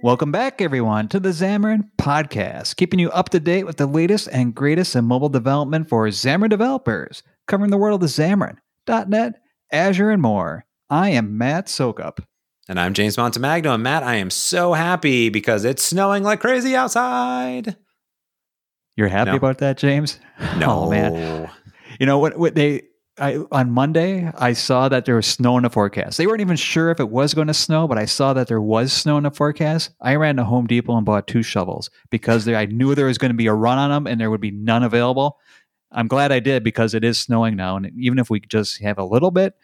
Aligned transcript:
Welcome 0.00 0.30
back, 0.30 0.60
everyone, 0.62 1.08
to 1.08 1.18
the 1.18 1.30
Xamarin 1.30 1.90
Podcast, 1.98 2.76
keeping 2.76 3.00
you 3.00 3.10
up 3.10 3.30
to 3.30 3.40
date 3.40 3.64
with 3.64 3.78
the 3.78 3.86
latest 3.86 4.28
and 4.32 4.54
greatest 4.54 4.94
in 4.94 5.04
mobile 5.04 5.28
development 5.28 5.88
for 5.88 6.06
Xamarin 6.06 6.50
developers, 6.50 7.22
covering 7.48 7.70
the 7.70 7.76
world 7.78 8.02
of 8.04 8.08
Xamarin, 8.10 8.58
.NET, 8.86 9.40
Azure, 9.72 10.10
and 10.10 10.22
more. 10.22 10.64
I 10.88 11.10
am 11.10 11.36
Matt 11.36 11.66
Soucoup. 11.68 12.20
And 12.68 12.78
I'm 12.78 12.94
James 12.94 13.16
Montemagno. 13.16 13.74
And 13.74 13.82
Matt, 13.82 14.02
I 14.04 14.16
am 14.16 14.30
so 14.30 14.72
happy 14.72 15.30
because 15.30 15.64
it's 15.64 15.82
snowing 15.82 16.22
like 16.22 16.40
crazy 16.40 16.76
outside. 16.76 17.76
You're 18.96 19.08
happy 19.08 19.30
No. 19.32 19.36
about 19.36 19.58
that, 19.58 19.78
James? 19.78 20.20
No, 20.58 20.84
Oh, 20.84 20.90
man. 20.90 21.50
You 21.98 22.06
know 22.06 22.18
what? 22.18 22.38
What 22.38 22.54
they 22.54 22.82
I, 23.20 23.38
on 23.50 23.70
Monday, 23.70 24.30
I 24.38 24.52
saw 24.52 24.88
that 24.88 25.04
there 25.04 25.16
was 25.16 25.26
snow 25.26 25.56
in 25.56 25.62
the 25.62 25.70
forecast. 25.70 26.18
They 26.18 26.26
weren't 26.26 26.40
even 26.40 26.56
sure 26.56 26.90
if 26.90 27.00
it 27.00 27.10
was 27.10 27.34
going 27.34 27.48
to 27.48 27.54
snow, 27.54 27.88
but 27.88 27.98
I 27.98 28.04
saw 28.04 28.32
that 28.32 28.48
there 28.48 28.60
was 28.60 28.92
snow 28.92 29.16
in 29.16 29.24
the 29.24 29.30
forecast. 29.30 29.90
I 30.00 30.14
ran 30.16 30.36
to 30.36 30.44
Home 30.44 30.66
Depot 30.66 30.96
and 30.96 31.04
bought 31.04 31.26
two 31.26 31.42
shovels 31.42 31.90
because 32.10 32.44
there, 32.44 32.56
I 32.56 32.66
knew 32.66 32.94
there 32.94 33.06
was 33.06 33.18
going 33.18 33.32
to 33.32 33.36
be 33.36 33.46
a 33.46 33.54
run 33.54 33.78
on 33.78 33.90
them 33.90 34.06
and 34.06 34.20
there 34.20 34.30
would 34.30 34.40
be 34.40 34.50
none 34.50 34.82
available. 34.82 35.38
I'm 35.90 36.08
glad 36.08 36.32
I 36.32 36.40
did 36.40 36.62
because 36.64 36.94
it 36.94 37.04
is 37.04 37.18
snowing 37.18 37.56
now, 37.56 37.76
and 37.76 37.90
even 37.98 38.18
if 38.18 38.28
we 38.28 38.40
just 38.40 38.82
have 38.82 38.98
a 38.98 39.04
little 39.04 39.30
bit, 39.30 39.54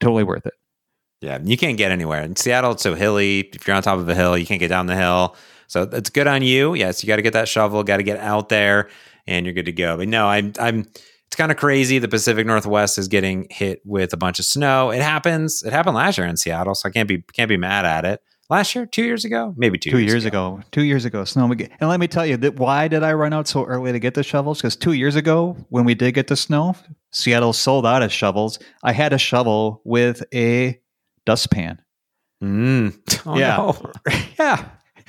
totally 0.00 0.24
worth 0.24 0.46
it. 0.46 0.54
Yeah, 1.22 1.38
you 1.42 1.56
can't 1.56 1.78
get 1.78 1.92
anywhere. 1.92 2.22
In 2.22 2.36
Seattle, 2.36 2.72
it's 2.72 2.82
so 2.82 2.94
hilly. 2.94 3.40
If 3.40 3.66
you're 3.66 3.76
on 3.76 3.82
top 3.82 3.98
of 3.98 4.08
a 4.08 4.14
hill, 4.14 4.36
you 4.36 4.44
can't 4.44 4.60
get 4.60 4.68
down 4.68 4.86
the 4.86 4.96
hill. 4.96 5.36
So 5.68 5.84
it's 5.84 6.10
good 6.10 6.26
on 6.26 6.42
you. 6.42 6.74
Yes, 6.74 7.02
you 7.02 7.06
got 7.06 7.16
to 7.16 7.22
get 7.22 7.32
that 7.32 7.48
shovel, 7.48 7.82
got 7.82 7.98
to 7.98 8.02
get 8.02 8.18
out 8.18 8.50
there, 8.50 8.90
and 9.26 9.46
you're 9.46 9.54
good 9.54 9.66
to 9.66 9.72
go. 9.72 9.96
But 9.96 10.08
no, 10.08 10.26
I'm 10.26 10.52
I'm 10.58 10.86
it's 11.32 11.36
kind 11.38 11.50
of 11.50 11.56
crazy. 11.56 11.98
The 11.98 12.08
Pacific 12.08 12.46
Northwest 12.46 12.98
is 12.98 13.08
getting 13.08 13.46
hit 13.48 13.80
with 13.86 14.12
a 14.12 14.18
bunch 14.18 14.38
of 14.38 14.44
snow. 14.44 14.90
It 14.90 15.00
happens. 15.00 15.62
It 15.62 15.72
happened 15.72 15.96
last 15.96 16.18
year 16.18 16.26
in 16.26 16.36
Seattle, 16.36 16.74
so 16.74 16.86
I 16.90 16.92
can't 16.92 17.08
be 17.08 17.22
can't 17.32 17.48
be 17.48 17.56
mad 17.56 17.86
at 17.86 18.04
it. 18.04 18.20
Last 18.50 18.74
year, 18.74 18.84
two 18.84 19.02
years 19.04 19.24
ago, 19.24 19.54
maybe 19.56 19.78
two, 19.78 19.92
Two 19.92 20.00
years 20.00 20.26
ago, 20.26 20.60
two 20.72 20.82
years 20.82 21.06
ago, 21.06 21.24
snow. 21.24 21.50
And 21.50 21.88
let 21.88 22.00
me 22.00 22.06
tell 22.06 22.26
you 22.26 22.36
that 22.36 22.56
why 22.56 22.86
did 22.86 23.02
I 23.02 23.14
run 23.14 23.32
out 23.32 23.48
so 23.48 23.64
early 23.64 23.92
to 23.92 23.98
get 23.98 24.12
the 24.12 24.22
shovels? 24.22 24.58
Because 24.58 24.76
two 24.76 24.92
years 24.92 25.16
ago, 25.16 25.56
when 25.70 25.86
we 25.86 25.94
did 25.94 26.12
get 26.12 26.26
the 26.26 26.36
snow, 26.36 26.74
Seattle 27.12 27.54
sold 27.54 27.86
out 27.86 28.02
of 28.02 28.12
shovels. 28.12 28.58
I 28.82 28.92
had 28.92 29.14
a 29.14 29.18
shovel 29.18 29.80
with 29.86 30.22
a 30.34 30.78
dustpan. 31.24 31.80
Mm. 32.44 32.98
Oh, 33.26 33.38
Yeah. 33.38 33.56
no. 33.56 33.92
yeah. 34.38 34.68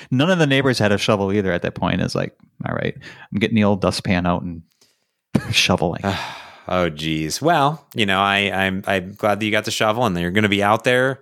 None 0.10 0.30
of 0.30 0.40
the 0.40 0.48
neighbors 0.48 0.80
had 0.80 0.94
a 0.94 0.98
shovel 0.98 1.34
either 1.34 1.52
at 1.52 1.64
that 1.64 1.76
point. 1.76 2.00
It's 2.02 2.16
like, 2.16 2.34
all 2.66 2.76
right, 2.76 2.96
I'm 2.98 3.40
getting 3.40 3.56
the 3.56 3.64
old 3.66 3.82
dustpan 3.82 4.26
out 4.26 4.42
and 4.44 4.62
shoveling. 5.56 6.02
oh 6.68 6.90
geez. 6.90 7.42
Well, 7.42 7.86
you 7.96 8.06
know, 8.06 8.20
I, 8.20 8.52
I'm 8.52 8.84
I'm 8.88 9.14
glad 9.14 9.40
that 9.40 9.46
you 9.46 9.52
got 9.52 9.66
the 9.66 9.72
shovel 9.72 10.06
and 10.06 10.18
you're 10.18 10.32
going 10.32 10.44
to 10.44 10.50
be 10.50 10.64
out 10.64 10.84
there 10.84 11.22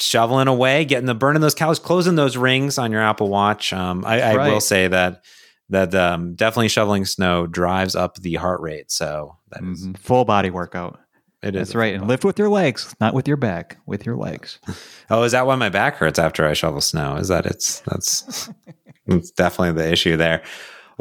shoveling 0.00 0.48
away, 0.48 0.84
getting 0.84 1.06
the 1.06 1.14
burning 1.14 1.42
those 1.42 1.54
cows, 1.54 1.78
closing 1.78 2.14
those 2.16 2.36
rings 2.36 2.78
on 2.78 2.90
your 2.90 3.02
Apple 3.02 3.28
Watch. 3.28 3.72
Um, 3.72 4.04
I, 4.04 4.20
I 4.20 4.48
will 4.48 4.60
say 4.60 4.88
that 4.88 5.22
that 5.68 5.94
um, 5.94 6.34
definitely 6.34 6.68
shoveling 6.68 7.04
snow 7.04 7.46
drives 7.46 7.94
up 7.94 8.16
the 8.16 8.34
heart 8.34 8.60
rate. 8.60 8.90
So 8.90 9.36
that 9.50 9.62
is 9.62 9.86
Mhm. 9.86 9.96
Full 9.98 10.24
body 10.24 10.50
workout. 10.50 10.98
it 11.42 11.54
is 11.54 11.68
That's 11.68 11.74
right. 11.74 11.94
And 11.94 12.06
lift 12.08 12.24
with 12.24 12.38
your 12.38 12.48
legs, 12.50 12.94
not 13.00 13.14
with 13.14 13.26
your 13.26 13.36
back, 13.38 13.78
with 13.86 14.04
your 14.06 14.16
legs. 14.16 14.58
Oh, 15.10 15.24
is 15.24 15.32
that 15.32 15.46
why 15.46 15.56
my 15.56 15.68
back 15.68 15.96
hurts 15.96 16.18
after 16.18 16.46
I 16.46 16.54
shovel 16.54 16.80
snow? 16.80 17.16
Is 17.16 17.28
that 17.28 17.44
it's 17.44 17.80
that's 17.80 18.48
that's 19.06 19.30
definitely 19.32 19.82
the 19.82 19.92
issue 19.92 20.16
there. 20.16 20.42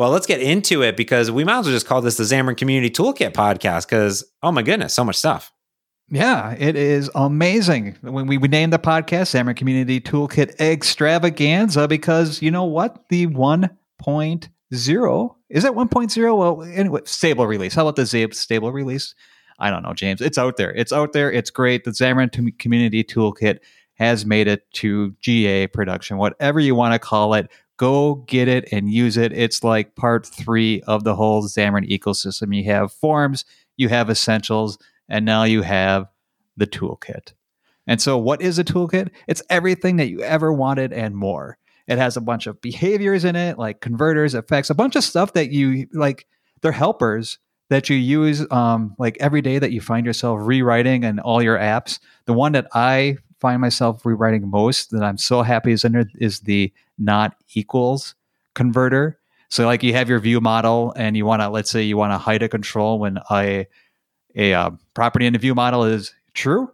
Well, 0.02 0.10
let's 0.10 0.26
get 0.26 0.42
into 0.42 0.82
it 0.82 0.98
because 0.98 1.30
we 1.30 1.44
might 1.44 1.60
as 1.60 1.68
well 1.68 1.76
just 1.76 1.86
call 1.86 2.02
this 2.02 2.18
the 2.18 2.24
Xamarin 2.24 2.58
Community 2.58 2.90
Toolkit 2.90 3.34
podcast 3.34 3.86
because 3.86 4.26
oh 4.42 4.52
my 4.52 4.64
goodness, 4.64 4.96
so 4.96 5.06
much 5.06 5.16
stuff. 5.16 5.54
Yeah, 6.10 6.56
it 6.58 6.76
is 6.76 7.12
amazing. 7.14 8.00
When 8.02 8.26
we, 8.26 8.40
we 8.40 8.48
named 8.48 8.74
the 8.74 8.80
podcast 8.80 9.30
Xamarin 9.30 9.56
Community 9.56 10.02
Toolkit 10.02 10.60
Extravaganza 10.60 11.88
because 11.88 12.42
you 12.42 12.50
know 12.50 12.64
what? 12.64 13.10
The 13.10 13.28
1.0 13.28 14.50
is 14.72 14.88
it 14.90 15.72
1.0? 15.72 16.38
Well, 16.38 16.64
anyway, 16.64 17.02
stable 17.04 17.46
release. 17.46 17.76
How 17.76 17.88
about 17.88 17.96
the 17.96 18.30
stable 18.32 18.72
release? 18.72 19.14
I 19.60 19.70
don't 19.70 19.84
know, 19.84 19.94
James. 19.94 20.20
It's 20.20 20.40
out 20.40 20.58
there. 20.58 20.72
It's 20.72 20.92
out 20.92 21.14
there. 21.14 21.32
It's 21.32 21.52
great. 21.52 21.84
The 21.84 21.92
Xamarin 21.92 22.58
Community 22.58 23.04
Toolkit 23.04 23.60
has 24.00 24.26
made 24.26 24.48
it 24.48 24.64
to 24.74 25.12
GA 25.22 25.68
production, 25.68 26.18
whatever 26.18 26.60
you 26.60 26.74
want 26.74 26.96
to 26.96 27.00
call 27.00 27.36
it. 27.36 27.52
Go 27.82 28.14
get 28.28 28.48
it 28.48 28.72
and 28.72 28.92
use 28.92 29.18
it. 29.18 29.34
It's 29.34 29.64
like 29.64 29.96
part 29.96 30.28
three 30.28 30.82
of 30.82 31.04
the 31.04 31.16
whole 31.16 31.42
Xamarin 31.42 31.90
ecosystem. 31.90 32.56
You 32.56 32.64
have 32.66 32.94
forms, 32.94 33.44
you 33.76 33.90
have 33.90 34.08
essentials, 34.08 34.78
and 35.10 35.26
now 35.26 35.46
you 35.46 35.64
have 35.64 36.08
the 36.56 36.68
toolkit. 36.68 37.34
And 37.88 38.00
so, 38.00 38.20
what 38.20 38.40
is 38.40 38.60
a 38.60 38.64
toolkit? 38.64 39.10
It's 39.28 39.42
everything 39.50 39.96
that 39.96 40.10
you 40.10 40.22
ever 40.22 40.54
wanted 40.54 40.94
and 40.94 41.16
more. 41.16 41.58
It 41.88 41.98
has 41.98 42.16
a 42.16 42.22
bunch 42.22 42.46
of 42.46 42.62
behaviors 42.62 43.26
in 43.26 43.36
it, 43.36 43.58
like 43.58 43.82
converters, 43.82 44.36
effects, 44.36 44.70
a 44.70 44.76
bunch 44.76 44.96
of 44.96 45.04
stuff 45.04 45.34
that 45.34 45.50
you 45.50 45.88
like. 45.92 46.28
They're 46.62 46.72
helpers 46.72 47.40
that 47.72 47.90
you 47.90 47.96
use 47.96 48.46
um, 48.52 48.96
like 49.00 49.18
every 49.20 49.42
day 49.42 49.58
that 49.58 49.72
you 49.72 49.82
find 49.82 50.06
yourself 50.06 50.38
rewriting 50.44 51.04
in 51.04 51.18
all 51.18 51.42
your 51.42 51.58
apps. 51.58 51.98
The 52.26 52.34
one 52.34 52.52
that 52.52 52.68
I 52.76 53.18
find 53.42 53.60
myself 53.60 54.06
rewriting 54.06 54.50
most 54.50 54.92
that 54.92 55.04
I'm 55.04 55.18
so 55.18 55.42
happy 55.42 55.72
is 55.72 55.84
in 55.84 56.10
is 56.16 56.42
the 56.42 56.72
not 56.98 57.36
equals 57.56 58.16
converter. 58.54 59.20
So 59.50 59.66
like 59.66 59.84
you 59.84 59.94
have 59.94 60.08
your 60.08 60.20
view 60.20 60.40
model 60.40 60.94
and 60.96 61.18
you 61.18 61.26
want 61.26 61.42
to 61.42 61.50
let's 61.50 61.70
say 61.70 61.82
you 61.82 61.98
want 61.98 62.14
to 62.14 62.18
hide 62.18 62.44
a 62.44 62.48
control 62.48 63.00
when 63.00 63.20
a 63.30 63.68
a 64.36 64.54
uh, 64.54 64.72
property 64.94 65.26
in 65.26 65.34
the 65.34 65.40
view 65.40 65.56
model 65.56 65.84
is 65.84 66.14
true. 66.34 66.72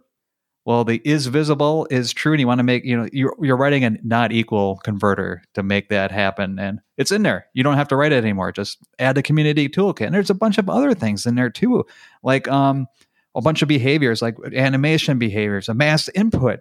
Well, 0.64 0.84
the 0.84 1.00
is 1.02 1.26
visible 1.28 1.88
is 1.90 2.12
true, 2.12 2.34
and 2.34 2.40
you 2.40 2.46
want 2.46 2.58
to 2.58 2.64
make 2.64 2.84
you 2.84 2.94
know 2.94 3.08
you're 3.10 3.34
you're 3.40 3.56
writing 3.56 3.84
a 3.84 3.90
not 4.04 4.32
equal 4.32 4.76
converter 4.84 5.42
to 5.54 5.62
make 5.62 5.88
that 5.88 6.10
happen, 6.12 6.58
and 6.58 6.80
it's 6.98 7.10
in 7.10 7.22
there. 7.22 7.46
You 7.54 7.62
don't 7.62 7.76
have 7.76 7.88
to 7.88 7.96
write 7.96 8.12
it 8.12 8.22
anymore. 8.22 8.52
Just 8.52 8.76
add 8.98 9.16
the 9.16 9.22
community 9.22 9.70
toolkit, 9.70 10.04
and 10.04 10.14
there's 10.14 10.28
a 10.28 10.34
bunch 10.34 10.58
of 10.58 10.68
other 10.68 10.92
things 10.92 11.24
in 11.24 11.36
there 11.36 11.48
too, 11.48 11.86
like 12.22 12.46
um 12.48 12.86
a 13.34 13.40
bunch 13.40 13.62
of 13.62 13.68
behaviors, 13.68 14.22
like 14.22 14.36
animation 14.54 15.18
behaviors, 15.18 15.68
a 15.68 15.74
mass 15.74 16.08
input 16.10 16.60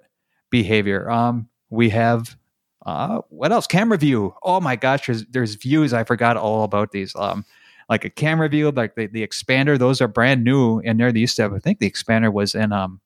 behavior. 0.49 1.09
Um, 1.09 1.49
we 1.69 1.89
have 1.89 2.37
uh, 2.85 3.21
what 3.29 3.51
else? 3.51 3.67
Camera 3.67 3.97
view. 3.97 4.33
Oh 4.43 4.61
my 4.61 4.75
gosh, 4.77 5.07
there's 5.07 5.25
there's 5.25 5.55
views. 5.55 5.91
I 5.93 6.03
forgot 6.03 6.37
all 6.37 6.63
about 6.63 6.91
these. 6.91 7.13
Um, 7.15 7.43
like 7.89 8.03
a 8.05 8.09
camera 8.09 8.47
view, 8.49 8.69
like 8.71 8.95
the, 8.95 9.07
the 9.07 9.25
expander. 9.25 9.77
Those 9.79 10.01
are 10.01 10.07
brand 10.07 10.43
new, 10.43 10.79
and 10.79 10.99
they're 10.99 11.11
the 11.11 11.19
used 11.21 11.35
to 11.37 11.41
have. 11.43 11.53
I 11.53 11.59
think 11.59 11.79
the 11.79 11.89
expander 11.89 12.31
was 12.31 12.55
in 12.55 12.71
um 12.71 13.01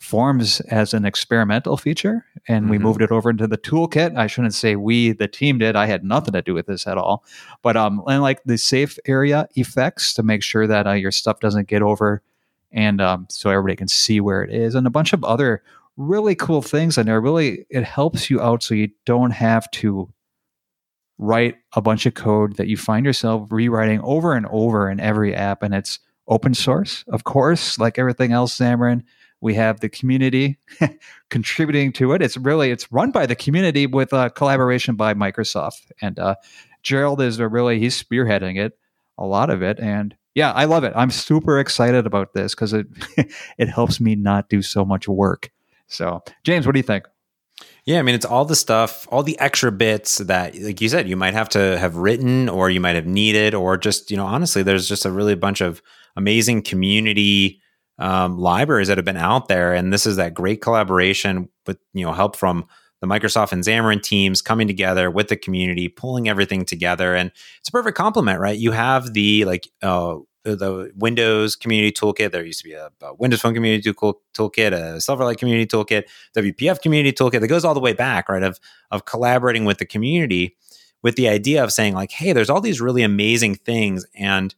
forms 0.00 0.60
as 0.62 0.94
an 0.94 1.04
experimental 1.04 1.76
feature, 1.76 2.24
and 2.48 2.70
we 2.70 2.78
Mhm. 2.78 2.82
moved 2.82 3.02
it 3.02 3.10
over 3.12 3.28
into 3.30 3.46
the 3.46 3.58
toolkit. 3.58 4.16
I 4.16 4.26
shouldn't 4.28 4.54
say 4.54 4.74
we, 4.74 5.12
the 5.12 5.28
team 5.28 5.58
did. 5.58 5.76
I 5.76 5.84
had 5.86 6.02
nothing 6.04 6.32
to 6.32 6.40
do 6.42 6.54
with 6.54 6.66
this 6.66 6.86
at 6.86 6.96
all. 6.96 7.22
But 7.62 7.76
um, 7.76 8.02
and 8.06 8.22
like 8.22 8.42
the 8.44 8.56
safe 8.56 8.98
area 9.06 9.46
effects 9.56 10.14
to 10.14 10.22
make 10.22 10.42
sure 10.42 10.66
that 10.66 10.86
uh, 10.86 10.92
your 10.92 11.12
stuff 11.12 11.40
doesn't 11.40 11.68
get 11.68 11.82
over, 11.82 12.22
and 12.72 13.00
um, 13.00 13.26
so 13.28 13.50
everybody 13.50 13.76
can 13.76 13.88
see 13.88 14.20
where 14.20 14.42
it 14.42 14.54
is, 14.54 14.74
and 14.74 14.86
a 14.86 14.90
bunch 14.90 15.12
of 15.12 15.24
other 15.24 15.62
really 15.96 16.34
cool 16.34 16.62
things 16.62 16.98
in 16.98 17.06
there. 17.06 17.20
Really, 17.20 17.66
it 17.70 17.84
helps 17.84 18.30
you 18.30 18.40
out 18.40 18.62
so 18.62 18.74
you 18.74 18.90
don't 19.06 19.32
have 19.32 19.70
to 19.72 20.12
write 21.18 21.56
a 21.74 21.82
bunch 21.82 22.06
of 22.06 22.14
code 22.14 22.56
that 22.56 22.68
you 22.68 22.76
find 22.76 23.04
yourself 23.04 23.46
rewriting 23.50 24.00
over 24.00 24.34
and 24.34 24.46
over 24.46 24.90
in 24.90 25.00
every 25.00 25.34
app, 25.34 25.62
and 25.62 25.74
it's 25.74 25.98
open 26.28 26.54
source, 26.54 27.04
of 27.08 27.24
course, 27.24 27.78
like 27.78 27.98
everything 27.98 28.32
else, 28.32 28.56
Xamarin. 28.56 29.02
We 29.42 29.54
have 29.54 29.80
the 29.80 29.88
community 29.88 30.58
contributing 31.30 31.92
to 31.94 32.12
it. 32.12 32.22
It's 32.22 32.36
really 32.36 32.70
it's 32.70 32.90
run 32.92 33.10
by 33.10 33.26
the 33.26 33.34
community 33.34 33.86
with 33.86 34.12
uh, 34.12 34.28
collaboration 34.30 34.96
by 34.96 35.14
Microsoft, 35.14 35.90
and 36.00 36.18
uh, 36.18 36.36
Gerald 36.82 37.20
is 37.20 37.38
a 37.38 37.48
really 37.48 37.78
he's 37.78 38.02
spearheading 38.02 38.58
it, 38.58 38.78
a 39.18 39.26
lot 39.26 39.50
of 39.50 39.62
it, 39.62 39.78
and 39.80 40.14
yeah, 40.34 40.52
I 40.52 40.64
love 40.64 40.84
it. 40.84 40.92
I'm 40.94 41.10
super 41.10 41.58
excited 41.58 42.06
about 42.06 42.34
this 42.34 42.54
because 42.54 42.72
it 42.72 42.86
it 43.58 43.68
helps 43.68 44.00
me 44.00 44.14
not 44.14 44.48
do 44.48 44.62
so 44.62 44.84
much 44.84 45.08
work. 45.08 45.50
So, 45.86 46.22
James, 46.44 46.66
what 46.66 46.72
do 46.72 46.78
you 46.78 46.84
think? 46.84 47.06
Yeah, 47.84 47.98
I 47.98 48.02
mean, 48.02 48.14
it's 48.14 48.26
all 48.26 48.44
the 48.44 48.54
stuff, 48.54 49.08
all 49.10 49.22
the 49.22 49.38
extra 49.38 49.72
bits 49.72 50.18
that, 50.18 50.56
like 50.58 50.80
you 50.80 50.88
said, 50.88 51.08
you 51.08 51.16
might 51.16 51.34
have 51.34 51.48
to 51.50 51.78
have 51.78 51.96
written 51.96 52.48
or 52.48 52.70
you 52.70 52.80
might 52.80 52.94
have 52.94 53.06
needed, 53.06 53.54
or 53.54 53.76
just, 53.76 54.10
you 54.10 54.16
know, 54.16 54.26
honestly, 54.26 54.62
there's 54.62 54.88
just 54.88 55.04
a 55.04 55.10
really 55.10 55.34
bunch 55.34 55.60
of 55.60 55.82
amazing 56.16 56.62
community 56.62 57.60
um, 57.98 58.38
libraries 58.38 58.88
that 58.88 58.98
have 58.98 59.04
been 59.04 59.16
out 59.16 59.48
there. 59.48 59.74
And 59.74 59.92
this 59.92 60.06
is 60.06 60.16
that 60.16 60.34
great 60.34 60.62
collaboration 60.62 61.48
with, 61.66 61.78
you 61.92 62.04
know, 62.04 62.12
help 62.12 62.36
from 62.36 62.66
the 63.00 63.06
Microsoft 63.06 63.52
and 63.52 63.64
Xamarin 63.64 64.02
teams 64.02 64.42
coming 64.42 64.66
together 64.66 65.10
with 65.10 65.28
the 65.28 65.36
community, 65.36 65.88
pulling 65.88 66.28
everything 66.28 66.64
together. 66.64 67.14
And 67.14 67.32
it's 67.58 67.68
a 67.68 67.72
perfect 67.72 67.96
complement, 67.96 68.40
right? 68.40 68.58
You 68.58 68.72
have 68.72 69.14
the 69.14 69.44
like, 69.44 69.68
uh, 69.82 70.16
the 70.44 70.90
Windows 70.96 71.54
Community 71.54 71.92
Toolkit. 71.92 72.32
There 72.32 72.44
used 72.44 72.60
to 72.60 72.64
be 72.64 72.72
a, 72.72 72.90
a 73.02 73.14
Windows 73.14 73.40
Phone 73.40 73.54
Community 73.54 73.92
tool, 73.92 74.20
Toolkit, 74.34 74.72
a 74.72 74.96
Silverlight 74.98 75.38
Community 75.38 75.66
Toolkit, 75.66 76.04
WPF 76.36 76.80
Community 76.80 77.12
Toolkit 77.12 77.40
that 77.40 77.48
goes 77.48 77.64
all 77.64 77.74
the 77.74 77.80
way 77.80 77.92
back, 77.92 78.28
right? 78.28 78.42
Of 78.42 78.58
of 78.90 79.04
collaborating 79.04 79.64
with 79.64 79.78
the 79.78 79.86
community, 79.86 80.56
with 81.02 81.16
the 81.16 81.28
idea 81.28 81.62
of 81.62 81.72
saying 81.72 81.94
like, 81.94 82.10
hey, 82.10 82.32
there's 82.32 82.50
all 82.50 82.60
these 82.60 82.80
really 82.80 83.02
amazing 83.02 83.56
things, 83.56 84.06
and 84.14 84.54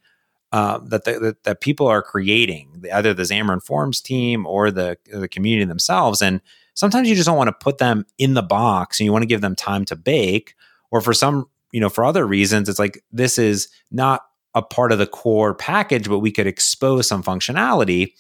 uh, 0.53 0.79
that, 0.85 1.05
the, 1.05 1.19
that 1.19 1.43
that 1.45 1.61
people 1.61 1.89
are 1.89 2.03
creating, 2.03 2.85
either 2.93 3.13
the 3.13 3.25
Xamarin 3.25 3.63
Forms 3.63 4.01
team 4.01 4.47
or 4.47 4.71
the 4.71 4.99
the 5.13 5.29
community 5.29 5.65
themselves, 5.65 6.23
and 6.23 6.41
sometimes 6.75 7.09
you 7.09 7.15
just 7.15 7.27
don't 7.27 7.37
want 7.37 7.49
to 7.49 7.65
put 7.65 7.79
them 7.79 8.05
in 8.19 8.35
the 8.35 8.43
box 8.43 8.99
and 8.99 9.05
you 9.05 9.13
want 9.13 9.23
to 9.23 9.29
give 9.29 9.41
them 9.41 9.55
time 9.57 9.85
to 9.87 9.97
bake. 9.97 10.55
Or 10.91 11.01
for 11.01 11.15
some, 11.15 11.47
you 11.73 11.81
know, 11.81 11.89
for 11.89 12.05
other 12.05 12.27
reasons, 12.27 12.69
it's 12.69 12.79
like 12.79 13.03
this 13.11 13.39
is 13.39 13.69
not 13.91 14.23
a 14.55 14.63
part 14.63 14.93
of 14.93 14.99
the 14.99 15.07
core 15.07 15.55
package, 15.55 16.09
but 16.09 16.19
we 16.19 16.31
could 16.31 16.47
expose 16.47 17.07
some 17.09 17.23
functionality. 17.23 18.13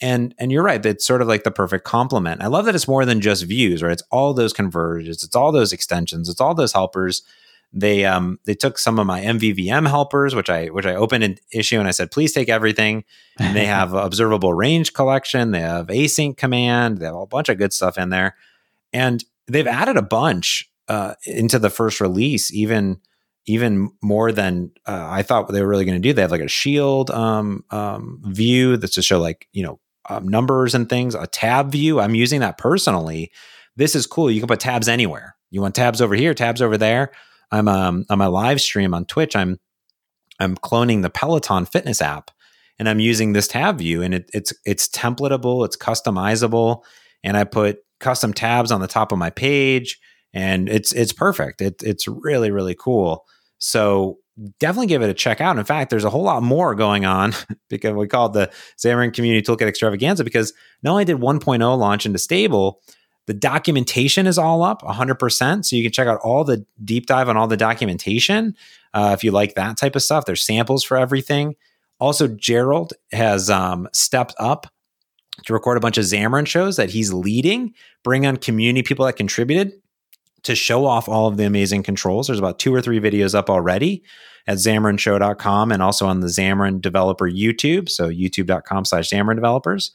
And 0.00 0.34
and 0.38 0.50
you're 0.50 0.62
right, 0.62 0.82
that's 0.82 1.06
sort 1.06 1.22
of 1.22 1.28
like 1.28 1.44
the 1.44 1.50
perfect 1.50 1.84
complement. 1.84 2.42
I 2.42 2.48
love 2.48 2.64
that 2.64 2.74
it's 2.74 2.88
more 2.88 3.04
than 3.04 3.20
just 3.20 3.44
views, 3.44 3.82
right? 3.82 3.92
It's 3.92 4.02
all 4.10 4.34
those 4.34 4.52
converters 4.52 5.08
it's 5.08 5.36
all 5.36 5.52
those 5.52 5.72
extensions, 5.72 6.28
it's 6.28 6.40
all 6.40 6.54
those 6.54 6.72
helpers. 6.72 7.22
They 7.76 8.04
um 8.04 8.38
they 8.44 8.54
took 8.54 8.78
some 8.78 9.00
of 9.00 9.06
my 9.06 9.20
MVVM 9.20 9.88
helpers, 9.88 10.34
which 10.34 10.48
I 10.48 10.66
which 10.66 10.86
I 10.86 10.94
opened 10.94 11.24
an 11.24 11.38
issue 11.52 11.78
and 11.78 11.88
I 11.88 11.90
said, 11.90 12.12
please 12.12 12.32
take 12.32 12.48
everything. 12.48 13.04
And 13.38 13.56
they 13.56 13.66
have 13.78 13.92
observable 13.92 14.54
range 14.54 14.92
collection, 14.92 15.50
they 15.50 15.60
have 15.60 15.88
async 15.88 16.36
command, 16.36 16.98
they 16.98 17.06
have 17.06 17.16
a 17.16 17.26
bunch 17.26 17.48
of 17.48 17.58
good 17.58 17.72
stuff 17.72 17.98
in 17.98 18.10
there. 18.10 18.36
And 18.92 19.24
they've 19.48 19.66
added 19.66 19.96
a 19.96 20.02
bunch 20.02 20.70
uh, 20.88 21.14
into 21.26 21.58
the 21.58 21.70
first 21.70 22.00
release, 22.00 22.52
even 22.52 23.00
even 23.46 23.90
more 24.02 24.32
than 24.32 24.70
uh, 24.86 25.06
I 25.10 25.22
thought 25.22 25.48
they 25.48 25.60
were 25.60 25.68
really 25.68 25.84
going 25.84 26.00
to 26.00 26.08
do. 26.08 26.12
They 26.12 26.22
have 26.22 26.30
like 26.30 26.40
a 26.40 26.48
shield 26.48 27.10
um, 27.10 27.64
um, 27.70 28.22
view 28.24 28.76
that's 28.76 28.94
to 28.94 29.02
show 29.02 29.20
like 29.20 29.48
you 29.52 29.64
know 29.64 29.80
um, 30.08 30.28
numbers 30.28 30.74
and 30.74 30.88
things. 30.88 31.14
A 31.14 31.26
tab 31.26 31.72
view. 31.72 32.00
I'm 32.00 32.14
using 32.14 32.40
that 32.40 32.56
personally. 32.58 33.32
This 33.76 33.94
is 33.94 34.06
cool. 34.06 34.30
You 34.30 34.40
can 34.40 34.48
put 34.48 34.60
tabs 34.60 34.88
anywhere. 34.88 35.36
You 35.50 35.60
want 35.60 35.74
tabs 35.74 36.00
over 36.00 36.14
here, 36.14 36.34
tabs 36.34 36.62
over 36.62 36.78
there. 36.78 37.12
I'm 37.50 37.68
um, 37.68 38.04
on 38.10 38.18
my 38.18 38.26
live 38.26 38.60
stream 38.60 38.94
on 38.94 39.04
Twitch. 39.04 39.36
I'm 39.36 39.58
I'm 40.40 40.56
cloning 40.56 41.02
the 41.02 41.10
Peloton 41.10 41.64
fitness 41.64 42.02
app, 42.02 42.30
and 42.78 42.88
I'm 42.88 43.00
using 43.00 43.32
this 43.32 43.48
tab 43.48 43.78
view, 43.78 44.02
and 44.02 44.14
it, 44.14 44.30
it's 44.32 44.52
it's 44.64 44.88
templatable, 44.88 45.64
it's 45.64 45.76
customizable, 45.76 46.82
and 47.22 47.36
I 47.36 47.44
put 47.44 47.78
custom 48.00 48.32
tabs 48.32 48.72
on 48.72 48.80
the 48.80 48.88
top 48.88 49.12
of 49.12 49.18
my 49.18 49.30
page, 49.30 49.98
and 50.32 50.68
it's 50.68 50.92
it's 50.92 51.12
perfect. 51.12 51.60
It, 51.60 51.82
it's 51.82 52.08
really 52.08 52.50
really 52.50 52.74
cool. 52.74 53.24
So 53.58 54.18
definitely 54.58 54.88
give 54.88 55.02
it 55.02 55.10
a 55.10 55.14
check 55.14 55.40
out. 55.40 55.58
In 55.58 55.64
fact, 55.64 55.90
there's 55.90 56.04
a 56.04 56.10
whole 56.10 56.22
lot 56.22 56.42
more 56.42 56.74
going 56.74 57.04
on 57.04 57.32
because 57.70 57.94
we 57.94 58.08
call 58.08 58.26
it 58.26 58.32
the 58.32 58.52
Xamarin 58.78 59.14
Community 59.14 59.42
Toolkit 59.42 59.68
Extravaganza 59.68 60.24
because 60.24 60.52
not 60.82 60.92
only 60.92 61.04
did 61.04 61.18
1.0 61.18 61.78
launch 61.78 62.06
into 62.06 62.18
stable, 62.18 62.80
the 63.26 63.34
documentation 63.34 64.26
is 64.26 64.38
all 64.38 64.62
up 64.62 64.82
100%. 64.82 65.64
So 65.64 65.76
you 65.76 65.82
can 65.82 65.92
check 65.92 66.06
out 66.06 66.20
all 66.20 66.44
the 66.44 66.64
deep 66.84 67.06
dive 67.06 67.28
on 67.28 67.36
all 67.36 67.46
the 67.46 67.56
documentation 67.56 68.56
uh, 68.92 69.10
if 69.16 69.24
you 69.24 69.30
like 69.30 69.54
that 69.54 69.76
type 69.76 69.96
of 69.96 70.02
stuff. 70.02 70.26
There's 70.26 70.44
samples 70.44 70.84
for 70.84 70.96
everything. 70.96 71.56
Also, 72.00 72.28
Gerald 72.28 72.92
has 73.12 73.48
um, 73.48 73.88
stepped 73.92 74.34
up 74.38 74.66
to 75.46 75.52
record 75.52 75.76
a 75.76 75.80
bunch 75.80 75.98
of 75.98 76.04
Xamarin 76.04 76.46
shows 76.46 76.76
that 76.76 76.90
he's 76.90 77.12
leading, 77.12 77.72
bring 78.02 78.26
on 78.26 78.36
community 78.36 78.82
people 78.82 79.06
that 79.06 79.16
contributed 79.16 79.72
to 80.42 80.54
show 80.54 80.84
off 80.84 81.08
all 81.08 81.26
of 81.26 81.36
the 81.36 81.44
amazing 81.44 81.82
controls. 81.82 82.26
There's 82.26 82.38
about 82.38 82.58
two 82.58 82.74
or 82.74 82.82
three 82.82 83.00
videos 83.00 83.34
up 83.34 83.48
already 83.48 84.04
at 84.46 84.58
xamarinshow.com 84.58 85.72
and 85.72 85.82
also 85.82 86.06
on 86.06 86.20
the 86.20 86.26
Xamarin 86.26 86.80
developer 86.80 87.28
YouTube. 87.28 87.88
So 87.88 88.08
youtube.com 88.08 88.84
slash 88.84 89.08
Xamarin 89.08 89.36
developers. 89.36 89.92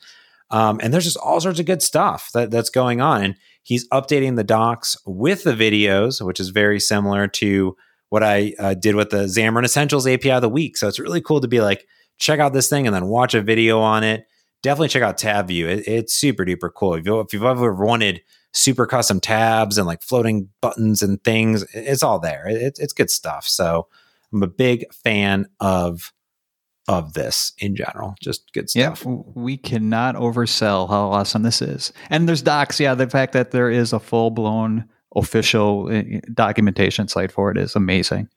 Um, 0.52 0.80
and 0.82 0.94
there's 0.94 1.04
just 1.04 1.18
all 1.18 1.40
sorts 1.40 1.60
of 1.60 1.66
good 1.66 1.82
stuff 1.82 2.32
that, 2.34 2.52
that's 2.52 2.70
going 2.70 3.02
on. 3.02 3.24
And 3.24 3.36
he's 3.64 3.88
updating 3.90 4.36
the 4.36 4.44
docs 4.44 4.98
with 5.06 5.44
the 5.44 5.54
videos, 5.54 6.26
which 6.26 6.40
is 6.40 6.50
very 6.50 6.80
similar 6.80 7.28
to 7.28 7.76
what 8.10 8.24
I 8.24 8.54
uh, 8.58 8.74
did 8.74 8.96
with 8.96 9.12
the 9.12 9.26
Xamarin 9.26 9.66
Essentials 9.66 10.08
API 10.08 10.32
of 10.32 10.42
the 10.42 10.50
week. 10.50 10.78
So 10.78 10.88
it's 10.88 11.00
really 11.00 11.22
cool 11.22 11.42
to 11.42 11.48
be 11.48 11.62
like, 11.62 11.86
check 12.18 12.40
out 12.40 12.54
this 12.54 12.68
thing 12.68 12.88
and 12.88 12.96
then 12.96 13.08
watch 13.08 13.34
a 13.34 13.42
video 13.42 13.80
on 13.80 14.04
it. 14.04 14.26
Definitely 14.64 14.90
check 14.90 15.04
out 15.04 15.18
Tab 15.18 15.48
View. 15.48 15.68
It, 15.68 15.88
it's 15.88 16.14
super 16.14 16.44
duper 16.44 16.70
cool. 16.76 16.96
If, 16.96 17.06
you, 17.06 17.20
if 17.20 17.32
you've 17.32 17.44
ever 17.44 17.74
wanted 17.74 18.22
super 18.54 18.86
custom 18.86 19.20
tabs 19.20 19.78
and 19.78 19.88
like 19.88 20.02
floating 20.02 20.50
buttons 20.62 21.02
and 21.02 21.24
things. 21.24 21.64
It's 21.74 22.04
all 22.04 22.20
there. 22.20 22.48
It, 22.48 22.78
it's 22.80 22.94
good 22.94 23.10
stuff. 23.10 23.48
So 23.48 23.88
I'm 24.34 24.44
a 24.44 24.48
big 24.48 24.92
fan 24.94 25.48
of 25.60 26.12
of 26.90 27.14
this 27.14 27.54
in 27.60 27.76
general. 27.76 28.16
Just 28.20 28.52
good 28.52 28.68
stuff. 28.68 29.06
Yeah, 29.06 29.16
we 29.36 29.58
cannot 29.58 30.16
oversell 30.16 30.90
how 30.90 31.10
awesome 31.12 31.44
this 31.44 31.62
is. 31.62 31.94
And 32.10 32.28
there's 32.28 32.42
docs. 32.42 32.80
Yeah, 32.80 32.96
the 32.96 33.08
fact 33.08 33.34
that 33.34 33.52
there 33.52 33.70
is 33.70 33.94
a 33.94 34.00
full 34.00 34.32
blown 34.32 34.86
official 35.16 35.88
eh, 35.92 36.20
documentation 36.34 37.08
site 37.08 37.32
for 37.32 37.52
it 37.52 37.58
is 37.58 37.76
amazing. 37.76 38.28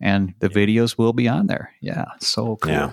And 0.00 0.34
the 0.40 0.48
videos 0.48 0.98
will 0.98 1.12
be 1.12 1.28
on 1.28 1.46
there. 1.46 1.72
Yeah, 1.80 2.06
so 2.18 2.56
cool. 2.56 2.72
Yeah. 2.72 2.92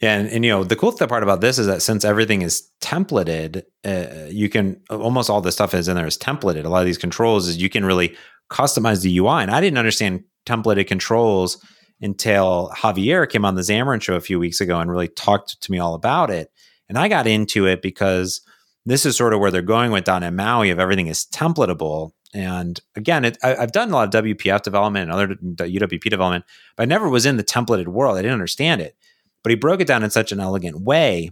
Yeah, 0.00 0.18
and, 0.18 0.28
and, 0.28 0.44
you 0.44 0.50
know 0.50 0.64
the 0.64 0.74
cool 0.74 0.90
part 0.92 1.22
about 1.22 1.40
this 1.40 1.60
is 1.60 1.68
that 1.68 1.80
since 1.80 2.04
everything 2.04 2.42
is 2.42 2.68
templated, 2.80 3.62
uh, 3.84 4.26
you 4.28 4.48
can 4.48 4.82
almost 4.90 5.30
all 5.30 5.40
the 5.40 5.52
stuff 5.52 5.74
is 5.74 5.86
in 5.86 5.94
there 5.94 6.08
is 6.08 6.18
templated. 6.18 6.64
A 6.64 6.68
lot 6.68 6.80
of 6.80 6.86
these 6.86 6.98
controls 6.98 7.46
is 7.46 7.62
you 7.62 7.70
can 7.70 7.84
really 7.84 8.16
customize 8.50 9.02
the 9.02 9.16
UI. 9.16 9.42
And 9.42 9.50
I 9.50 9.60
didn't 9.60 9.78
understand 9.78 10.24
templated 10.44 10.88
controls 10.88 11.64
until 12.02 12.70
Javier 12.76 13.28
came 13.28 13.44
on 13.44 13.54
the 13.54 13.62
Xamarin 13.62 14.02
show 14.02 14.16
a 14.16 14.20
few 14.20 14.38
weeks 14.38 14.60
ago 14.60 14.78
and 14.78 14.90
really 14.90 15.08
talked 15.08 15.62
to 15.62 15.72
me 15.72 15.78
all 15.78 15.94
about 15.94 16.30
it. 16.30 16.50
And 16.88 16.98
I 16.98 17.08
got 17.08 17.26
into 17.26 17.66
it 17.66 17.80
because 17.80 18.42
this 18.84 19.06
is 19.06 19.16
sort 19.16 19.32
of 19.32 19.40
where 19.40 19.50
they're 19.50 19.62
going 19.62 19.92
with 19.92 20.06
.NET 20.06 20.34
MAUI 20.34 20.70
of 20.70 20.78
everything 20.78 21.06
is 21.06 21.24
templatable. 21.24 22.12
And 22.34 22.80
again, 22.96 23.24
it, 23.24 23.38
I, 23.42 23.54
have 23.54 23.72
done 23.72 23.90
a 23.90 23.94
lot 23.94 24.14
of 24.14 24.24
WPF 24.24 24.62
development 24.62 25.10
and 25.10 25.12
other 25.12 25.36
UWP 25.36 26.10
development, 26.10 26.44
but 26.76 26.82
I 26.82 26.86
never 26.86 27.08
was 27.08 27.24
in 27.24 27.36
the 27.36 27.44
templated 27.44 27.88
world. 27.88 28.18
I 28.18 28.22
didn't 28.22 28.34
understand 28.34 28.80
it 28.80 28.96
but 29.42 29.50
he 29.50 29.56
broke 29.56 29.80
it 29.80 29.86
down 29.86 30.02
in 30.02 30.10
such 30.10 30.32
an 30.32 30.40
elegant 30.40 30.82
way. 30.82 31.30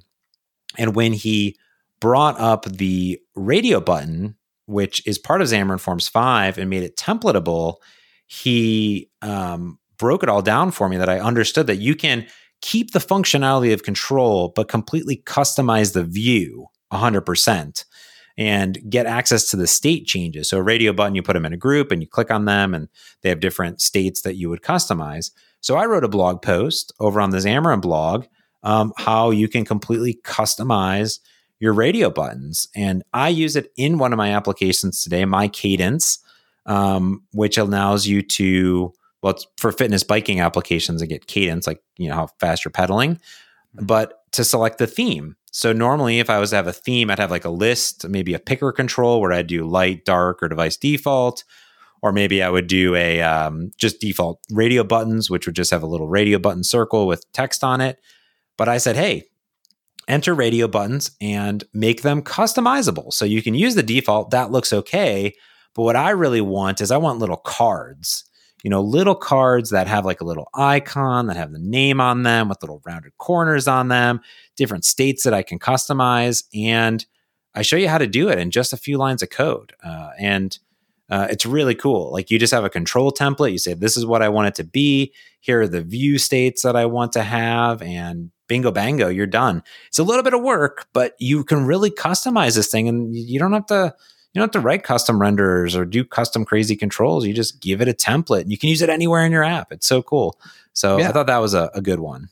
And 0.79 0.95
when 0.95 1.13
he 1.13 1.57
brought 2.01 2.39
up 2.39 2.65
the 2.65 3.21
radio 3.35 3.81
button, 3.81 4.37
which 4.67 5.07
is 5.07 5.19
part 5.19 5.43
of 5.43 5.49
Xamarin 5.49 5.81
Forms 5.81 6.09
5, 6.09 6.59
and 6.59 6.71
made 6.71 6.83
it 6.83 6.97
templatable, 6.97 7.77
he 8.27 9.11
um, 9.23 9.79
broke 10.01 10.23
it 10.23 10.29
all 10.29 10.43
down 10.43 10.73
for 10.73 10.89
me 10.89 10.97
that 10.97 11.09
I 11.09 11.21
understood 11.21 11.69
that 11.69 11.77
you 11.77 11.95
can 11.95 12.27
keep 12.61 12.93
the 12.93 12.99
functionality 12.99 13.73
of 13.73 13.85
control, 13.85 14.53
but 14.55 14.69
completely 14.69 15.23
customize 15.27 15.93
the 15.93 16.05
view 16.05 16.67
100% 16.93 17.85
and 18.37 18.79
get 18.91 19.07
access 19.07 19.49
to 19.51 19.57
the 19.57 19.67
state 19.67 20.07
changes. 20.07 20.49
So, 20.49 20.59
a 20.59 20.63
radio 20.63 20.93
button, 20.93 21.15
you 21.15 21.23
put 21.23 21.35
them 21.35 21.47
in 21.47 21.53
a 21.53 21.59
group 21.59 21.93
and 21.93 22.03
you 22.03 22.09
click 22.09 22.31
on 22.31 22.47
them, 22.47 22.75
and 22.75 22.89
they 23.23 23.29
have 23.29 23.41
different 23.41 23.81
states 23.81 24.23
that 24.23 24.37
you 24.37 24.49
would 24.51 24.63
customize. 24.63 25.31
So 25.61 25.77
I 25.77 25.87
wrote 25.87 26.05
a 26.05 26.09
blog 26.09 26.43
post 26.43 26.93
over 27.01 27.21
on 27.21 27.31
the 27.31 27.39
Xamarin 27.39 27.83
blog 27.83 28.27
um, 28.63 28.93
how 28.97 29.31
you 29.31 29.49
can 29.49 29.65
completely 29.65 30.19
customize 30.25 31.21
your 31.61 31.73
radio 31.73 32.11
buttons. 32.11 32.69
And 32.75 33.03
I 33.13 33.29
use 33.29 33.57
it 33.57 33.71
in 33.77 33.99
one 33.99 34.13
of 34.13 34.17
my 34.17 34.33
applications 34.35 35.03
today, 35.03 35.25
my 35.25 35.49
Cadence, 35.49 36.19
um, 36.67 37.23
which 37.33 37.59
allows 37.59 38.07
you 38.07 38.23
to, 38.23 38.93
well, 39.23 39.35
it's 39.35 39.47
for 39.59 39.73
fitness 39.73 40.03
biking 40.03 40.41
applications, 40.41 41.03
and 41.03 41.09
get 41.09 41.27
Cadence, 41.27 41.67
like, 41.67 41.83
you 41.97 42.09
know, 42.09 42.15
how 42.15 42.29
fast 42.39 42.65
you're 42.65 42.73
pedaling, 42.73 43.17
mm-hmm. 43.17 43.87
but 43.87 44.23
to 44.33 44.45
select 44.45 44.79
the 44.79 44.87
theme. 44.87 45.37
So 45.53 45.73
normally, 45.73 46.21
if 46.21 46.31
I 46.31 46.39
was 46.39 46.51
to 46.51 46.57
have 46.57 46.69
a 46.69 46.73
theme, 46.73 47.11
I'd 47.11 47.19
have 47.19 47.31
like 47.31 47.45
a 47.45 47.51
list, 47.51 48.09
maybe 48.09 48.35
a 48.35 48.39
picker 48.39 48.71
control 48.73 49.21
where 49.21 49.33
I'd 49.33 49.49
do 49.49 49.67
light, 49.67 50.05
dark, 50.05 50.43
or 50.43 50.49
device 50.49 50.77
default 50.77 51.45
or 52.03 52.13
maybe 52.13 52.43
I 52.43 52.51
would 52.51 52.67
do 52.67 52.95
a 52.95 53.21
um, 53.23 53.73
just 53.77 54.01
default 54.01 54.41
radio 54.51 54.85
buttons, 54.85 55.29
which 55.29 55.47
would 55.47 55.57
just 55.57 55.71
have 55.71 55.83
a 55.83 55.87
little 55.87 56.09
radio 56.09 56.39
button 56.39 56.65
circle 56.65 57.07
with 57.07 57.31
text 57.33 57.63
on 57.63 57.81
it. 57.81 57.99
But 58.57 58.69
I 58.69 58.79
said, 58.79 58.97
hey, 58.97 59.25
enter 60.09 60.35
radio 60.35 60.67
buttons 60.67 61.13
and 61.21 61.65
make 61.73 62.03
them 62.03 62.23
customizable. 62.23 63.13
So 63.13 63.25
you 63.25 63.43
can 63.43 63.55
use 63.55 63.75
the 63.75 63.83
default, 63.83 64.31
that 64.31 64.51
looks 64.51 64.73
okay. 64.73 65.35
But 65.75 65.83
what 65.83 65.97
I 65.97 66.11
really 66.11 66.41
want 66.41 66.81
is 66.81 66.91
I 66.91 66.97
want 66.97 67.19
little 67.19 67.37
cards, 67.37 68.25
you 68.63 68.71
know, 68.71 68.81
little 68.81 69.15
cards 69.15 69.71
that 69.71 69.87
have 69.87 70.05
like 70.05 70.21
a 70.21 70.25
little 70.25 70.49
icon 70.55 71.27
that 71.27 71.37
have 71.37 71.53
the 71.53 71.59
name 71.59 72.01
on 72.01 72.23
them 72.23 72.49
with 72.49 72.63
little 72.63 72.83
rounded 72.85 73.17
corners 73.19 73.67
on 73.67 73.89
them, 73.89 74.21
different 74.57 74.85
states 74.85 75.23
that 75.25 75.35
I 75.35 75.43
can 75.43 75.59
customize. 75.59 76.45
And 76.55 77.05
I 77.55 77.63
show 77.63 77.77
you 77.77 77.89
how 77.89 77.99
to 77.99 78.07
do 78.07 78.29
it 78.29 78.39
in 78.39 78.51
just 78.51 78.73
a 78.73 78.77
few 78.77 78.99
lines 78.99 79.23
of 79.23 79.31
code. 79.31 79.73
Uh, 79.83 80.11
and 80.19 80.59
uh, 81.09 81.27
it's 81.31 81.45
really 81.45 81.75
cool. 81.75 82.13
Like 82.13 82.31
you 82.31 82.39
just 82.39 82.53
have 82.53 82.65
a 82.65 82.71
control 82.71 83.11
template. 83.11 83.53
You 83.53 83.59
say, 83.59 83.75
this 83.75 83.97
is 83.97 84.07
what 84.07 84.23
I 84.23 84.29
want 84.29 84.49
it 84.49 84.55
to 84.57 84.65
be. 84.65 85.13
Here 85.41 85.63
are 85.63 85.69
the 85.69 85.83
view 85.83 86.19
states 86.19 86.63
that 86.63 86.77
I 86.77 86.87
want 86.87 87.13
to 87.13 87.23
have. 87.23 87.83
And 87.83 88.31
bingo, 88.47 88.71
bango, 88.71 89.09
you're 89.09 89.27
done. 89.27 89.63
It's 89.89 89.99
a 89.99 90.05
little 90.05 90.23
bit 90.23 90.35
of 90.35 90.43
work, 90.43 90.87
but 90.93 91.15
you 91.19 91.45
can 91.45 91.65
really 91.65 91.91
customize 91.91 92.55
this 92.57 92.71
thing 92.71 92.89
and 92.89 93.15
you 93.17 93.39
don't 93.39 93.53
have 93.53 93.67
to. 93.67 93.95
You 94.33 94.41
don't 94.41 94.55
have 94.55 94.63
to 94.63 94.67
write 94.67 94.85
custom 94.85 95.19
renderers 95.19 95.77
or 95.77 95.85
do 95.85 96.05
custom 96.05 96.45
crazy 96.45 96.77
controls. 96.77 97.27
You 97.27 97.35
just 97.35 97.61
give 97.61 97.81
it 97.81 97.89
a 97.89 97.93
template. 97.93 98.43
And 98.43 98.51
you 98.51 98.59
can 98.59 98.69
use 98.69 98.81
it 98.81 98.89
anywhere 98.89 99.25
in 99.25 99.33
your 99.33 99.43
app. 99.43 99.73
It's 99.73 99.87
so 99.87 100.03
cool. 100.03 100.39
So 100.73 100.99
yeah. 100.99 101.09
I 101.09 101.13
thought 101.13 101.27
that 101.27 101.39
was 101.39 101.55
a, 101.55 101.71
a 101.75 101.81
good 101.81 101.99
one. 101.99 102.29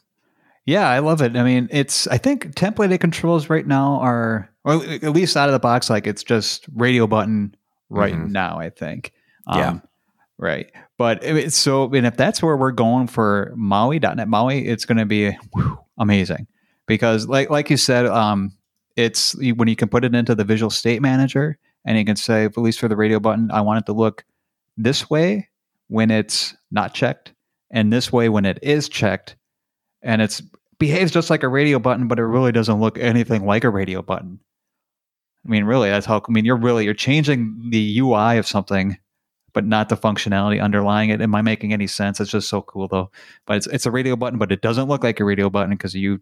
Yeah, 0.64 0.88
I 0.88 0.98
love 0.98 1.22
it. 1.22 1.34
I 1.34 1.42
mean, 1.42 1.66
it's 1.70 2.06
I 2.08 2.18
think 2.18 2.54
templated 2.54 3.00
controls 3.00 3.48
right 3.48 3.66
now 3.66 3.94
are, 4.00 4.50
or 4.64 4.84
at 4.84 5.12
least 5.12 5.36
out 5.36 5.48
of 5.48 5.54
the 5.54 5.58
box, 5.58 5.88
like 5.88 6.06
it's 6.06 6.22
just 6.22 6.66
radio 6.74 7.06
button, 7.06 7.56
right 7.88 8.14
mm-hmm. 8.14 8.32
now. 8.32 8.58
I 8.60 8.70
think. 8.70 9.12
Um, 9.46 9.58
yeah. 9.58 9.78
Right. 10.36 10.70
But 10.98 11.24
it's 11.24 11.56
so, 11.56 11.92
and 11.92 12.06
if 12.06 12.16
that's 12.16 12.42
where 12.42 12.56
we're 12.56 12.72
going 12.72 13.06
for 13.06 13.52
Maui.NET 13.56 14.28
Maui, 14.28 14.66
it's 14.66 14.84
going 14.84 14.98
to 14.98 15.06
be 15.06 15.32
whew, 15.52 15.78
amazing 15.98 16.46
because, 16.86 17.26
like, 17.26 17.50
like 17.50 17.70
you 17.70 17.76
said, 17.76 18.06
um, 18.06 18.52
it's 18.96 19.36
when 19.36 19.68
you 19.68 19.76
can 19.76 19.88
put 19.88 20.04
it 20.04 20.14
into 20.14 20.34
the 20.34 20.44
Visual 20.44 20.70
State 20.70 21.00
Manager 21.02 21.58
and 21.88 21.96
you 21.96 22.04
can 22.04 22.16
say, 22.16 22.44
at 22.44 22.58
least 22.58 22.80
for 22.80 22.86
the 22.86 22.96
radio 22.96 23.18
button, 23.18 23.50
I 23.50 23.62
want 23.62 23.78
it 23.78 23.86
to 23.86 23.94
look 23.94 24.22
this 24.76 25.08
way 25.08 25.48
when 25.86 26.10
it's 26.10 26.54
not 26.70 26.92
checked, 26.92 27.32
and 27.70 27.90
this 27.90 28.12
way 28.12 28.28
when 28.28 28.44
it 28.44 28.58
is 28.60 28.90
checked, 28.90 29.36
and 30.02 30.20
it's 30.20 30.42
behaves 30.78 31.10
just 31.10 31.30
like 31.30 31.42
a 31.42 31.48
radio 31.48 31.78
button, 31.78 32.06
but 32.06 32.18
it 32.18 32.24
really 32.24 32.52
doesn't 32.52 32.78
look 32.78 32.98
anything 32.98 33.46
like 33.46 33.64
a 33.64 33.70
radio 33.70 34.02
button. 34.02 34.38
I 35.46 35.48
mean, 35.48 35.64
really, 35.64 35.88
that's 35.88 36.04
how. 36.04 36.18
I 36.18 36.30
mean, 36.30 36.44
you're 36.44 36.58
really 36.58 36.84
you're 36.84 36.92
changing 36.92 37.70
the 37.70 38.00
UI 38.00 38.36
of 38.36 38.46
something, 38.46 38.98
but 39.54 39.64
not 39.64 39.88
the 39.88 39.96
functionality 39.96 40.62
underlying 40.62 41.08
it. 41.08 41.22
Am 41.22 41.34
I 41.34 41.40
making 41.40 41.72
any 41.72 41.86
sense? 41.86 42.20
It's 42.20 42.32
just 42.32 42.50
so 42.50 42.60
cool 42.60 42.88
though. 42.88 43.10
But 43.46 43.56
it's 43.56 43.66
it's 43.68 43.86
a 43.86 43.90
radio 43.90 44.14
button, 44.14 44.38
but 44.38 44.52
it 44.52 44.60
doesn't 44.60 44.88
look 44.88 45.02
like 45.02 45.20
a 45.20 45.24
radio 45.24 45.48
button 45.48 45.70
because 45.70 45.94
you 45.94 46.20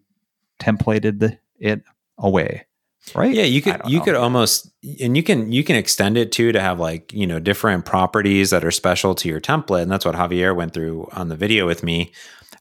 templated 0.61 1.19
the, 1.19 1.37
it 1.59 1.83
away 2.17 2.66
right? 3.15 3.33
Yeah 3.33 3.43
you 3.43 3.61
could 3.61 3.81
you 3.85 3.99
know. 3.99 4.03
could 4.03 4.15
almost 4.15 4.69
and 5.01 5.15
you 5.15 5.23
can 5.23 5.51
you 5.51 5.63
can 5.63 5.75
extend 5.75 6.17
it 6.17 6.31
too 6.31 6.51
to 6.51 6.59
have 6.59 6.79
like 6.79 7.11
you 7.13 7.27
know 7.27 7.39
different 7.39 7.85
properties 7.85 8.49
that 8.49 8.63
are 8.63 8.71
special 8.71 9.15
to 9.15 9.29
your 9.29 9.39
template 9.39 9.83
and 9.83 9.91
that's 9.91 10.05
what 10.05 10.15
javier 10.15 10.55
went 10.55 10.73
through 10.73 11.07
on 11.11 11.29
the 11.29 11.35
video 11.35 11.65
with 11.65 11.83
me. 11.83 12.11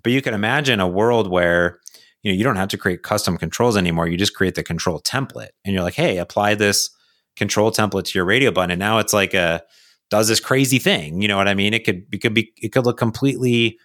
But 0.03 0.13
you 0.13 0.23
can 0.23 0.35
imagine 0.35 0.81
a 0.81 0.89
world 0.89 1.31
where 1.31 1.81
you 2.23 2.31
know 2.31 2.37
you 2.37 2.45
don't 2.45 2.57
have 2.57 2.69
to 2.69 2.79
create 2.79 3.03
custom 3.03 3.37
controls 3.37 3.77
anymore. 3.77 4.09
You 4.09 4.17
just 4.17 4.35
create 4.35 4.55
the 4.55 4.63
control 4.63 5.01
template 5.01 5.51
and 5.65 5.75
you're 5.75 5.83
like 5.83 5.95
hey 5.95 6.19
apply 6.19 6.55
this 6.55 6.91
control 7.37 7.71
template 7.71 8.05
to 8.05 8.19
your 8.19 8.25
radio 8.25 8.51
button 8.51 8.71
and 8.71 8.79
now 8.79 8.99
it's 8.99 9.13
like 9.13 9.35
a 9.35 9.63
does 10.09 10.29
this 10.29 10.41
crazy 10.41 10.79
thing 10.79 11.21
you 11.21 11.29
know 11.29 11.37
what 11.37 11.49
i 11.49 11.55
mean? 11.55 11.75
It 11.75 11.85
could 11.85 12.07
it 12.13 12.19
could 12.19 12.35
be 12.35 12.53
it 12.57 12.73
could 12.73 12.87
look 12.87 12.97
completely 12.99 13.79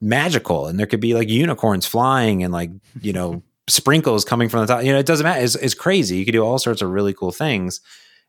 magical 0.00 0.66
and 0.66 0.78
there 0.78 0.86
could 0.86 1.00
be 1.00 1.14
like 1.14 1.28
unicorns 1.28 1.86
flying 1.86 2.42
and 2.42 2.52
like 2.52 2.70
you 3.00 3.12
know 3.12 3.42
sprinkles 3.68 4.24
coming 4.24 4.48
from 4.48 4.60
the 4.60 4.66
top. 4.66 4.84
You 4.84 4.92
know, 4.92 4.98
it 4.98 5.06
doesn't 5.06 5.24
matter. 5.24 5.42
It's, 5.42 5.54
it's 5.56 5.74
crazy. 5.74 6.16
You 6.16 6.24
could 6.24 6.32
do 6.32 6.44
all 6.44 6.58
sorts 6.58 6.82
of 6.82 6.90
really 6.90 7.14
cool 7.14 7.32
things. 7.32 7.80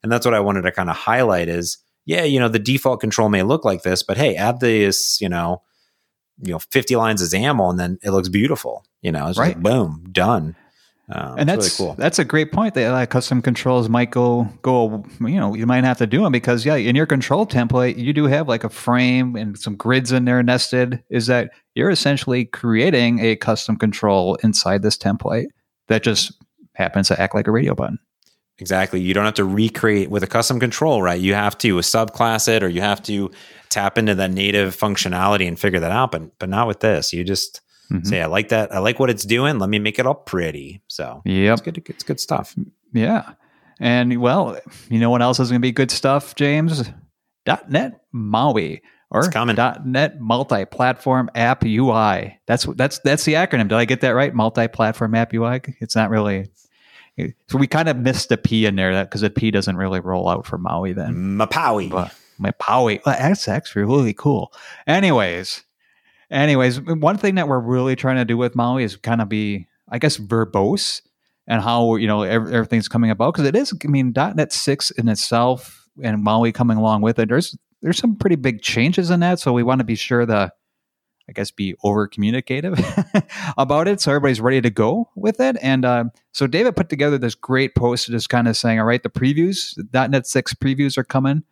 And 0.02 0.12
that's 0.12 0.26
what 0.26 0.36
I 0.36 0.40
wanted 0.40 0.64
to 0.64 0.72
kind 0.72 0.90
of 0.90 0.96
highlight 0.96 1.48
is, 1.48 1.78
yeah, 2.06 2.24
you 2.24 2.40
know, 2.40 2.50
the 2.50 2.60
default 2.60 3.00
control 3.00 3.30
may 3.30 3.44
look 3.44 3.64
like 3.64 3.84
this, 3.84 4.04
but 4.04 4.18
hey, 4.18 4.36
add 4.36 4.60
this, 4.60 5.20
you 5.22 5.30
know, 5.30 5.62
you 6.42 6.52
know, 6.52 6.60
50 6.60 6.96
lines 6.96 7.22
of 7.22 7.30
XAML 7.30 7.70
and 7.70 7.80
then 7.80 8.00
it 8.04 8.12
looks 8.12 8.30
beautiful. 8.30 8.86
You 9.02 9.12
know, 9.12 9.28
it's 9.28 9.40
right. 9.40 9.56
like 9.56 9.64
boom, 9.64 10.06
done. 10.12 10.56
Um, 11.10 11.38
and 11.38 11.50
that's 11.50 11.80
really 11.80 11.90
cool. 11.90 11.96
That's 11.98 12.18
a 12.18 12.24
great 12.24 12.52
point. 12.54 12.76
That 12.76 12.94
uh, 12.94 13.06
custom 13.06 13.42
controls 13.42 13.90
might 13.90 14.10
go 14.10 14.48
go. 14.62 15.04
You 15.20 15.40
know, 15.40 15.54
you 15.54 15.66
might 15.66 15.84
have 15.84 15.98
to 15.98 16.08
do 16.08 16.24
them 16.24 16.32
because 16.32 16.66
yeah, 16.66 16.76
in 16.76 16.96
your 16.96 17.06
control 17.06 17.46
template, 17.46 17.98
you 17.98 18.14
do 18.14 18.26
have 18.26 18.48
like 18.48 18.64
a 18.64 18.70
frame 18.70 19.36
and 19.36 19.58
some 19.60 19.76
grids 19.76 20.12
in 20.12 20.26
there 20.26 20.42
nested. 20.42 21.04
Is 21.10 21.28
that 21.28 21.52
you're 21.76 21.90
essentially 21.90 22.46
creating 22.46 23.20
a 23.20 23.36
custom 23.36 23.76
control 23.76 24.36
inside 24.44 24.82
this 24.82 24.98
template 24.98 25.48
that 25.88 26.04
just 26.04 26.32
happens 26.76 27.10
to 27.10 27.20
act 27.20 27.36
like 27.36 27.48
a 27.48 27.52
radio 27.52 27.76
button. 27.76 28.00
Exactly. 28.60 29.02
You 29.02 29.14
don't 29.14 29.26
have 29.26 29.34
to 29.36 29.46
recreate 29.46 30.10
with 30.10 30.24
a 30.24 30.28
custom 30.28 30.60
control, 30.60 31.02
right? 31.02 31.20
You 31.20 31.34
have 31.34 31.58
to 31.60 31.78
subclass 31.78 32.48
it 32.48 32.64
or 32.64 32.70
you 32.70 32.82
have 32.82 33.02
to 33.04 33.32
tap 33.70 33.98
into 33.98 34.16
that 34.16 34.32
native 34.32 34.76
functionality 34.76 35.48
and 35.48 35.60
figure 35.60 35.80
that 35.80 35.92
out. 35.92 36.12
But 36.12 36.38
but 36.40 36.50
not 36.50 36.68
with 36.68 36.80
this. 36.80 37.12
You 37.12 37.24
just 37.24 37.62
mm-hmm. 37.92 38.06
say, 38.06 38.22
I 38.22 38.28
like 38.28 38.50
that. 38.50 38.74
I 38.74 38.80
like 38.80 39.00
what 39.00 39.10
it's 39.10 39.26
doing. 39.26 39.60
Let 39.60 39.70
me 39.70 39.80
make 39.80 40.00
it 40.00 40.06
all 40.06 40.16
pretty. 40.16 40.82
So 40.88 41.22
yeah, 41.26 41.54
it's 41.54 41.62
good. 41.62 41.84
It's 41.88 42.04
good 42.04 42.20
stuff. 42.20 42.56
Yeah. 42.94 43.34
And 43.80 44.22
well, 44.22 44.60
you 44.90 45.00
know 45.00 45.10
what 45.10 45.22
else 45.22 45.40
is 45.40 45.50
going 45.50 45.62
to 45.62 45.66
be 45.66 45.72
good 45.72 45.92
stuff, 45.92 46.36
James? 46.36 46.90
.NET 47.68 48.02
MAUI 48.14 48.82
or 49.10 49.30
.NET 49.86 50.20
multi-platform 50.20 51.30
app 51.36 51.64
UI. 51.64 52.40
That's 52.48 52.66
that's 52.76 53.00
that's 53.00 53.26
the 53.26 53.34
acronym. 53.34 53.68
Did 53.68 53.74
I 53.74 53.86
get 53.86 54.02
that 54.02 54.12
right? 54.12 54.34
Multi-platform 54.34 55.16
app 55.16 55.34
UI. 55.34 55.62
It's 55.80 55.96
not 55.96 56.10
really. 56.10 56.50
So 57.48 57.60
we 57.60 57.68
kind 57.68 57.90
of 57.90 57.98
missed 57.98 58.30
the 58.30 58.38
P 58.38 58.66
in 58.66 58.76
there 58.76 59.04
because 59.06 59.22
the 59.22 59.30
P 59.30 59.52
doesn't 59.52 59.78
really 59.78 60.00
roll 60.00 60.28
out 60.30 60.48
for 60.48 60.58
Maui 60.58 60.94
then. 60.94 61.38
Mapowie. 61.38 61.92
But, 61.92 62.12
Mapowie. 62.42 63.06
Well, 63.06 63.16
that's 63.20 63.48
actually 63.48 63.84
really 63.84 64.14
cool. 64.14 64.52
Anyways, 64.88 65.64
anyways, 66.34 66.82
one 66.82 67.18
thing 67.18 67.36
that 67.36 67.48
we're 67.48 67.60
really 67.60 67.96
trying 67.96 68.18
to 68.18 68.26
do 68.26 68.38
with 68.38 68.56
Maui 68.56 68.84
is 68.84 68.96
kind 68.96 69.22
of 69.22 69.30
be, 69.30 69.68
I 69.90 70.00
guess, 70.00 70.18
verbose 70.18 71.02
and 71.48 71.62
how 71.62 71.96
you 71.96 72.08
know 72.08 72.24
everything's 72.24 72.88
coming 72.88 73.12
about 73.12 73.34
because 73.34 73.48
it 73.48 73.56
is. 73.56 73.74
I 73.84 73.88
mean, 73.88 74.14
.NET 74.16 74.52
six 74.52 74.92
in 74.92 75.08
itself 75.08 75.88
and 76.02 76.24
Maui 76.24 76.52
coming 76.52 76.78
along 76.78 77.02
with 77.02 77.20
it. 77.20 77.30
There's 77.30 77.58
there's 77.82 77.98
some 77.98 78.16
pretty 78.16 78.36
big 78.36 78.62
changes 78.62 79.10
in 79.10 79.20
that, 79.20 79.40
so 79.40 79.54
we 79.54 79.64
want 79.64 79.80
to 79.80 79.86
be 79.86 79.96
sure 79.96 80.26
to, 80.26 80.52
I 81.30 81.32
guess, 81.34 81.52
be 81.52 81.76
over 81.84 82.08
communicative 82.08 82.80
about 83.58 83.88
it, 83.88 84.02
so 84.02 84.12
everybody's 84.12 84.42
ready 84.42 84.62
to 84.62 84.70
go 84.70 85.10
with 85.16 85.40
it. 85.40 85.58
And 85.62 85.86
uh, 85.86 86.06
so 86.32 86.48
David 86.48 86.76
put 86.76 86.90
together 86.90 87.18
this 87.18 87.36
great 87.36 87.76
post, 87.76 88.08
just 88.08 88.30
kind 88.30 88.48
of 88.48 88.56
saying, 88.58 88.80
all 88.80 88.86
right, 88.86 89.04
the 89.04 89.10
previews, 89.10 89.78
.NET 89.94 90.26
six 90.26 90.54
previews 90.54 90.98
are 90.98 91.04
coming. 91.04 91.44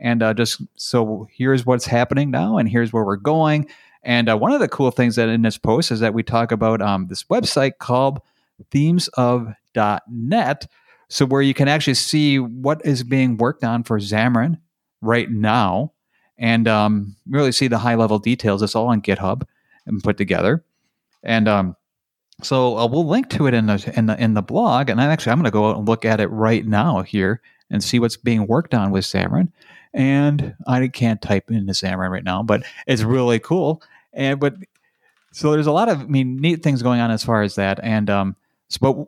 And 0.00 0.22
uh, 0.22 0.32
just 0.32 0.62
so 0.76 1.26
here's 1.32 1.66
what's 1.66 1.86
happening 1.86 2.30
now, 2.30 2.58
and 2.58 2.68
here's 2.68 2.92
where 2.92 3.04
we're 3.04 3.16
going 3.16 3.66
and 4.08 4.28
uh, 4.30 4.36
one 4.38 4.52
of 4.52 4.60
the 4.60 4.68
cool 4.68 4.90
things 4.90 5.16
that 5.16 5.28
in 5.28 5.42
this 5.42 5.58
post 5.58 5.90
is 5.90 6.00
that 6.00 6.14
we 6.14 6.22
talk 6.22 6.50
about 6.50 6.80
um, 6.80 7.08
this 7.08 7.24
website 7.24 7.72
called 7.78 8.22
themesof.net. 8.70 10.66
So, 11.10 11.26
where 11.26 11.42
you 11.42 11.52
can 11.52 11.68
actually 11.68 11.94
see 11.94 12.38
what 12.38 12.80
is 12.86 13.02
being 13.02 13.36
worked 13.36 13.64
on 13.64 13.82
for 13.82 13.98
Xamarin 14.00 14.58
right 15.02 15.30
now 15.30 15.92
and 16.38 16.66
um, 16.66 17.16
really 17.28 17.52
see 17.52 17.68
the 17.68 17.76
high 17.76 17.96
level 17.96 18.18
details. 18.18 18.62
It's 18.62 18.74
all 18.74 18.88
on 18.88 19.02
GitHub 19.02 19.42
and 19.84 20.02
put 20.02 20.16
together. 20.16 20.64
And 21.22 21.46
um, 21.46 21.76
so 22.42 22.78
uh, 22.78 22.86
we'll 22.86 23.06
link 23.06 23.28
to 23.30 23.46
it 23.46 23.52
in 23.52 23.66
the, 23.66 23.92
in 23.94 24.06
the 24.06 24.18
in 24.22 24.32
the 24.32 24.40
blog. 24.40 24.88
And 24.88 25.02
actually, 25.02 25.32
I'm 25.32 25.38
going 25.38 25.44
to 25.44 25.50
go 25.50 25.74
and 25.74 25.86
look 25.86 26.06
at 26.06 26.18
it 26.18 26.28
right 26.28 26.66
now 26.66 27.02
here 27.02 27.42
and 27.70 27.84
see 27.84 27.98
what's 27.98 28.16
being 28.16 28.46
worked 28.46 28.72
on 28.72 28.90
with 28.90 29.04
Xamarin 29.04 29.52
and 29.94 30.54
I 30.66 30.88
can't 30.88 31.20
type 31.20 31.50
into 31.50 31.72
Xamarin 31.72 32.10
right 32.10 32.24
now, 32.24 32.42
but 32.42 32.62
it's 32.86 33.02
really 33.02 33.38
cool. 33.38 33.82
And 34.12 34.40
but 34.40 34.54
so 35.32 35.52
there's 35.52 35.66
a 35.66 35.72
lot 35.72 35.88
of 35.88 36.00
I 36.00 36.04
mean 36.04 36.36
neat 36.36 36.62
things 36.62 36.82
going 36.82 37.00
on 37.00 37.10
as 37.10 37.24
far 37.24 37.42
as 37.42 37.54
that, 37.56 37.80
and 37.82 38.08
um, 38.10 38.36
so 38.68 38.78
but 38.80 39.06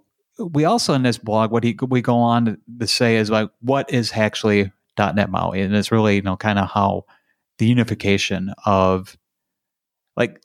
we 0.53 0.65
also 0.65 0.95
in 0.95 1.03
this 1.03 1.19
blog 1.19 1.51
what 1.51 1.65
he, 1.65 1.77
we 1.89 2.01
go 2.01 2.17
on 2.17 2.59
to, 2.79 2.87
say 2.87 3.17
is 3.17 3.31
like 3.31 3.51
what 3.61 3.93
is 3.93 4.13
actually 4.15 4.73
.NET 4.99 5.31
MAUI, 5.31 5.63
and 5.63 5.75
it's 5.75 5.93
really 5.93 6.17
you 6.17 6.23
know 6.23 6.37
kind 6.37 6.59
of 6.59 6.69
how 6.69 7.05
the 7.59 7.67
unification 7.67 8.53
of 8.65 9.17
like 10.17 10.43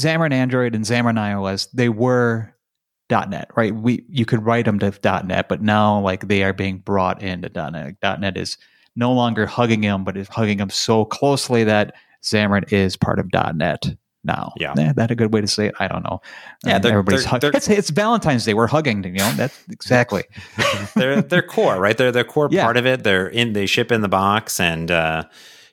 Xamarin 0.00 0.32
Android 0.32 0.74
and 0.74 0.84
Xamarin 0.84 1.18
iOS 1.18 1.68
they 1.72 1.88
were 1.88 2.54
.NET, 3.10 3.50
right? 3.56 3.74
We 3.74 4.04
you 4.08 4.26
could 4.26 4.44
write 4.44 4.66
them 4.66 4.78
to 4.80 4.92
.NET, 5.24 5.48
but 5.48 5.62
now 5.62 6.00
like 6.00 6.28
they 6.28 6.42
are 6.42 6.52
being 6.52 6.78
brought 6.78 7.22
into 7.22 7.48
.NET. 7.48 7.96
.NET 8.20 8.36
is 8.36 8.58
no 8.96 9.12
longer 9.12 9.46
hugging 9.46 9.80
them, 9.80 10.04
but 10.04 10.16
is 10.16 10.28
hugging 10.28 10.58
them 10.58 10.70
so 10.70 11.04
closely 11.04 11.64
that 11.64 11.94
Xamarin 12.22 12.72
is 12.72 12.96
part 12.96 13.18
of 13.18 13.30
.NET 13.54 13.96
now. 14.24 14.52
Yeah, 14.56 14.74
eh, 14.78 14.92
that 14.96 15.10
a 15.10 15.14
good 15.14 15.32
way 15.32 15.40
to 15.40 15.46
say 15.46 15.66
it? 15.68 15.74
I 15.78 15.88
don't 15.88 16.02
know. 16.02 16.20
Yeah, 16.64 16.78
they're, 16.78 16.92
everybody's 16.92 17.22
they're, 17.22 17.30
hugging. 17.30 17.50
It's, 17.54 17.68
it's, 17.68 17.90
Valentine's 17.90 18.44
Day. 18.44 18.54
We're 18.54 18.66
hugging. 18.66 19.04
You 19.04 19.12
know, 19.12 19.32
that's 19.32 19.58
exactly. 19.70 20.24
they're 20.94 21.22
they're 21.22 21.42
core, 21.42 21.78
right? 21.78 21.96
They're 21.96 22.12
they're 22.12 22.24
core 22.24 22.48
yeah. 22.50 22.64
part 22.64 22.76
of 22.76 22.86
it. 22.86 23.04
They're 23.04 23.28
in. 23.28 23.52
They 23.52 23.66
ship 23.66 23.92
in 23.92 24.02
the 24.02 24.08
box, 24.08 24.60
and 24.60 24.90
uh, 24.90 25.24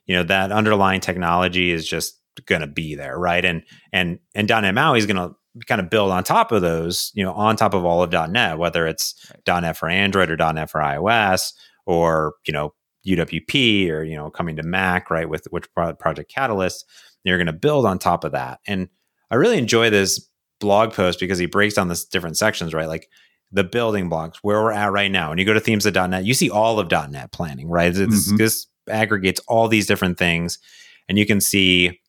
you 0.05 0.15
know 0.15 0.23
that 0.23 0.51
underlying 0.51 1.01
technology 1.01 1.71
is 1.71 1.87
just 1.87 2.19
going 2.45 2.61
to 2.61 2.67
be 2.67 2.95
there, 2.95 3.17
right? 3.17 3.43
And 3.43 3.63
and 3.91 4.19
and 4.33 4.47
.NET 4.47 4.73
MAUI 4.73 4.97
is 4.97 5.05
going 5.05 5.17
to 5.17 5.35
kind 5.67 5.79
of 5.79 5.89
build 5.89 6.11
on 6.11 6.23
top 6.23 6.51
of 6.51 6.61
those, 6.61 7.11
you 7.13 7.23
know, 7.23 7.33
on 7.33 7.55
top 7.55 7.73
of 7.73 7.85
all 7.85 8.03
of 8.03 8.11
.NET, 8.11 8.57
whether 8.57 8.87
it's 8.87 9.15
right. 9.47 9.61
.NET 9.61 9.77
for 9.77 9.87
Android 9.87 10.29
or 10.29 10.53
.NET 10.53 10.69
for 10.69 10.81
iOS, 10.81 11.53
or 11.85 12.33
you 12.45 12.53
know 12.53 12.73
UWP 13.05 13.89
or 13.89 14.03
you 14.03 14.15
know 14.15 14.29
coming 14.29 14.55
to 14.55 14.63
Mac, 14.63 15.09
right? 15.09 15.29
With 15.29 15.45
which 15.51 15.71
Project 15.73 16.31
Catalyst, 16.31 16.85
you're 17.23 17.37
going 17.37 17.47
to 17.47 17.53
build 17.53 17.85
on 17.85 17.99
top 17.99 18.23
of 18.23 18.31
that. 18.31 18.59
And 18.67 18.89
I 19.31 19.35
really 19.35 19.57
enjoy 19.57 19.89
this 19.89 20.29
blog 20.59 20.93
post 20.93 21.19
because 21.19 21.37
he 21.37 21.45
breaks 21.45 21.75
down 21.75 21.87
this 21.87 22.05
different 22.05 22.37
sections, 22.37 22.73
right? 22.73 22.87
Like 22.87 23.09
the 23.51 23.63
building 23.63 24.09
blocks, 24.09 24.39
where 24.41 24.61
we're 24.61 24.71
at 24.71 24.91
right 24.91 25.11
now. 25.11 25.31
And 25.31 25.39
you 25.39 25.45
go 25.45 25.53
to 25.53 25.59
themes 25.59 25.85
of 25.85 25.95
.NET, 25.95 26.25
you 26.25 26.33
see 26.33 26.49
all 26.49 26.79
of 26.79 26.91
.NET 26.91 27.31
planning, 27.31 27.69
right? 27.69 27.93
Mm-hmm. 27.93 28.37
This 28.37 28.67
aggregates 28.89 29.41
all 29.47 29.67
these 29.67 29.87
different 29.87 30.17
things, 30.17 30.59
and 31.07 31.17
you 31.17 31.25
can 31.25 31.41
see 31.41 31.99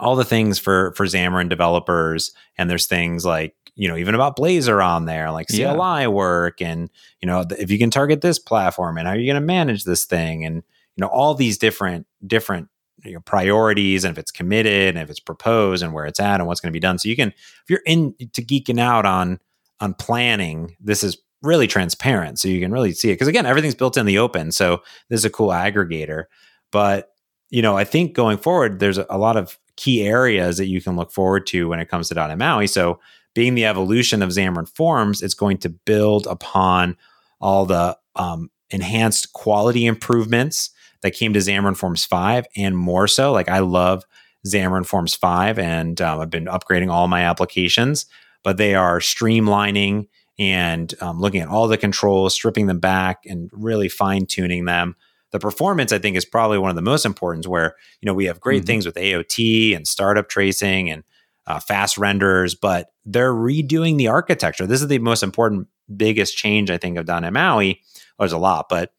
all 0.00 0.16
the 0.16 0.24
things 0.24 0.58
for 0.58 0.92
for 0.92 1.06
Xamarin 1.06 1.48
developers. 1.48 2.32
And 2.56 2.70
there's 2.70 2.86
things 2.86 3.24
like 3.24 3.54
you 3.78 3.88
know 3.88 3.96
even 3.96 4.14
about 4.14 4.36
blazor 4.36 4.84
on 4.84 5.06
there 5.06 5.30
like 5.30 5.46
cli 5.46 5.60
yeah. 5.60 6.06
work 6.08 6.60
and 6.60 6.90
you 7.22 7.26
know 7.26 7.44
if 7.58 7.70
you 7.70 7.78
can 7.78 7.90
target 7.90 8.20
this 8.20 8.38
platform 8.38 8.98
and 8.98 9.06
how 9.06 9.14
are 9.14 9.18
you 9.18 9.30
going 9.30 9.40
to 9.40 9.46
manage 9.46 9.84
this 9.84 10.04
thing 10.04 10.44
and 10.44 10.56
you 10.56 11.00
know 11.00 11.06
all 11.06 11.34
these 11.34 11.56
different 11.56 12.06
different 12.26 12.68
you 13.04 13.12
know, 13.12 13.20
priorities 13.20 14.04
and 14.04 14.10
if 14.10 14.18
it's 14.18 14.32
committed 14.32 14.96
and 14.96 14.98
if 14.98 15.08
it's 15.08 15.20
proposed 15.20 15.84
and 15.84 15.92
where 15.92 16.04
it's 16.04 16.18
at 16.18 16.40
and 16.40 16.48
what's 16.48 16.60
going 16.60 16.70
to 16.70 16.76
be 16.76 16.80
done 16.80 16.98
so 16.98 17.08
you 17.08 17.16
can 17.16 17.28
if 17.28 17.64
you're 17.68 17.82
into 17.86 18.42
geeking 18.42 18.80
out 18.80 19.06
on 19.06 19.38
on 19.80 19.94
planning 19.94 20.76
this 20.80 21.04
is 21.04 21.16
really 21.42 21.68
transparent 21.68 22.40
so 22.40 22.48
you 22.48 22.60
can 22.60 22.72
really 22.72 22.92
see 22.92 23.10
it 23.10 23.14
because 23.14 23.28
again 23.28 23.46
everything's 23.46 23.76
built 23.76 23.96
in 23.96 24.06
the 24.06 24.18
open 24.18 24.50
so 24.50 24.82
this 25.08 25.20
is 25.20 25.24
a 25.24 25.30
cool 25.30 25.50
aggregator 25.50 26.24
but 26.72 27.12
you 27.48 27.62
know 27.62 27.76
i 27.76 27.84
think 27.84 28.12
going 28.12 28.36
forward 28.36 28.80
there's 28.80 28.98
a, 28.98 29.06
a 29.08 29.18
lot 29.18 29.36
of 29.36 29.56
key 29.78 30.04
areas 30.04 30.56
that 30.56 30.66
you 30.66 30.82
can 30.82 30.96
look 30.96 31.12
forward 31.12 31.46
to 31.46 31.68
when 31.68 31.78
it 31.78 31.88
comes 31.88 32.08
to 32.08 32.14
.NET 32.14 32.36
MAUI. 32.36 32.66
So 32.66 32.98
being 33.34 33.54
the 33.54 33.66
evolution 33.66 34.22
of 34.22 34.30
Xamarin 34.30 34.68
Forms, 34.68 35.22
it's 35.22 35.34
going 35.34 35.58
to 35.58 35.68
build 35.68 36.26
upon 36.26 36.96
all 37.40 37.66
the 37.66 37.96
um, 38.16 38.50
enhanced 38.70 39.32
quality 39.32 39.86
improvements 39.86 40.70
that 41.02 41.12
came 41.12 41.32
to 41.32 41.38
Xamarin 41.38 41.76
Forms 41.76 42.04
5 42.04 42.46
and 42.56 42.76
more 42.76 43.06
so. 43.06 43.32
Like 43.32 43.48
I 43.48 43.60
love 43.60 44.04
Xamarin 44.46 44.86
Forms 44.86 45.14
5 45.14 45.58
and 45.58 46.00
um, 46.00 46.20
I've 46.20 46.30
been 46.30 46.46
upgrading 46.46 46.90
all 46.90 47.08
my 47.08 47.22
applications, 47.22 48.06
but 48.42 48.56
they 48.56 48.74
are 48.74 48.98
streamlining 48.98 50.08
and 50.38 50.94
um, 51.00 51.20
looking 51.20 51.40
at 51.40 51.48
all 51.48 51.66
the 51.68 51.76
controls, 51.76 52.34
stripping 52.34 52.66
them 52.66 52.78
back 52.78 53.24
and 53.26 53.50
really 53.52 53.88
fine 53.88 54.26
tuning 54.26 54.64
them. 54.64 54.96
The 55.30 55.38
performance, 55.38 55.92
I 55.92 55.98
think, 55.98 56.16
is 56.16 56.24
probably 56.24 56.58
one 56.58 56.70
of 56.70 56.76
the 56.76 56.82
most 56.82 57.04
important 57.04 57.46
where, 57.46 57.74
you 58.00 58.06
know, 58.06 58.14
we 58.14 58.26
have 58.26 58.40
great 58.40 58.62
mm-hmm. 58.62 58.66
things 58.66 58.86
with 58.86 58.94
AOT 58.94 59.76
and 59.76 59.86
startup 59.86 60.28
tracing 60.28 60.90
and 60.90 61.04
uh, 61.48 61.58
fast 61.58 61.98
renders, 61.98 62.54
but 62.54 62.90
they're 63.04 63.32
redoing 63.32 63.96
the 63.96 64.08
architecture. 64.08 64.66
This 64.66 64.82
is 64.82 64.88
the 64.88 64.98
most 64.98 65.22
important, 65.22 65.66
biggest 65.96 66.36
change, 66.36 66.70
I 66.70 66.76
think, 66.76 66.98
of 66.98 67.06
.NET 67.08 67.32
MAUI. 67.32 67.80
There's 68.18 68.32
a 68.32 68.38
lot, 68.38 68.68
but 68.68 68.92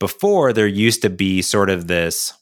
before 0.00 0.52
there 0.52 0.66
used 0.66 1.02
to 1.02 1.10
be 1.10 1.40
sort 1.40 1.70
of 1.70 1.86
this 1.86 2.34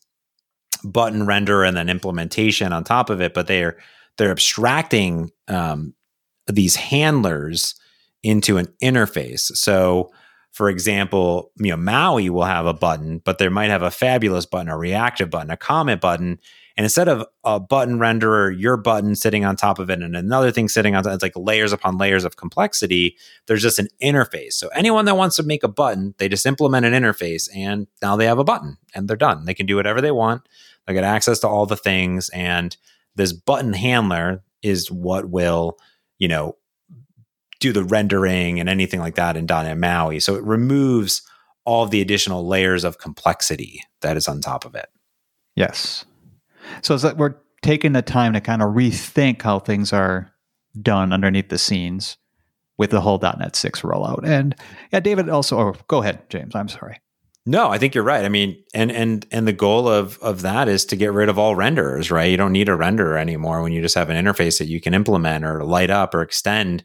button 0.84 1.26
render 1.26 1.64
and 1.64 1.76
then 1.76 1.88
implementation 1.88 2.72
on 2.72 2.84
top 2.84 3.10
of 3.10 3.20
it, 3.20 3.34
but 3.34 3.46
they're 3.46 3.76
they're 4.16 4.30
abstracting 4.30 5.30
um, 5.48 5.94
these 6.46 6.76
handlers 6.76 7.74
into 8.22 8.56
an 8.56 8.66
interface. 8.82 9.54
So, 9.56 10.10
for 10.52 10.70
example, 10.70 11.52
you 11.58 11.70
know, 11.70 11.76
Maui 11.76 12.30
will 12.30 12.44
have 12.44 12.64
a 12.64 12.72
button, 12.72 13.18
but 13.18 13.36
there 13.36 13.50
might 13.50 13.68
have 13.68 13.82
a 13.82 13.90
fabulous 13.90 14.46
button, 14.46 14.68
a 14.68 14.78
reactive 14.78 15.28
button, 15.28 15.50
a 15.50 15.56
Comet 15.56 16.00
button, 16.00 16.38
and 16.76 16.84
instead 16.84 17.08
of 17.08 17.26
a 17.42 17.58
button 17.58 17.98
renderer, 17.98 18.54
your 18.58 18.76
button 18.76 19.14
sitting 19.14 19.46
on 19.46 19.56
top 19.56 19.78
of 19.78 19.88
it 19.88 20.02
and 20.02 20.14
another 20.14 20.52
thing 20.52 20.68
sitting 20.68 20.94
on 20.94 21.02
top, 21.02 21.14
it's 21.14 21.22
like 21.22 21.32
layers 21.34 21.72
upon 21.72 21.96
layers 21.96 22.24
of 22.24 22.36
complexity. 22.36 23.16
There's 23.46 23.62
just 23.62 23.78
an 23.78 23.88
interface. 24.02 24.52
So 24.54 24.68
anyone 24.68 25.06
that 25.06 25.16
wants 25.16 25.36
to 25.36 25.42
make 25.42 25.62
a 25.62 25.68
button, 25.68 26.14
they 26.18 26.28
just 26.28 26.44
implement 26.44 26.84
an 26.84 26.92
interface 26.92 27.48
and 27.54 27.86
now 28.02 28.16
they 28.16 28.26
have 28.26 28.38
a 28.38 28.44
button 28.44 28.76
and 28.94 29.08
they're 29.08 29.16
done. 29.16 29.46
They 29.46 29.54
can 29.54 29.64
do 29.64 29.76
whatever 29.76 30.02
they 30.02 30.10
want. 30.10 30.46
They 30.86 30.92
get 30.92 31.04
access 31.04 31.38
to 31.40 31.48
all 31.48 31.64
the 31.64 31.76
things. 31.78 32.28
And 32.28 32.76
this 33.14 33.32
button 33.32 33.72
handler 33.72 34.42
is 34.62 34.90
what 34.90 35.30
will, 35.30 35.78
you 36.18 36.28
know, 36.28 36.56
do 37.58 37.72
the 37.72 37.84
rendering 37.84 38.60
and 38.60 38.68
anything 38.68 39.00
like 39.00 39.14
that 39.14 39.34
in 39.34 39.46
.NET 39.46 39.78
MAUI. 39.78 40.20
So 40.20 40.34
it 40.34 40.44
removes 40.44 41.22
all 41.64 41.84
of 41.84 41.90
the 41.90 42.02
additional 42.02 42.46
layers 42.46 42.84
of 42.84 42.98
complexity 42.98 43.82
that 44.02 44.18
is 44.18 44.28
on 44.28 44.42
top 44.42 44.66
of 44.66 44.74
it. 44.74 44.90
Yes. 45.54 46.04
So 46.82 46.94
it's 46.94 47.04
like 47.04 47.16
we're 47.16 47.34
taking 47.62 47.92
the 47.92 48.02
time 48.02 48.32
to 48.32 48.40
kind 48.40 48.62
of 48.62 48.74
rethink 48.74 49.42
how 49.42 49.58
things 49.58 49.92
are 49.92 50.32
done 50.80 51.12
underneath 51.12 51.48
the 51.48 51.58
scenes 51.58 52.16
with 52.78 52.90
the 52.90 53.00
whole 53.00 53.18
.NET 53.18 53.56
6 53.56 53.80
rollout. 53.82 54.24
And 54.24 54.54
yeah, 54.92 55.00
David 55.00 55.28
also 55.28 55.58
oh, 55.58 55.74
go 55.88 56.02
ahead, 56.02 56.28
James. 56.28 56.54
I'm 56.54 56.68
sorry. 56.68 57.00
No, 57.48 57.70
I 57.70 57.78
think 57.78 57.94
you're 57.94 58.04
right. 58.04 58.24
I 58.24 58.28
mean, 58.28 58.60
and 58.74 58.90
and 58.90 59.24
and 59.30 59.46
the 59.46 59.52
goal 59.52 59.88
of 59.88 60.18
of 60.18 60.42
that 60.42 60.68
is 60.68 60.84
to 60.86 60.96
get 60.96 61.12
rid 61.12 61.28
of 61.28 61.38
all 61.38 61.54
renderers, 61.54 62.10
right? 62.10 62.28
You 62.28 62.36
don't 62.36 62.50
need 62.50 62.68
a 62.68 62.72
renderer 62.72 63.20
anymore 63.20 63.62
when 63.62 63.72
you 63.72 63.80
just 63.80 63.94
have 63.94 64.10
an 64.10 64.22
interface 64.22 64.58
that 64.58 64.66
you 64.66 64.80
can 64.80 64.94
implement 64.94 65.44
or 65.44 65.62
light 65.62 65.88
up 65.88 66.12
or 66.12 66.22
extend. 66.22 66.82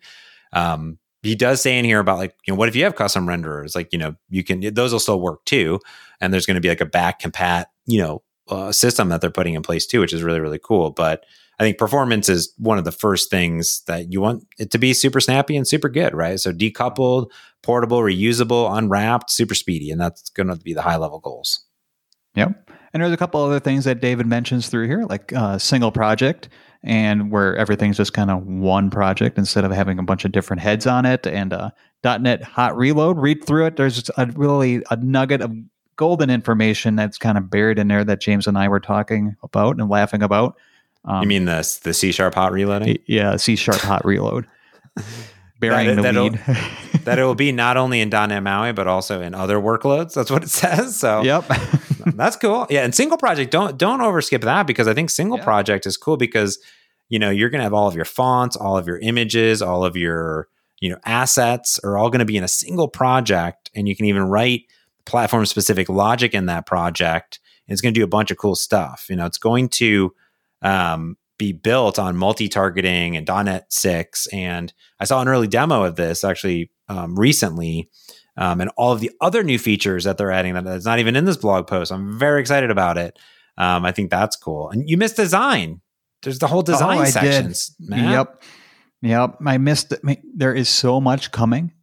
Um, 0.54 1.00
he 1.24 1.34
does 1.36 1.62
say 1.62 1.80
in 1.80 1.86
here 1.86 2.00
about 2.00 2.20
like, 2.20 2.36
you 2.46 2.54
know, 2.54 2.58
what 2.58 2.70
if 2.70 2.76
you 2.76 2.84
have 2.84 2.96
custom 2.96 3.26
renderers? 3.26 3.76
Like, 3.76 3.92
you 3.92 3.98
know, 3.98 4.16
you 4.30 4.44
can 4.44 4.74
those 4.74 4.94
will 4.94 5.00
still 5.00 5.20
work 5.20 5.44
too, 5.46 5.80
and 6.20 6.32
there's 6.32 6.46
going 6.46 6.56
to 6.56 6.62
be 6.62 6.70
like 6.70 6.82
a 6.82 6.86
back 6.86 7.22
compat, 7.22 7.66
you 7.88 8.00
know, 8.00 8.22
uh, 8.52 8.72
system 8.72 9.10
that 9.10 9.22
they're 9.22 9.30
putting 9.30 9.54
in 9.54 9.62
place 9.62 9.86
too, 9.86 10.00
which 10.00 10.14
is 10.14 10.24
really 10.24 10.40
really 10.40 10.60
cool. 10.60 10.92
But 10.92 11.26
I 11.60 11.64
think 11.64 11.78
performance 11.78 12.28
is 12.28 12.54
one 12.58 12.80
of 12.80 12.86
the 12.86 12.92
first 12.92 13.30
things 13.30 13.84
that 13.86 14.12
you 14.12 14.20
want 14.20 14.48
it 14.58 14.72
to 14.72 14.80
be 14.80 14.94
super 14.94 15.20
snappy 15.20 15.56
and 15.56 15.68
super 15.68 15.90
good, 15.90 16.14
right? 16.16 16.40
So 16.40 16.52
decoupled, 16.52 17.30
portable, 17.62 18.00
reusable, 18.00 18.76
unwrapped, 18.76 19.30
super 19.30 19.54
speedy, 19.54 19.92
and 19.92 20.02
that's 20.02 20.30
going 20.32 20.48
to 20.48 20.56
be 20.56 20.74
the 20.74 20.82
high 20.82 20.98
level 20.98 21.20
goals. 21.20 21.66
Yep. 22.36 22.72
And 22.94 23.04
there's 23.04 23.14
a 23.14 23.18
couple 23.18 23.44
other 23.44 23.60
things 23.60 23.86
that 23.86 24.02
David 24.02 24.26
mentions 24.26 24.70
through 24.70 24.88
here, 24.88 25.04
like 25.08 25.32
uh, 25.34 25.58
single 25.58 25.92
project, 25.92 26.50
and 26.84 27.32
where 27.32 27.56
everything's 27.56 27.98
just 27.98 28.14
kind 28.14 28.32
of 28.32 28.44
one 28.44 28.90
project 28.90 29.38
instead 29.38 29.64
of 29.64 29.72
having 29.72 30.00
a 30.00 30.04
bunch 30.04 30.26
of 30.26 30.32
different 30.32 30.62
heads 30.62 30.88
on 30.88 31.06
it. 31.06 31.28
And 31.28 31.54
uh, 31.54 31.70
.NET 32.04 32.44
Hot 32.44 32.76
Reload, 32.76 33.20
read 33.20 33.46
through 33.46 33.68
it. 33.68 33.76
There's 33.78 34.10
a 34.18 34.26
really 34.36 34.82
a 34.90 34.96
nugget 34.98 35.42
of 35.42 35.54
golden 35.96 36.30
information 36.30 36.96
that's 36.96 37.18
kind 37.18 37.38
of 37.38 37.50
buried 37.50 37.80
in 37.80 37.88
there 37.88 38.04
that 38.04 38.22
James 38.22 38.48
and 38.48 38.58
I 38.58 38.68
were 38.68 38.80
talking 38.80 39.36
about 39.44 39.78
and 39.80 39.90
laughing 39.90 40.24
about. 40.24 40.58
Um, 41.06 41.24
you 41.24 41.28
mean 41.28 41.46
the 41.46 41.80
the 41.84 41.94
C 41.94 42.12
sharp 42.12 42.36
hot 42.36 42.52
reloading? 42.52 42.98
Yeah, 43.06 43.36
C 43.38 43.56
sharp 43.56 43.80
hot 43.82 44.06
reload. 44.06 44.48
Burying 45.60 46.02
that, 46.02 46.14
the 46.14 46.24
weed. 46.24 46.40
that 47.06 47.20
it 47.20 47.24
will 47.24 47.36
be 47.36 47.52
not 47.52 47.78
only 47.78 48.02
in 48.02 48.10
.NET 48.10 48.42
MAUI 48.42 48.72
but 48.74 48.88
also 48.88 49.22
in 49.22 49.36
other 49.36 49.58
workloads. 49.58 50.14
That's 50.14 50.32
what 50.32 50.44
it 50.44 50.50
says. 50.50 51.00
So 51.00 51.22
yep, 51.22 51.46
that's 52.06 52.36
cool. 52.36 52.66
Yeah, 52.70 52.84
and 52.84 52.96
single 52.96 53.18
project 53.18 53.52
don't 53.52 53.78
don't 53.78 54.00
overskip 54.00 54.42
that 54.42 54.66
because 54.66 54.88
I 54.88 54.94
think 54.94 55.10
single 55.10 55.38
yeah. 55.38 55.44
project 55.44 55.86
is 55.86 55.98
cool 55.98 56.18
because 56.18 56.60
you 57.10 57.20
know 57.20 57.30
you're 57.30 57.50
going 57.50 57.60
to 57.60 57.64
have 57.64 57.74
all 57.74 57.88
of 57.88 57.96
your 57.96 58.06
fonts, 58.06 58.56
all 58.56 58.78
of 58.78 58.88
your 58.88 58.98
images, 59.00 59.62
all 59.62 59.86
of 59.86 59.96
your 59.96 60.48
you 60.80 60.90
know 60.90 60.98
assets 61.06 61.80
are 61.84 61.98
all 61.98 62.10
going 62.10 62.20
to 62.20 62.26
be 62.26 62.38
in 62.38 62.44
a 62.44 62.50
single 62.50 62.88
project, 62.88 63.70
and 63.76 63.88
you 63.88 63.96
can 63.96 64.06
even 64.06 64.24
write 64.24 64.64
platform 65.06 65.46
specific 65.46 65.90
logic 65.90 66.34
in 66.34 66.48
that 66.48 66.66
project. 66.66 67.40
It's 67.68 67.82
going 67.82 67.94
to 67.94 68.00
do 68.00 68.04
a 68.04 68.08
bunch 68.08 68.32
of 68.32 68.38
cool 68.38 68.56
stuff. 68.56 69.08
You 69.10 69.16
know, 69.16 69.26
it's 69.26 69.38
going 69.38 69.70
to 69.70 70.14
um, 70.62 71.18
be 71.38 71.54
built 71.54 71.98
on 71.98 72.18
multi 72.18 72.48
targeting 72.48 73.18
and 73.18 73.28
.NET 73.28 73.72
6. 73.72 74.28
And 74.28 74.74
I 75.00 75.06
saw 75.06 75.22
an 75.22 75.28
early 75.28 75.48
demo 75.48 75.84
of 75.84 75.96
this 75.96 76.24
actually 76.24 76.70
um, 76.88 77.18
recently. 77.18 77.90
Um, 78.38 78.62
and 78.62 78.72
all 78.78 78.94
of 78.94 79.02
the 79.02 79.12
other 79.20 79.44
new 79.44 79.60
features 79.60 80.06
that 80.06 80.18
they're 80.18 80.32
adding 80.32 80.54
that's 80.54 80.86
not 80.86 81.00
even 81.00 81.16
in 81.16 81.26
this 81.26 81.38
blog 81.38 81.68
post. 81.68 81.92
I'm 81.92 82.18
very 82.18 82.40
excited 82.40 82.72
about 82.72 82.98
it. 82.98 83.18
Um, 83.58 83.86
I 83.86 83.92
think 83.92 84.10
that's 84.10 84.36
cool. 84.36 84.70
And 84.70 84.90
you 84.90 84.98
missed 84.98 85.18
design. 85.18 85.82
There's 86.22 86.40
the 86.40 86.48
whole 86.48 86.62
design 86.62 87.00
oh, 87.00 87.06
sections. 87.06 87.76
Yep. 87.80 88.44
Yep. 89.02 89.38
I 89.46 89.58
missed 89.58 89.92
it. 89.92 90.02
There 90.36 90.54
is 90.54 90.70
so 90.70 91.02
much 91.02 91.32
coming 91.32 91.74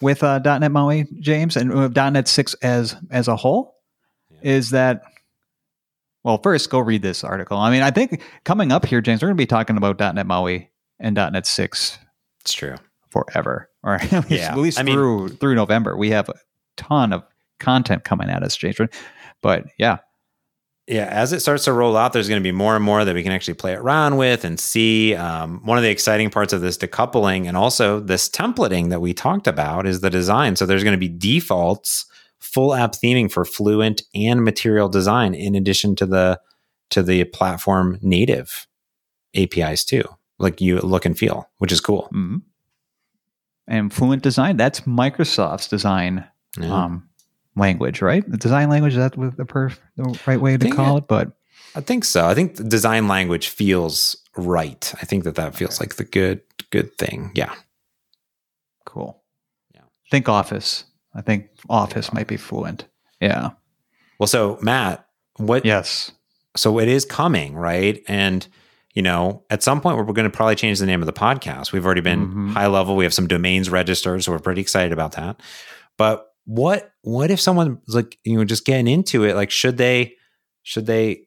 with 0.00 0.22
uh, 0.22 0.38
.NET 0.38 0.70
MAUI, 0.70 1.06
James, 1.20 1.56
and 1.56 1.72
with 1.72 1.96
.NET 1.96 2.28
6 2.28 2.54
as 2.62 2.96
as 3.10 3.28
a 3.28 3.36
whole, 3.36 3.76
yeah. 4.30 4.52
is 4.52 4.70
that 4.70 5.02
well, 6.22 6.38
first 6.38 6.68
go 6.70 6.80
read 6.80 7.02
this 7.02 7.24
article. 7.24 7.56
I 7.56 7.70
mean, 7.70 7.82
I 7.82 7.90
think 7.90 8.22
coming 8.44 8.72
up 8.72 8.84
here, 8.84 9.00
James, 9.00 9.22
we're 9.22 9.28
going 9.28 9.36
to 9.36 9.42
be 9.42 9.46
talking 9.46 9.76
about 9.76 9.98
.NET 9.98 10.26
MAUI 10.26 10.68
and 10.98 11.14
.NET 11.14 11.46
6. 11.46 11.98
It's 12.40 12.52
true 12.52 12.76
forever, 13.10 13.70
or 13.82 13.94
at 13.94 14.12
least, 14.12 14.30
yeah. 14.30 14.52
at 14.52 14.58
least 14.58 14.78
I 14.78 14.82
through 14.82 15.28
mean, 15.28 15.36
through 15.36 15.54
November. 15.54 15.96
We 15.96 16.10
have 16.10 16.28
a 16.28 16.34
ton 16.76 17.12
of 17.12 17.22
content 17.58 18.04
coming 18.04 18.28
at 18.30 18.42
us, 18.42 18.56
James. 18.56 18.78
But 19.42 19.64
yeah, 19.78 19.98
yeah, 20.90 21.06
as 21.06 21.32
it 21.32 21.38
starts 21.38 21.64
to 21.64 21.72
roll 21.72 21.96
out, 21.96 22.12
there's 22.12 22.28
going 22.28 22.40
to 22.40 22.46
be 22.46 22.50
more 22.50 22.74
and 22.74 22.84
more 22.84 23.04
that 23.04 23.14
we 23.14 23.22
can 23.22 23.30
actually 23.30 23.54
play 23.54 23.74
around 23.74 24.16
with 24.16 24.44
and 24.44 24.58
see. 24.58 25.14
Um, 25.14 25.64
one 25.64 25.78
of 25.78 25.84
the 25.84 25.90
exciting 25.90 26.30
parts 26.30 26.52
of 26.52 26.62
this 26.62 26.76
decoupling 26.76 27.46
and 27.46 27.56
also 27.56 28.00
this 28.00 28.28
templating 28.28 28.90
that 28.90 29.00
we 29.00 29.14
talked 29.14 29.46
about 29.46 29.86
is 29.86 30.00
the 30.00 30.10
design. 30.10 30.56
So 30.56 30.66
there's 30.66 30.82
going 30.82 30.98
to 30.98 30.98
be 30.98 31.08
defaults, 31.08 32.06
full 32.40 32.74
app 32.74 32.92
theming 32.92 33.30
for 33.30 33.44
Fluent 33.44 34.02
and 34.16 34.42
Material 34.44 34.88
Design, 34.88 35.32
in 35.32 35.54
addition 35.54 35.94
to 35.96 36.06
the 36.06 36.40
to 36.90 37.04
the 37.04 37.22
platform 37.22 38.00
native 38.02 38.66
APIs 39.36 39.84
too, 39.84 40.02
like 40.40 40.60
you 40.60 40.80
look 40.80 41.06
and 41.06 41.16
feel, 41.16 41.48
which 41.58 41.70
is 41.70 41.80
cool. 41.80 42.06
Mm-hmm. 42.06 42.38
And 43.68 43.92
Fluent 43.92 44.24
Design, 44.24 44.56
that's 44.56 44.80
Microsoft's 44.80 45.68
design. 45.68 46.26
Yeah. 46.58 46.84
Um, 46.84 47.09
language, 47.56 48.02
right? 48.02 48.28
The 48.28 48.36
design 48.36 48.68
language 48.68 48.94
is 48.94 48.98
that 48.98 49.12
the, 49.12 49.44
perf- 49.44 49.78
the 49.96 50.18
right 50.26 50.40
way 50.40 50.56
to 50.56 50.70
call 50.70 50.96
it, 50.96 51.00
it, 51.00 51.08
but 51.08 51.32
I 51.74 51.80
think 51.80 52.04
so. 52.04 52.26
I 52.26 52.34
think 52.34 52.56
the 52.56 52.64
design 52.64 53.08
language 53.08 53.48
feels 53.48 54.16
right. 54.36 54.92
I 55.00 55.04
think 55.04 55.24
that 55.24 55.36
that 55.36 55.54
feels 55.54 55.76
okay. 55.76 55.84
like 55.84 55.96
the 55.96 56.04
good 56.04 56.42
good 56.70 56.96
thing. 56.98 57.32
Yeah. 57.34 57.54
Cool. 58.86 59.22
Yeah. 59.74 59.82
Think 60.10 60.28
Office. 60.28 60.84
I 61.14 61.22
think 61.22 61.48
Office 61.68 62.06
think 62.06 62.14
might 62.14 62.26
be 62.26 62.36
fluent. 62.36 62.86
Yeah. 63.20 63.50
Well, 64.18 64.26
so 64.26 64.58
Matt, 64.60 65.06
what? 65.36 65.64
Yes. 65.64 66.12
So 66.56 66.78
it 66.78 66.88
is 66.88 67.04
coming, 67.04 67.54
right? 67.54 68.02
And 68.08 68.46
you 68.94 69.02
know, 69.02 69.44
at 69.50 69.62
some 69.62 69.80
point 69.80 69.96
we're 69.96 70.04
going 70.04 70.24
to 70.24 70.36
probably 70.36 70.56
change 70.56 70.80
the 70.80 70.86
name 70.86 71.00
of 71.00 71.06
the 71.06 71.12
podcast. 71.12 71.72
We've 71.72 71.86
already 71.86 72.00
been 72.00 72.26
mm-hmm. 72.26 72.48
high 72.50 72.66
level. 72.66 72.96
We 72.96 73.04
have 73.04 73.14
some 73.14 73.28
domains 73.28 73.70
registered, 73.70 74.24
so 74.24 74.32
we're 74.32 74.40
pretty 74.40 74.60
excited 74.60 74.92
about 74.92 75.12
that. 75.12 75.40
But 75.96 76.29
what 76.44 76.92
what 77.02 77.30
if 77.30 77.40
someone's 77.40 77.78
like 77.88 78.18
you 78.24 78.36
know 78.36 78.44
just 78.44 78.64
getting 78.64 78.88
into 78.88 79.24
it 79.24 79.36
like 79.36 79.50
should 79.50 79.76
they 79.76 80.16
should 80.62 80.86
they 80.86 81.22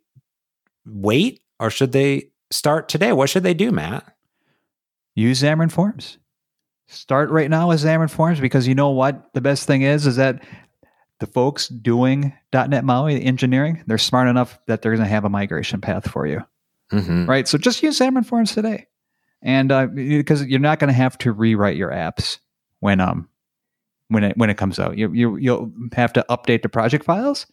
wait 0.86 1.41
or 1.60 1.69
should 1.69 1.91
they 1.91 2.30
start 2.52 2.89
today? 2.89 3.13
What 3.13 3.30
should 3.30 3.43
they 3.43 3.54
do 3.54 3.71
matt? 3.71 4.06
Use 5.15 5.41
xamarin 5.41 5.71
forms. 5.71 6.17
Start 6.88 7.30
right 7.30 7.49
now 7.49 7.69
with 7.69 7.82
xamarin 7.82 8.10
forms 8.10 8.39
because 8.39 8.67
you 8.67 8.76
know 8.76 8.89
what 8.89 9.34
the 9.34 9.41
best 9.41 9.65
thing 9.65 9.82
is 9.82 10.06
is 10.06 10.17
that 10.17 10.43
the 11.19 11.28
folks 11.28 11.67
doing. 11.67 12.34
Net 12.54 12.86
maui 12.86 13.15
the 13.15 13.26
engineering 13.26 13.84
they're 13.88 13.97
smart 13.97 14.28
enough 14.28 14.60
that 14.67 14.82
they're 14.82 14.91
going 14.91 15.04
to 15.04 15.10
have 15.10 15.26
a 15.26 15.30
migration 15.30 15.82
path 15.82 16.10
for 16.10 16.28
you. 16.28 16.43
Mm-hmm. 16.91 17.26
right? 17.26 17.47
So 17.47 17.58
just 17.58 17.82
use 17.82 17.97
xamarin 17.99 18.26
forms 18.26 18.54
today. 18.54 18.88
And 19.41 19.71
uh, 19.71 19.88
because 19.88 20.45
you're 20.45 20.60
not 20.60 20.80
going 20.80 20.89
to 20.89 20.93
have 20.93 21.17
to 21.19 21.32
rewrite 21.32 21.76
your 21.76 21.89
apps 21.89 22.38
when 22.80 22.99
um 22.99 23.30
when 24.13 24.23
it 24.23 24.38
when 24.38 24.49
it 24.49 24.58
comes 24.58 24.80
out. 24.80 24.97
You 24.97 25.12
you 25.12 25.36
you'll 25.38 25.71
have 25.93 26.13
to 26.13 26.26
update 26.30 26.62
the 26.62 26.69
project 26.69 27.04
files, 27.06 27.47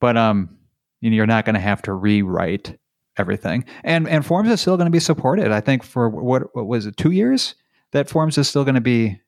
but 0.00 0.16
um 0.16 0.58
you're 1.00 1.26
not 1.26 1.44
going 1.44 1.54
to 1.54 1.60
have 1.60 1.82
to 1.82 1.92
rewrite 1.92 2.78
everything. 3.16 3.64
And 3.84 4.08
and 4.08 4.24
Forms 4.24 4.48
is 4.48 4.60
still 4.60 4.76
going 4.76 4.86
to 4.86 4.90
be 4.92 5.00
supported. 5.00 5.50
I 5.50 5.60
think 5.60 5.82
for 5.82 6.08
what 6.08 6.54
what 6.54 6.66
was 6.66 6.86
it 6.86 6.96
two 6.96 7.10
years 7.10 7.54
that 7.92 8.08
Forms 8.08 8.38
is 8.38 8.48
still 8.48 8.64
going 8.64 8.76
to 8.76 8.80
be 8.80 9.20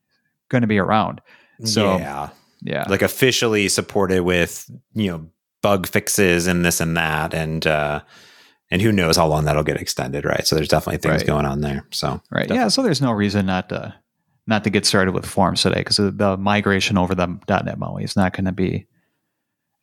going 0.49 0.63
to 0.63 0.69
be 0.69 0.79
around. 0.79 1.21
So 1.65 1.99
yeah, 1.99 2.31
yeah, 2.63 2.85
like 2.89 3.03
officially 3.03 3.69
supported 3.69 4.23
with 4.23 4.71
you 4.95 5.11
know 5.11 5.29
bug 5.63 5.87
fixes 5.87 6.47
and 6.47 6.65
this 6.65 6.81
and 6.81 6.97
that, 6.97 7.35
and 7.35 7.67
uh, 7.67 8.01
and 8.71 8.83
who 8.83 8.93
knows 8.93 9.17
how 9.17 9.27
long 9.27 9.45
that'll 9.45 9.63
get 9.63 9.81
extended, 9.81 10.25
right? 10.25 10.47
So 10.47 10.57
there's 10.57 10.69
definitely 10.69 10.99
things 10.99 11.23
Right. 11.23 11.27
going 11.27 11.47
on 11.47 11.61
there. 11.61 11.87
So 11.91 12.21
right. 12.31 12.43
definitely. 12.43 12.57
Yeah, 12.57 12.69
so 12.69 12.83
there's 12.83 13.01
no 13.03 13.13
reason 13.13 13.47
not 13.47 13.69
to 13.69 13.95
not 14.47 14.65
to 14.65 14.71
get 14.71 14.85
started 14.87 15.13
with 15.15 15.25
Forms 15.27 15.63
today 15.63 15.81
because 15.81 15.97
the 15.97 16.37
migration 16.39 16.99
over 16.99 17.15
the 17.15 17.27
.NET 17.49 17.79
MAUI 17.79 18.05
is 18.05 18.17
not 18.17 18.33
going 18.33 18.45
to 18.47 18.53
be 18.53 18.87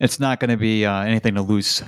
it's 0.00 0.18
not 0.18 0.40
going 0.40 0.50
to 0.50 0.56
be 0.56 0.84
uh, 0.84 1.02
anything 1.02 1.34
to 1.36 1.42
lose 1.42 1.82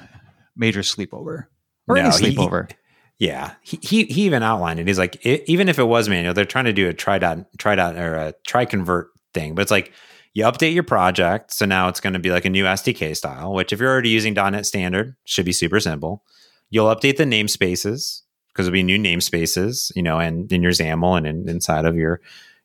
major 0.57 0.81
sleepover 0.81 1.47
or 1.89 1.97
any 1.97 2.09
No, 2.09 2.17
he- 2.17 2.35
sleepover. 2.37 2.71
Yeah, 3.19 3.55
he, 3.63 3.79
he 3.81 4.05
he 4.07 4.23
even 4.23 4.43
outlined 4.43 4.81
it. 4.81 4.89
He's 4.89 4.99
like, 4.99 5.25
e- 5.25 5.43
even 5.47 5.69
if 5.69 5.79
it 5.79 5.85
was 5.85 6.09
manual, 6.09 6.35
they're 6.35 6.45
trying 6.45 6.65
to 6.65 6.73
do 6.73 6.89
a 6.89 6.93
try 6.93 7.19
dot 7.21 7.47
try 7.59 7.77
dot 7.77 7.95
or 7.97 8.15
a 8.17 8.35
try 8.45 8.65
convert 8.65 9.09
thing. 9.33 9.55
But 9.55 9.63
it's 9.63 9.71
like 9.71 9.93
you 10.33 10.45
update 10.45 10.75
your 10.75 10.83
project, 10.83 11.53
so 11.53 11.65
now 11.65 11.87
it's 11.87 12.01
going 12.01 12.15
to 12.15 12.19
be 12.19 12.33
like 12.33 12.45
a 12.45 12.51
new 12.51 12.65
SDK 12.65 13.17
style. 13.17 13.55
Which 13.55 13.73
if 13.73 13.79
you're 13.79 13.91
already 13.91 14.09
using 14.09 14.35
.NET 14.35 14.67
Standard, 14.67 15.15
should 15.25 15.45
be 15.47 15.53
super 15.53 15.79
simple. 15.79 16.25
You'll 16.71 16.93
update 16.93 17.17
the 17.17 17.25
namespaces 17.25 18.23
because 18.49 18.67
it'll 18.67 18.73
be 18.73 18.83
new 18.83 18.99
namespaces, 18.99 19.93
you 19.95 20.03
know, 20.03 20.19
and 20.19 20.51
in 20.53 20.61
your 20.61 20.73
XAML 20.73 21.17
and 21.19 21.27
in, 21.27 21.49
inside 21.49 21.85
of 21.85 21.95
your 21.95 22.21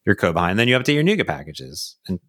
your 0.09 0.15
code 0.15 0.33
behind. 0.33 0.57
Then 0.59 0.67
you 0.67 0.77
update 0.77 0.95
your 0.95 1.03
NuGet 1.03 1.27
packages, 1.27 1.95
and 2.07 2.19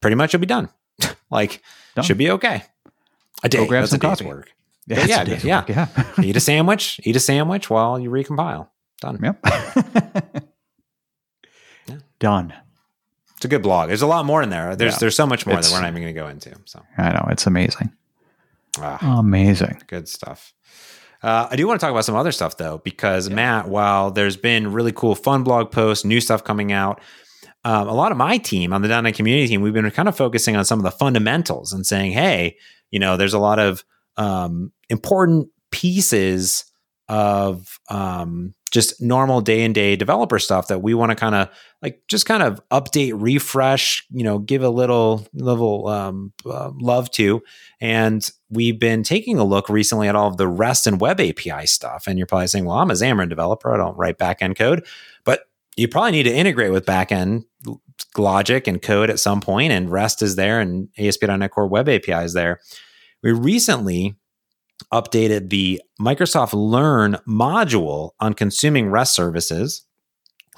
pretty 0.00 0.14
much 0.16 0.32
you'll 0.32 0.40
be 0.40 0.46
done. 0.46 0.68
like 1.30 1.62
Done. 1.94 2.04
should 2.04 2.18
be 2.18 2.30
okay. 2.30 2.64
A 3.44 3.48
day, 3.48 3.58
Go 3.58 3.66
grab 3.66 3.86
some 3.88 4.00
coffee. 4.00 4.24
work. 4.26 4.50
Yeah, 4.88 4.96
But 4.96 5.08
yeah, 5.08 5.38
yeah. 5.44 5.58
work, 5.60 5.68
yeah. 5.68 6.12
eat 6.24 6.34
a 6.36 6.40
sandwich, 6.40 7.00
eat 7.04 7.14
a 7.14 7.20
sandwich 7.20 7.70
while 7.70 8.00
you 8.00 8.10
recompile. 8.10 8.68
Done. 9.00 9.20
Yep. 9.22 9.38
Yeah. 11.86 11.96
Done. 12.18 12.52
It's 13.36 13.44
a 13.44 13.48
good 13.48 13.62
blog. 13.62 13.88
There's 13.88 14.02
a 14.02 14.06
lot 14.08 14.24
more 14.26 14.42
in 14.42 14.50
there. 14.50 14.74
There's 14.76 14.94
Yeah. 14.94 14.98
there's 14.98 15.16
so 15.16 15.26
much 15.26 15.46
more 15.46 15.54
It's- 15.54 15.70
that 15.70 15.76
we're 15.76 15.82
not 15.82 15.88
even 15.90 16.02
going 16.02 16.14
to 16.14 16.20
go 16.20 16.28
into. 16.28 16.52
So 16.64 16.82
I 16.98 17.10
know 17.12 17.26
it's 17.30 17.46
amazing. 17.46 17.92
ah, 18.78 19.18
Amazing. 19.18 19.82
good 19.86 20.08
stuff. 20.08 20.52
Uh, 21.22 21.48
I 21.50 21.56
do 21.56 21.66
want 21.66 21.80
to 21.80 21.84
talk 21.84 21.92
about 21.92 22.04
some 22.04 22.16
other 22.16 22.32
stuff 22.32 22.56
though, 22.56 22.78
because 22.78 23.30
Matt, 23.30 23.68
while 23.68 24.10
there's 24.10 24.36
been 24.36 24.72
really 24.72 24.92
cool, 24.92 25.14
fun 25.14 25.44
blog 25.44 25.70
posts, 25.70 26.04
new 26.04 26.20
stuff 26.20 26.42
coming 26.42 26.72
out, 26.72 27.00
um, 27.64 27.86
a 27.86 27.94
lot 27.94 28.10
of 28.10 28.18
my 28.18 28.38
team 28.38 28.72
on 28.72 28.82
the 28.82 28.88
.NET 28.88 29.14
community 29.14 29.46
team, 29.46 29.60
we've 29.60 29.72
been 29.72 29.88
kind 29.92 30.08
of 30.08 30.16
focusing 30.16 30.56
on 30.56 30.64
some 30.64 30.80
of 30.80 30.84
the 30.84 30.90
fundamentals 30.90 31.72
and 31.72 31.86
saying, 31.86 32.12
hey, 32.12 32.56
you 32.90 32.98
know, 32.98 33.16
there's 33.16 33.34
a 33.34 33.38
lot 33.38 33.60
of 33.60 33.84
um, 34.16 34.72
important 34.90 35.48
pieces 35.70 36.64
of 37.08 37.78
um, 37.88 38.54
just 38.72 39.02
normal 39.02 39.42
day 39.42 39.62
and 39.62 39.74
day 39.74 39.94
developer 39.94 40.38
stuff 40.38 40.68
that 40.68 40.80
we 40.80 40.94
want 40.94 41.10
to 41.10 41.14
kind 41.14 41.34
of 41.34 41.48
like 41.82 42.02
just 42.08 42.24
kind 42.24 42.42
of 42.42 42.60
update, 42.70 43.12
refresh, 43.14 44.04
you 44.10 44.24
know, 44.24 44.38
give 44.38 44.62
a 44.62 44.70
little 44.70 45.28
little 45.34 45.86
um, 45.88 46.32
uh, 46.46 46.70
love 46.80 47.10
to. 47.12 47.42
And 47.80 48.28
we've 48.48 48.80
been 48.80 49.02
taking 49.02 49.38
a 49.38 49.44
look 49.44 49.68
recently 49.68 50.08
at 50.08 50.16
all 50.16 50.28
of 50.28 50.38
the 50.38 50.48
REST 50.48 50.86
and 50.86 51.00
Web 51.00 51.20
API 51.20 51.66
stuff. 51.66 52.06
And 52.06 52.18
you're 52.18 52.26
probably 52.26 52.46
saying, 52.46 52.64
well, 52.64 52.78
I'm 52.78 52.90
a 52.90 52.94
Xamarin 52.94 53.28
developer. 53.28 53.72
I 53.72 53.76
don't 53.76 53.96
write 53.96 54.18
backend 54.18 54.56
code. 54.56 54.86
But 55.24 55.44
you 55.76 55.86
probably 55.86 56.12
need 56.12 56.24
to 56.24 56.34
integrate 56.34 56.72
with 56.72 56.86
backend 56.86 57.44
logic 58.16 58.66
and 58.66 58.80
code 58.80 59.10
at 59.10 59.20
some 59.20 59.40
point, 59.40 59.72
And 59.72 59.90
REST 59.90 60.22
is 60.22 60.36
there 60.36 60.60
and 60.60 60.88
ASP.NET 60.98 61.50
Core 61.50 61.66
Web 61.68 61.88
API 61.88 62.24
is 62.24 62.32
there. 62.32 62.60
We 63.22 63.32
recently 63.32 64.16
updated 64.92 65.50
the 65.50 65.80
Microsoft 66.00 66.52
Learn 66.54 67.16
module 67.28 68.10
on 68.20 68.34
consuming 68.34 68.88
REST 68.90 69.14
services 69.14 69.84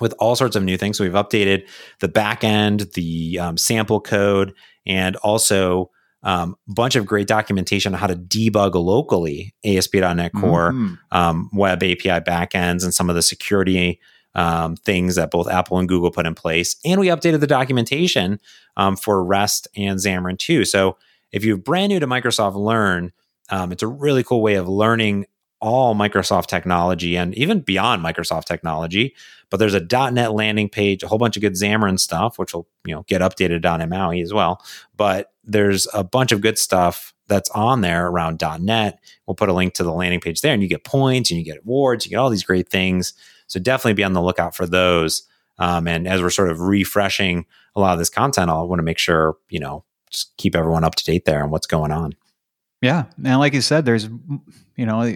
with 0.01 0.15
all 0.19 0.35
sorts 0.37 0.57
of 0.57 0.63
new 0.65 0.77
things. 0.77 0.99
So 0.99 1.05
we've 1.05 1.13
updated 1.13 1.69
the 2.01 2.09
backend, 2.09 2.93
the 2.95 3.39
um, 3.39 3.57
sample 3.57 4.01
code, 4.01 4.53
and 4.87 5.17
also 5.17 5.91
um, 6.23 6.57
a 6.69 6.73
bunch 6.73 6.97
of 6.97 7.05
great 7.07 7.29
documentation 7.29 7.93
on 7.95 8.01
how 8.01 8.07
to 8.07 8.17
debug 8.17 8.75
locally 8.75 9.55
ASP.NET 9.65 10.33
Core 10.33 10.73
Mhm. 10.73 10.99
um, 11.13 11.51
web 11.53 11.83
API 11.83 12.21
backends 12.21 12.83
and 12.83 12.95
some 12.95 13.11
of 13.11 13.15
the 13.17 13.23
security 13.23 14.01
um, 14.35 14.75
things 14.75 15.15
that 15.15 15.31
both 15.31 15.49
Apple 15.49 15.79
and 15.79 15.89
Google 15.89 16.11
put 16.11 16.27
in 16.27 16.35
place. 16.35 16.75
And 16.85 16.99
we 16.99 17.07
updated 17.07 17.39
the 17.41 17.47
documentation 17.47 18.41
um, 18.77 18.97
for 18.97 19.23
REST 19.23 19.69
and 19.77 19.99
Xamarin 20.01 20.39
too. 20.39 20.65
So 20.65 20.97
if 21.31 21.45
you're 21.45 21.57
brand 21.57 21.91
new 21.91 22.01
to 22.01 22.07
Microsoft 22.09 22.57
Learn, 22.57 23.13
um, 23.51 23.73
it's 23.73 23.83
a 23.83 23.89
really 23.89 24.25
cool 24.25 24.43
way 24.43 24.55
of 24.55 24.69
learning 24.69 25.27
all 25.61 25.95
Microsoft 25.95 26.47
technology 26.47 27.17
and 27.17 27.35
even 27.37 27.61
beyond 27.61 28.05
Microsoft 28.05 28.45
technology. 28.45 29.15
But 29.49 29.59
there's 29.59 29.75
a 29.75 29.81
.NET 30.11 30.33
landing 30.33 30.69
page, 30.69 31.03
a 31.03 31.09
whole 31.09 31.19
bunch 31.19 31.37
of 31.37 31.41
good 31.41 31.55
Xamarin 31.55 31.99
stuff, 31.99 32.39
which 32.39 32.53
will 32.53 32.69
you 32.85 32.95
know 32.95 33.05
get 33.05 33.23
updated 33.23 33.65
on 33.65 33.87
MAUI 33.89 34.21
as 34.21 34.33
well. 34.33 34.63
But 34.97 35.33
there's 35.43 35.87
a 35.95 36.05
bunch 36.05 36.33
of 36.33 36.41
good 36.41 36.59
stuff 36.59 37.15
that's 37.29 37.49
on 37.51 37.81
there 37.81 38.09
around 38.09 38.43
.NET. 38.61 38.99
We'll 39.27 39.35
put 39.35 39.49
a 39.49 39.55
link 39.55 39.75
to 39.75 39.85
the 39.85 39.93
landing 39.93 40.21
page 40.21 40.41
there, 40.41 40.53
and 40.53 40.63
you 40.63 40.69
get 40.69 40.85
points, 40.85 41.31
and 41.31 41.39
you 41.39 41.45
get 41.45 41.63
awards, 41.63 42.05
you 42.05 42.11
get 42.11 42.19
all 42.19 42.31
these 42.31 42.45
great 42.45 42.69
things. 42.69 43.15
So 43.47 43.61
definitely 43.61 43.95
be 43.95 44.05
on 44.05 44.13
the 44.13 44.23
lookout 44.23 44.55
for 44.55 44.67
those. 44.67 45.27
Um, 45.59 45.87
and 45.87 46.09
as 46.09 46.21
we're 46.21 46.31
sort 46.31 46.51
of 46.51 46.61
refreshing 46.61 47.47
a 47.77 47.81
lot 47.81 47.93
of 47.93 47.99
this 47.99 48.11
content, 48.11 48.51
I 48.51 48.61
want 48.63 48.81
to 48.81 48.85
make 48.85 48.99
sure 48.99 49.37
you 49.49 49.61
know 49.61 49.85
just 50.11 50.37
keep 50.37 50.57
everyone 50.57 50.85
up 50.85 50.95
to 50.97 51.05
date 51.05 51.25
there 51.25 51.43
on 51.43 51.51
what's 51.51 51.67
going 51.67 51.93
on. 51.93 52.15
Yeah, 52.85 53.05
and 53.25 53.39
like 53.39 53.55
you 53.55 53.63
said, 53.63 53.87
there's 53.87 54.11
you 54.77 54.85
know 54.85 55.11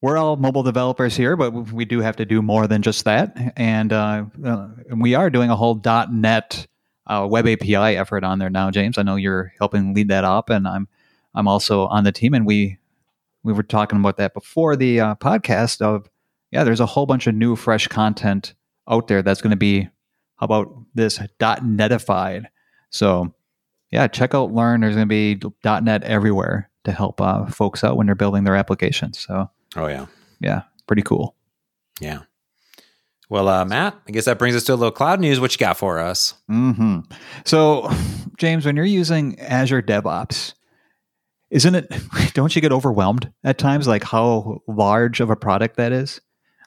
we're 0.00 0.18
all 0.18 0.34
mobile 0.34 0.64
developers 0.64 1.16
here, 1.16 1.36
but 1.36 1.52
we 1.52 1.84
do 1.84 2.00
have 2.00 2.16
to 2.16 2.24
do 2.24 2.42
more 2.42 2.66
than 2.66 2.82
just 2.82 3.04
that, 3.04 3.52
and 3.56 3.92
uh, 3.92 4.24
uh, 4.44 4.68
we 4.96 5.14
are 5.14 5.30
doing 5.30 5.48
a 5.48 5.54
whole 5.54 5.80
.NET 6.10 6.66
uh, 7.06 7.24
web 7.30 7.46
API 7.46 7.76
effort 7.96 8.24
on 8.24 8.40
there 8.40 8.50
now, 8.50 8.68
James. 8.72 8.98
I 8.98 9.02
know 9.04 9.14
you're 9.14 9.52
helping 9.60 9.94
lead 9.94 10.08
that 10.08 10.24
up, 10.24 10.50
and 10.50 10.66
I'm 10.66 10.88
I'm 11.36 11.46
also 11.46 11.86
on 11.86 12.02
the 12.02 12.10
team, 12.10 12.34
and 12.34 12.44
we 12.44 12.78
we 13.44 13.52
were 13.52 13.62
talking 13.62 14.00
about 14.00 14.16
that 14.16 14.34
before 14.34 14.74
the 14.74 14.98
uh, 14.98 15.14
podcast. 15.14 15.80
Of 15.82 16.10
yeah, 16.50 16.64
there's 16.64 16.80
a 16.80 16.86
whole 16.86 17.06
bunch 17.06 17.28
of 17.28 17.36
new, 17.36 17.54
fresh 17.54 17.86
content 17.86 18.54
out 18.90 19.06
there 19.06 19.22
that's 19.22 19.40
going 19.40 19.52
to 19.52 19.56
be 19.56 19.88
about 20.40 20.68
this 20.96 21.20
.NETified. 21.38 22.46
So 22.90 23.32
yeah, 23.92 24.08
check 24.08 24.34
out 24.34 24.52
Learn. 24.52 24.80
There's 24.80 24.96
going 24.96 25.08
to 25.08 25.38
be 25.38 25.40
.NET 25.62 26.02
everywhere 26.02 26.70
to 26.84 26.92
help 26.92 27.20
uh, 27.20 27.46
folks 27.46 27.84
out 27.84 27.96
when 27.96 28.06
they're 28.06 28.14
building 28.14 28.44
their 28.44 28.56
applications. 28.56 29.18
So 29.18 29.50
Oh 29.76 29.86
yeah, 29.86 30.06
yeah, 30.40 30.62
pretty 30.86 31.02
cool. 31.02 31.34
yeah. 32.00 32.20
Well, 33.30 33.48
uh, 33.48 33.64
Matt, 33.64 33.96
I 34.06 34.10
guess 34.10 34.26
that 34.26 34.38
brings 34.38 34.54
us 34.54 34.64
to 34.64 34.74
a 34.74 34.76
little 34.76 34.90
cloud 34.92 35.18
news. 35.18 35.40
What 35.40 35.52
you 35.54 35.58
got 35.58 35.78
for 35.78 35.98
us? 35.98 36.34
Mm-hmm. 36.50 36.98
So, 37.46 37.90
James, 38.36 38.66
when 38.66 38.76
you're 38.76 38.84
using 38.84 39.38
Azure 39.40 39.80
DevOps, 39.80 40.52
isn't 41.48 41.74
it? 41.74 41.90
Don't 42.34 42.54
you 42.54 42.60
get 42.60 42.72
overwhelmed 42.72 43.32
at 43.42 43.56
times? 43.56 43.88
Like 43.88 44.04
how 44.04 44.60
large 44.68 45.20
of 45.20 45.30
a 45.30 45.36
product 45.36 45.76
that 45.78 45.92
is. 45.92 46.20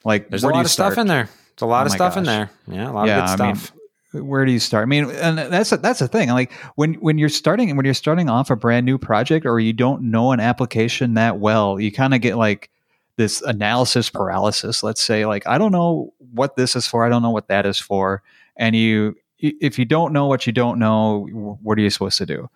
Like 0.04 0.30
There's 0.30 0.43
a 0.43 0.47
lot 0.49 0.65
of 0.65 0.71
stuff 0.71 0.97
in 0.97 1.06
there. 1.06 1.25
There's 1.25 1.62
a 1.62 1.65
lot 1.67 1.84
Oh 1.84 1.86
of 1.86 1.91
stuff 1.91 2.17
in 2.17 2.23
there. 2.23 2.49
Yeah, 2.67 2.89
a 2.89 2.93
lot 2.93 3.08
Yeah, 3.08 3.23
of 3.32 3.38
good 3.38 3.43
I 3.43 3.47
mean, 3.47 3.56
stuff. 3.58 3.75
Where 4.23 4.45
do 4.45 4.51
you 4.51 4.60
start? 4.60 4.84
I 4.84 4.86
mean, 4.86 5.10
and 5.12 5.38
that's 5.38 5.71
a, 5.71 5.78
that's 5.78 5.99
the 5.99 6.08
thing. 6.08 6.30
Like 6.30 6.51
when 6.75 6.95
when 6.95 7.17
you're 7.17 7.30
starting 7.30 7.75
when 7.75 7.86
you're 7.86 7.93
starting 7.93 8.30
off 8.30 8.49
a 8.49 8.56
brand 8.56 8.86
new 8.86 8.97
project 8.97 9.45
or 9.45 9.60
you 9.60 9.73
don't 9.73 10.04
know 10.04 10.32
an 10.32 10.39
application 10.39 11.15
that 11.15 11.39
well, 11.39 11.80
you 11.80 11.91
kind 11.91 12.13
of 12.13 12.21
get 12.21 12.38
like 12.38 12.69
this 13.17 13.41
analysis 13.41 14.10
paralysis. 14.10 14.84
Let's 14.84 15.01
say 15.01 15.25
like 15.25 15.45
I 15.47 15.58
don't 15.58 15.71
know 15.71 16.13
what 16.34 16.56
this 16.56 16.75
is 16.75 16.88
for. 16.88 17.06
I 17.06 17.10
don't 17.10 17.21
know 17.21 17.32
what 17.32 17.47
that 17.47 17.65
is 17.65 17.80
for. 17.80 18.21
And 18.58 18.75
you 18.75 19.15
if 19.39 19.78
you 19.80 19.86
don't 19.86 20.13
know 20.13 20.28
what 20.28 20.47
you 20.47 20.54
don't 20.54 20.80
know, 20.80 21.28
what 21.62 21.78
are 21.78 21.82
you 21.82 21.89
supposed 21.89 22.17
to 22.19 22.25
do? 22.25 22.49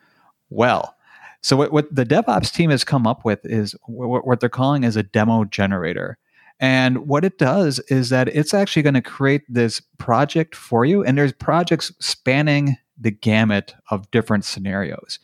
Well, 0.49 0.95
so 1.41 1.55
what, 1.55 1.71
what 1.71 1.93
the 1.93 2.05
DevOps 2.05 2.53
team 2.53 2.69
has 2.69 2.83
come 2.83 3.07
up 3.07 3.23
with 3.25 3.45
is 3.45 3.75
what, 3.85 4.27
what 4.27 4.39
they're 4.39 4.49
calling 4.49 4.83
is 4.83 4.95
a 4.95 5.03
demo 5.03 5.45
generator. 5.45 6.17
And 6.59 7.07
what 7.07 7.23
it 7.23 7.37
does 7.37 7.79
is 7.87 8.09
that 8.09 8.27
it's 8.27 8.53
actually 8.53 8.81
going 8.81 8.95
to 8.95 9.01
create 9.01 9.43
this 9.47 9.81
project 9.97 10.55
for 10.55 10.83
you. 10.83 11.03
And 11.03 11.17
there's 11.17 11.31
projects 11.31 11.93
spanning 11.99 12.77
the 12.99 13.11
gamut 13.11 13.75
of 13.91 14.09
different 14.11 14.43
scenarios. 14.43 15.19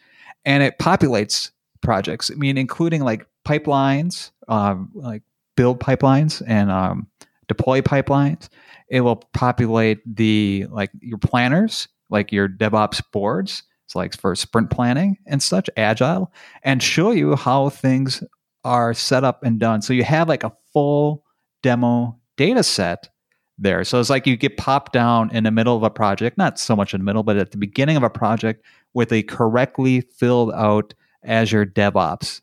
And 0.46 0.64
it 0.64 0.80
populates 0.80 1.52
projects, 1.82 2.32
I 2.32 2.36
mean, 2.36 2.58
including 2.58 3.04
like 3.04 3.28
pipelines, 3.46 4.32
um, 4.48 4.92
like 4.94 5.24
build 5.58 5.80
pipelines 5.80 6.42
and 6.48 6.72
um, 6.72 7.08
deploy 7.48 7.82
pipelines. 7.82 8.48
It 8.90 9.02
will 9.02 9.18
populate 9.34 10.00
the 10.06 10.68
like 10.70 10.92
your 11.02 11.18
planners, 11.18 11.88
like 12.10 12.32
your 12.32 12.48
DevOps 12.48 13.02
boards. 13.12 13.64
It's 13.86 13.96
like 13.96 14.16
for 14.16 14.36
sprint 14.36 14.70
planning 14.70 15.18
and 15.28 15.44
such, 15.44 15.70
agile, 15.76 16.32
and 16.64 16.82
show 16.82 17.12
you 17.12 17.36
how 17.36 17.70
things 17.70 18.24
are 18.64 18.94
set 18.94 19.24
up 19.24 19.44
and 19.44 19.60
done. 19.60 19.82
So 19.82 19.94
you 19.94 20.04
have 20.04 20.30
like 20.30 20.44
a 20.44 20.54
full 20.74 21.25
demo 21.66 22.16
data 22.38 22.62
set 22.62 23.10
there. 23.58 23.84
So 23.84 24.00
it's 24.00 24.12
like 24.12 24.28
you 24.28 24.38
get 24.38 24.56
popped 24.56 24.94
down 24.94 25.36
in 25.36 25.46
the 25.46 25.52
middle 25.52 25.76
of 25.76 25.82
a 25.82 25.90
project, 25.90 26.38
not 26.38 26.60
so 26.60 26.76
much 26.76 26.94
in 26.94 27.00
the 27.00 27.04
middle, 27.04 27.24
but 27.24 27.38
at 27.38 27.50
the 27.50 27.58
beginning 27.58 27.98
of 27.98 28.04
a 28.04 28.10
project 28.10 28.64
with 28.94 29.12
a 29.12 29.24
correctly 29.24 30.02
filled 30.02 30.52
out 30.54 30.94
Azure 31.24 31.66
DevOps 31.66 32.42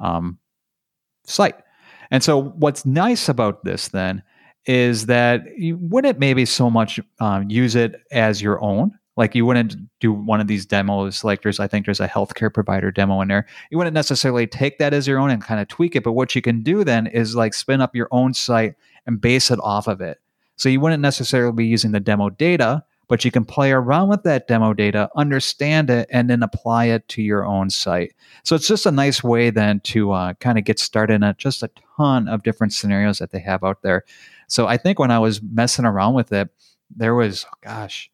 um, 0.00 0.38
site. 1.24 1.54
And 2.10 2.24
so 2.24 2.42
what's 2.42 2.84
nice 2.84 3.28
about 3.28 3.62
this 3.62 3.88
then 3.88 4.24
is 4.66 5.06
that 5.06 5.42
you 5.56 5.76
wouldn't 5.76 6.18
maybe 6.18 6.44
so 6.44 6.68
much 6.68 6.98
um, 7.20 7.48
use 7.48 7.76
it 7.76 7.94
as 8.10 8.42
your 8.42 8.60
own. 8.60 8.90
Like 9.16 9.34
you 9.34 9.46
wouldn't 9.46 9.76
do 10.00 10.12
one 10.12 10.40
of 10.40 10.48
these 10.48 10.66
demos. 10.66 11.22
Like 11.22 11.42
there's, 11.42 11.60
I 11.60 11.68
think 11.68 11.86
there's 11.86 12.00
a 12.00 12.08
healthcare 12.08 12.52
provider 12.52 12.90
demo 12.90 13.20
in 13.20 13.28
there. 13.28 13.46
You 13.70 13.78
wouldn't 13.78 13.94
necessarily 13.94 14.46
take 14.46 14.78
that 14.78 14.92
as 14.92 15.06
your 15.06 15.18
own 15.20 15.30
and 15.30 15.42
kind 15.42 15.60
of 15.60 15.68
tweak 15.68 15.94
it. 15.94 16.02
But 16.02 16.12
what 16.12 16.34
you 16.34 16.42
can 16.42 16.62
do 16.62 16.82
then 16.82 17.06
is 17.06 17.36
like 17.36 17.54
spin 17.54 17.80
up 17.80 17.94
your 17.94 18.08
own 18.10 18.34
site 18.34 18.74
and 19.06 19.20
base 19.20 19.50
it 19.50 19.60
off 19.62 19.86
of 19.86 20.00
it. 20.00 20.20
So 20.56 20.68
you 20.68 20.80
wouldn't 20.80 21.02
necessarily 21.02 21.52
be 21.52 21.66
using 21.66 21.92
the 21.92 22.00
demo 22.00 22.30
data, 22.30 22.84
but 23.06 23.24
you 23.24 23.30
can 23.30 23.44
play 23.44 23.70
around 23.70 24.08
with 24.08 24.22
that 24.22 24.48
demo 24.48 24.72
data, 24.72 25.10
understand 25.14 25.90
it, 25.90 26.08
and 26.10 26.30
then 26.30 26.42
apply 26.42 26.86
it 26.86 27.06
to 27.08 27.22
your 27.22 27.44
own 27.44 27.70
site. 27.70 28.14
So 28.44 28.56
it's 28.56 28.68
just 28.68 28.86
a 28.86 28.90
nice 28.90 29.22
way 29.22 29.50
then 29.50 29.80
to 29.80 30.12
uh, 30.12 30.34
kind 30.34 30.58
of 30.58 30.64
get 30.64 30.78
started 30.78 31.22
in 31.22 31.34
just 31.38 31.62
a 31.62 31.70
ton 31.96 32.28
of 32.28 32.42
different 32.42 32.72
scenarios 32.72 33.18
that 33.18 33.30
they 33.30 33.40
have 33.40 33.62
out 33.62 33.82
there. 33.82 34.04
So 34.48 34.66
I 34.66 34.76
think 34.76 34.98
when 34.98 35.10
I 35.10 35.18
was 35.18 35.42
messing 35.42 35.84
around 35.84 36.14
with 36.14 36.32
it, 36.32 36.48
there 36.94 37.14
was, 37.14 37.46
gosh, 37.62 38.10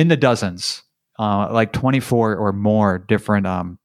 in 0.00 0.08
the 0.08 0.16
dozens, 0.16 0.82
uh, 1.18 1.52
like 1.52 1.74
24 1.74 2.34
or 2.36 2.54
more 2.54 2.98
different 2.98 3.46
um, 3.46 3.78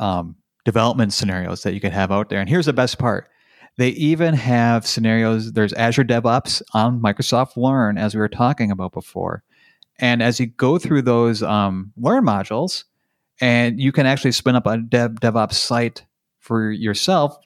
um, 0.00 0.34
development 0.64 1.12
scenarios 1.12 1.62
that 1.62 1.72
you 1.72 1.80
can 1.80 1.92
have 1.92 2.10
out 2.10 2.30
there. 2.30 2.40
And 2.40 2.48
here's 2.48 2.66
the 2.66 2.72
best 2.72 2.98
part 2.98 3.28
they 3.78 3.90
even 3.90 4.34
have 4.34 4.84
scenarios. 4.84 5.52
There's 5.52 5.72
Azure 5.74 6.02
DevOps 6.02 6.62
on 6.74 7.00
Microsoft 7.00 7.56
Learn, 7.56 7.96
as 7.96 8.12
we 8.12 8.20
were 8.20 8.28
talking 8.28 8.72
about 8.72 8.92
before. 8.92 9.44
And 10.00 10.20
as 10.20 10.40
you 10.40 10.46
go 10.46 10.78
through 10.78 11.02
those 11.02 11.44
um, 11.44 11.92
Learn 11.96 12.24
modules, 12.24 12.82
and 13.40 13.78
you 13.78 13.92
can 13.92 14.06
actually 14.06 14.32
spin 14.32 14.56
up 14.56 14.66
a 14.66 14.78
Dev, 14.78 15.12
DevOps 15.12 15.52
site 15.52 16.04
for 16.40 16.72
yourself 16.72 17.38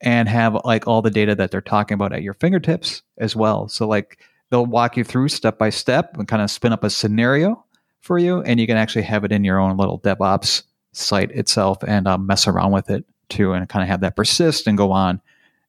and 0.00 0.28
have 0.28 0.56
like 0.64 0.86
all 0.86 1.02
the 1.02 1.10
data 1.10 1.34
that 1.34 1.50
they're 1.50 1.60
talking 1.60 1.96
about 1.96 2.12
at 2.12 2.22
your 2.22 2.34
fingertips 2.34 3.02
as 3.18 3.34
well. 3.34 3.66
So 3.66 3.88
like 3.88 4.20
they'll 4.50 4.66
walk 4.66 4.96
you 4.96 5.04
through 5.04 5.28
step 5.28 5.58
by 5.58 5.70
step 5.70 6.16
and 6.16 6.28
kind 6.28 6.42
of 6.42 6.50
spin 6.50 6.72
up 6.72 6.84
a 6.84 6.90
scenario 6.90 7.64
for 8.00 8.18
you, 8.18 8.42
and 8.42 8.60
you 8.60 8.66
can 8.66 8.76
actually 8.76 9.02
have 9.02 9.24
it 9.24 9.32
in 9.32 9.44
your 9.44 9.58
own 9.58 9.76
little 9.76 10.00
DevOps 10.00 10.62
site 10.92 11.30
itself 11.32 11.78
and 11.86 12.08
um, 12.08 12.26
mess 12.26 12.46
around 12.46 12.72
with 12.72 12.90
it 12.90 13.04
too, 13.28 13.52
and 13.52 13.68
kind 13.68 13.82
of 13.82 13.88
have 13.88 14.00
that 14.00 14.16
persist 14.16 14.66
and 14.66 14.78
go 14.78 14.92
on 14.92 15.20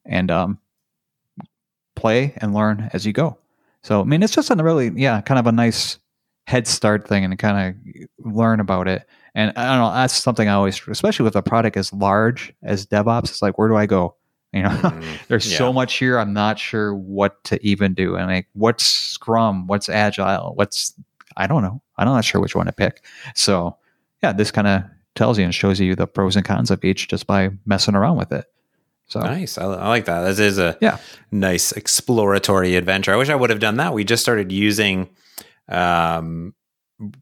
and 0.06 0.32
um, 0.32 0.60
play 1.96 2.34
and 2.38 2.54
learn 2.54 2.90
as 2.94 3.06
you 3.06 3.14
go. 3.14 3.38
So 3.84 4.02
I 4.02 4.04
mean, 4.04 4.24
it's 4.24 4.34
just 4.34 4.50
a 4.50 4.56
really 4.56 4.92
yeah, 4.96 5.22
kind 5.22 5.40
of 5.40 5.48
a 5.48 5.52
nice 5.52 5.98
head 6.48 6.68
start 6.68 7.08
thing, 7.08 7.24
and 7.24 7.38
kind 7.38 7.76
of 7.76 8.34
learn 8.34 8.60
about 8.60 8.88
it. 8.88 9.06
And 9.36 9.54
I 9.56 9.66
don't 9.68 9.80
know, 9.80 9.94
that's 9.94 10.16
something 10.16 10.48
I 10.48 10.54
always, 10.54 10.82
especially 10.88 11.24
with 11.24 11.36
a 11.36 11.44
product 11.44 11.78
as 11.78 11.94
large 11.94 12.52
as 12.64 12.88
DevOps, 12.88 13.26
it's 13.26 13.42
like, 13.42 13.58
where 13.60 13.70
do 13.70 13.76
I 13.76 13.86
go? 13.86 14.16
You 14.54 14.64
know, 14.64 14.70
mm, 14.70 15.18
there's 15.28 15.52
yeah. 15.52 15.58
so 15.58 15.72
much 15.72 15.96
here. 15.96 16.18
I'm 16.18 16.34
not 16.34 16.58
sure 16.58 16.96
what 16.96 17.44
to 17.46 17.64
even 17.66 17.94
do. 17.94 18.16
And 18.16 18.28
like, 18.28 18.48
what's 18.54 18.86
Scrum? 18.86 19.68
What's 19.68 19.90
Agile? 19.90 20.54
What's 20.56 20.94
I 21.38 21.48
don't 21.48 21.62
know. 21.62 21.82
I'm 21.98 22.08
not 22.08 22.26
sure 22.26 22.42
which 22.42 22.56
one 22.56 22.66
to 22.66 22.72
pick. 22.72 23.06
So 23.36 23.78
yeah, 24.24 24.34
this 24.34 24.52
kind 24.52 24.68
of 24.68 24.84
tells 25.16 25.38
you 25.38 25.46
and 25.46 25.54
shows 25.54 25.80
you 25.80 25.96
the 25.96 26.08
pros 26.08 26.36
and 26.36 26.46
cons 26.46 26.72
of 26.72 26.84
each 26.84 27.08
just 27.08 27.28
by 27.28 27.50
messing 27.66 27.96
around 27.96 28.18
with 28.18 28.32
it. 28.32 28.46
So 29.08 29.22
nice. 29.22 29.58
I, 29.58 29.66
I, 29.66 29.88
like 29.88 30.06
that. 30.06 30.22
This 30.22 30.40
is 30.40 30.60
a 30.60 30.78
yeah. 30.82 31.00
nice 31.32 31.72
exploratory 31.72 32.76
adventure. 32.76 33.12
I 33.12 33.16
wish 33.16 33.30
I 33.30 33.36
would 33.36 33.50
have 33.50 33.60
done 33.60 33.78
that. 33.78 33.94
We 33.94 34.04
just 34.04 34.22
started 34.22 34.52
using 34.52 35.10
um, 35.68 36.54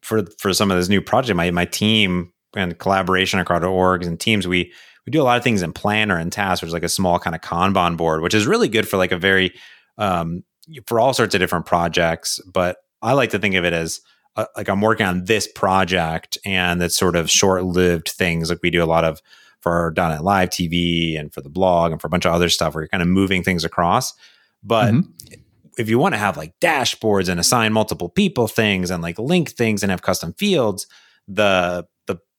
for 0.02 0.26
for 0.38 0.54
some 0.54 0.70
of 0.70 0.78
this 0.78 0.90
new 0.90 1.02
project. 1.02 1.36
My 1.38 1.50
my 1.52 1.66
team 1.66 2.34
and 2.56 2.78
collaboration 2.78 3.40
across 3.40 3.62
orgs 3.62 4.06
and 4.06 4.20
teams. 4.20 4.48
We 4.48 4.74
we 5.08 5.12
do 5.12 5.22
a 5.22 5.24
lot 5.24 5.38
of 5.38 5.44
things 5.44 5.62
in 5.62 5.72
Planner 5.72 6.18
and 6.18 6.32
Tasks, 6.34 6.62
which 6.62 6.68
is 6.68 6.74
like 6.74 6.84
a 6.84 6.90
small 6.90 7.18
kind 7.18 7.34
of 7.34 7.42
Kanban 7.42 7.96
board, 7.96 8.22
which 8.22 8.34
is 8.34 8.46
really 8.46 8.68
good 8.68 8.88
for 8.88 8.98
like 8.98 9.14
a 9.14 9.18
very 9.18 9.54
um, 9.98 10.44
for 10.86 11.00
all 11.00 11.14
sorts 11.14 11.34
of 11.34 11.40
different 11.40 11.66
projects. 11.66 12.42
But 12.46 12.78
I 13.02 13.14
like 13.14 13.30
to 13.30 13.40
think 13.40 13.56
of 13.56 13.64
it 13.64 13.72
as 13.72 14.02
uh, 14.36 14.46
like 14.58 14.68
I'm 14.68 14.82
working 14.82 15.06
on 15.06 15.24
this 15.24 15.48
project, 15.48 16.38
and 16.46 16.84
it's 16.84 16.98
sort 16.98 17.16
of 17.16 17.32
short 17.32 17.64
lived 17.64 18.10
things. 18.10 18.50
Like 18.50 18.60
we 18.62 18.70
do 18.70 18.84
a 18.84 18.86
lot 18.86 19.06
of 19.06 19.22
for 19.62 19.94
.NET 19.96 20.26
Live 20.26 20.50
TV 20.50 21.18
and 21.18 21.34
for 21.34 21.40
the 21.40 21.50
blog 21.50 21.94
and 21.94 22.02
for 22.02 22.08
a 22.08 22.10
bunch 22.10 22.26
of 22.26 22.34
other 22.34 22.50
stuff 22.50 22.76
where 22.76 22.84
you're 22.84 22.90
kind 22.90 23.02
of 23.02 23.08
moving 23.08 23.44
things 23.44 23.64
across. 23.64 24.14
But 24.62 24.94
mm-hmm. 24.94 25.40
if 25.78 25.90
you 25.90 26.00
want 26.00 26.16
to 26.16 26.20
have 26.20 26.36
like 26.36 26.60
dashboards 26.60 27.30
and 27.30 27.40
assign 27.40 27.72
multiple 27.72 28.10
people 28.10 28.50
things 28.50 28.92
and 28.92 29.02
like 29.02 29.18
link 29.18 29.52
things 29.52 29.84
and 29.84 29.90
have 29.90 30.02
custom 30.02 30.34
fields, 30.34 30.86
the 31.30 31.88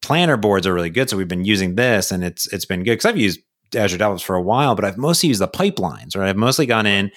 planner 0.03 0.37
boards 0.37 0.67
are 0.67 0.75
really 0.75 0.91
good. 0.91 1.11
So 1.11 1.17
we've 1.17 1.29
been 1.29 1.45
using 1.45 1.75
this 1.75 2.11
and 2.11 2.25
it's 2.25 2.47
it's 2.53 2.65
been 2.65 2.85
good 2.85 2.93
because 2.93 3.07
I've 3.07 3.17
used 3.17 3.41
Azure 3.75 3.99
DevOps 3.99 4.23
for 4.23 4.37
a 4.37 4.43
while, 4.43 4.75
but 4.75 4.85
I've 4.85 4.99
mostly 4.99 5.29
used 5.29 5.41
the 5.41 5.49
pipelines, 5.49 6.17
right? 6.17 6.29
I've 6.29 6.37
mostly 6.37 6.67
gone 6.67 6.87
in 6.87 7.11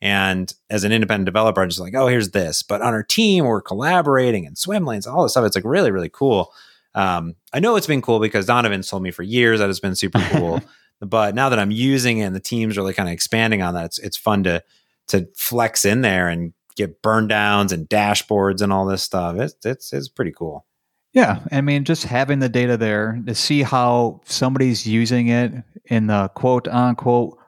and 0.00 0.52
as 0.70 0.84
an 0.84 0.92
independent 0.92 1.26
developer, 1.26 1.60
I'm 1.60 1.68
just 1.68 1.80
like, 1.80 1.94
oh, 1.94 2.06
here's 2.06 2.30
this. 2.30 2.62
But 2.62 2.82
on 2.82 2.94
our 2.94 3.02
team, 3.02 3.46
we're 3.46 3.60
collaborating 3.60 4.46
and 4.46 4.56
swim 4.56 4.84
lanes, 4.84 5.06
all 5.06 5.24
this 5.24 5.32
stuff. 5.32 5.44
It's 5.44 5.56
like 5.56 5.64
really, 5.64 5.90
really 5.90 6.08
cool. 6.08 6.52
Um, 6.94 7.34
I 7.52 7.60
know 7.60 7.76
it's 7.76 7.86
been 7.86 8.02
cool 8.02 8.20
because 8.20 8.46
Donovan's 8.46 8.88
told 8.88 9.02
me 9.02 9.10
for 9.10 9.22
years 9.22 9.58
that 9.58 9.68
it's 9.68 9.80
been 9.80 9.96
super 9.96 10.20
cool. 10.30 10.62
but 11.00 11.34
now 11.34 11.48
that 11.48 11.58
I'm 11.58 11.70
using 11.70 12.18
it 12.18 12.24
and 12.24 12.34
the 12.34 12.40
team's 12.40 12.76
really 12.76 12.94
kind 12.94 13.08
of 13.08 13.12
expanding 13.12 13.62
on 13.62 13.74
that, 13.74 13.86
it's 13.86 13.98
it's 13.98 14.16
fun 14.16 14.44
to 14.44 14.62
to 15.08 15.28
flex 15.36 15.84
in 15.84 16.02
there 16.02 16.28
and 16.28 16.52
get 16.76 17.02
burn 17.02 17.26
downs 17.26 17.72
and 17.72 17.88
dashboards 17.88 18.62
and 18.62 18.72
all 18.72 18.86
this 18.86 19.02
stuff. 19.02 19.36
It's 19.36 19.54
it's 19.64 19.92
it's 19.92 20.08
pretty 20.08 20.32
cool. 20.32 20.64
Yeah, 21.12 21.40
I 21.50 21.62
mean, 21.62 21.84
just 21.84 22.04
having 22.04 22.38
the 22.38 22.48
data 22.48 22.76
there 22.76 23.20
to 23.26 23.34
see 23.34 23.62
how 23.62 24.20
somebody's 24.24 24.86
using 24.86 25.28
it 25.28 25.52
in 25.86 26.06
the 26.08 26.28
quote 26.34 26.68
unquote 26.68 27.38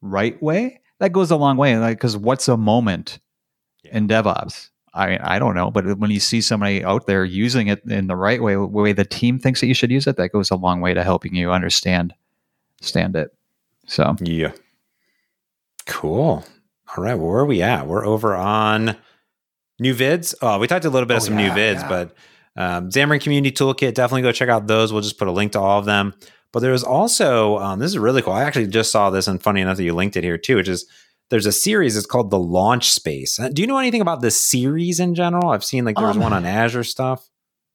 right 0.00 0.40
way, 0.42 0.80
that 1.00 1.12
goes 1.12 1.30
a 1.30 1.36
long 1.36 1.56
way. 1.56 1.76
Like, 1.78 1.98
because 1.98 2.16
what's 2.16 2.48
a 2.48 2.56
moment 2.56 3.18
yeah. 3.82 3.96
in 3.96 4.08
DevOps? 4.08 4.70
I 4.94 5.18
I 5.36 5.38
don't 5.38 5.54
know, 5.54 5.70
but 5.70 5.98
when 5.98 6.10
you 6.10 6.20
see 6.20 6.40
somebody 6.40 6.84
out 6.84 7.06
there 7.06 7.24
using 7.24 7.68
it 7.68 7.84
in 7.84 8.06
the 8.06 8.16
right 8.16 8.42
way, 8.42 8.54
the 8.54 8.66
way 8.66 8.92
the 8.92 9.04
team 9.04 9.38
thinks 9.38 9.60
that 9.60 9.66
you 9.66 9.74
should 9.74 9.90
use 9.90 10.06
it, 10.06 10.16
that 10.16 10.32
goes 10.32 10.50
a 10.50 10.56
long 10.56 10.80
way 10.80 10.94
to 10.94 11.04
helping 11.04 11.34
you 11.34 11.50
understand 11.50 12.14
stand 12.80 13.16
it. 13.16 13.30
So 13.86 14.16
yeah, 14.20 14.52
cool. 15.86 16.44
All 16.96 17.04
right, 17.04 17.14
well, 17.14 17.28
where 17.28 17.40
are 17.40 17.46
we 17.46 17.62
at? 17.62 17.86
We're 17.86 18.06
over 18.06 18.34
on 18.34 18.96
new 19.78 19.94
vids. 19.94 20.34
Oh, 20.40 20.58
we 20.58 20.66
talked 20.66 20.86
a 20.86 20.90
little 20.90 21.06
bit 21.06 21.14
oh, 21.14 21.16
of 21.18 21.22
some 21.22 21.38
yeah, 21.38 21.54
new 21.54 21.60
vids, 21.60 21.82
yeah. 21.82 21.88
but 21.88 22.14
um, 22.58 22.90
Xamarin 22.90 23.22
Community 23.22 23.54
Toolkit, 23.54 23.94
definitely 23.94 24.22
go 24.22 24.32
check 24.32 24.48
out 24.48 24.66
those. 24.66 24.92
We'll 24.92 25.00
just 25.00 25.16
put 25.16 25.28
a 25.28 25.32
link 25.32 25.52
to 25.52 25.60
all 25.60 25.78
of 25.78 25.84
them. 25.84 26.12
But 26.52 26.60
there 26.60 26.72
was 26.72 26.82
also 26.82 27.58
um, 27.58 27.78
this 27.78 27.92
is 27.92 27.98
really 27.98 28.20
cool. 28.20 28.32
I 28.32 28.42
actually 28.42 28.66
just 28.66 28.90
saw 28.90 29.10
this, 29.10 29.28
and 29.28 29.40
funny 29.40 29.60
enough 29.60 29.76
that 29.76 29.84
you 29.84 29.94
linked 29.94 30.16
it 30.16 30.24
here 30.24 30.38
too, 30.38 30.56
which 30.56 30.68
is 30.68 30.86
there's 31.30 31.46
a 31.46 31.52
series. 31.52 31.96
It's 31.96 32.06
called 32.06 32.30
the 32.30 32.38
Launch 32.38 32.90
Space. 32.90 33.38
Uh, 33.38 33.48
do 33.48 33.62
you 33.62 33.68
know 33.68 33.78
anything 33.78 34.00
about 34.00 34.22
this 34.22 34.44
series 34.44 34.98
in 34.98 35.14
general? 35.14 35.50
I've 35.50 35.64
seen 35.64 35.84
like 35.84 35.96
there 35.96 36.06
was 36.06 36.16
um, 36.16 36.22
one 36.22 36.32
on 36.32 36.44
Azure 36.44 36.84
stuff. 36.84 37.28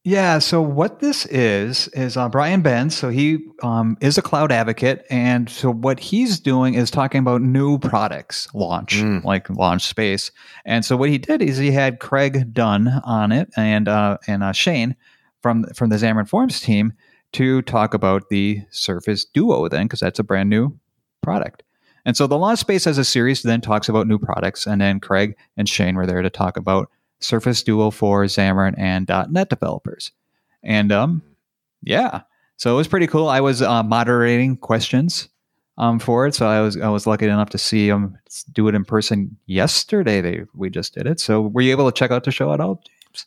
Yeah. 0.05 0.39
So 0.39 0.61
what 0.61 0.99
this 0.99 1.25
is 1.27 1.87
is 1.89 2.17
uh, 2.17 2.27
Brian 2.27 2.61
Benz. 2.61 2.95
So 2.95 3.07
he 3.07 3.39
um, 3.61 3.97
is 4.01 4.17
a 4.17 4.21
cloud 4.21 4.51
advocate, 4.51 5.05
and 5.09 5.49
so 5.49 5.71
what 5.71 5.97
he's 5.99 6.39
doing 6.41 6.73
is 6.73 6.91
talking 6.91 7.19
about 7.19 7.41
new 7.41 7.79
products 7.79 8.53
launch, 8.53 8.97
mm. 8.97 9.23
like 9.23 9.49
Launch 9.49 9.83
Space. 9.83 10.31
And 10.65 10.83
so 10.83 10.97
what 10.97 11.09
he 11.09 11.17
did 11.17 11.41
is 11.41 11.57
he 11.57 11.71
had 11.71 12.01
Craig 12.01 12.53
Dunn 12.53 12.89
on 13.05 13.31
it, 13.31 13.49
and 13.55 13.87
uh, 13.87 14.17
and 14.27 14.43
uh, 14.43 14.51
Shane 14.51 14.97
from 15.41 15.63
from 15.73 15.89
the 15.89 15.95
Xamarin 15.95 16.27
Forms 16.27 16.59
team 16.59 16.91
to 17.33 17.61
talk 17.61 17.93
about 17.93 18.27
the 18.27 18.61
Surface 18.71 19.23
Duo. 19.23 19.69
Then, 19.69 19.85
because 19.85 20.01
that's 20.01 20.19
a 20.19 20.23
brand 20.23 20.49
new 20.49 20.77
product. 21.21 21.63
And 22.05 22.17
so 22.17 22.27
the 22.27 22.37
Launch 22.37 22.59
Space 22.59 22.85
as 22.85 22.97
a 22.97 23.05
series 23.05 23.41
then 23.43 23.61
talks 23.61 23.87
about 23.87 24.07
new 24.07 24.19
products, 24.19 24.67
and 24.67 24.81
then 24.81 24.99
Craig 24.99 25.37
and 25.55 25.69
Shane 25.69 25.95
were 25.95 26.05
there 26.05 26.21
to 26.21 26.29
talk 26.29 26.57
about 26.57 26.89
Surface 27.23 27.63
Duo 27.63 27.91
for 27.91 28.23
Xamarin 28.25 28.75
and 28.77 29.09
.NET 29.29 29.49
developers. 29.49 30.11
And 30.63 30.91
um, 30.91 31.21
yeah, 31.81 32.21
so 32.57 32.73
it 32.73 32.77
was 32.77 32.87
pretty 32.87 33.07
cool. 33.07 33.27
I 33.27 33.41
was 33.41 33.61
uh, 33.61 33.83
moderating 33.83 34.57
questions 34.57 35.29
um, 35.77 35.99
for 35.99 36.27
it, 36.27 36.35
so 36.35 36.47
I 36.47 36.61
was 36.61 36.79
I 36.79 36.89
was 36.89 37.07
lucky 37.07 37.25
enough 37.25 37.49
to 37.49 37.57
see 37.57 37.89
them 37.89 38.17
do 38.51 38.67
it 38.67 38.75
in 38.75 38.85
person 38.85 39.37
yesterday. 39.47 40.21
They 40.21 40.43
we 40.53 40.69
just 40.69 40.93
did 40.93 41.07
it. 41.07 41.19
So 41.19 41.41
were 41.41 41.61
you 41.61 41.71
able 41.71 41.91
to 41.91 41.97
check 41.97 42.11
out 42.11 42.23
the 42.23 42.31
show 42.31 42.53
at 42.53 42.59
all, 42.59 42.75
James? 42.75 43.25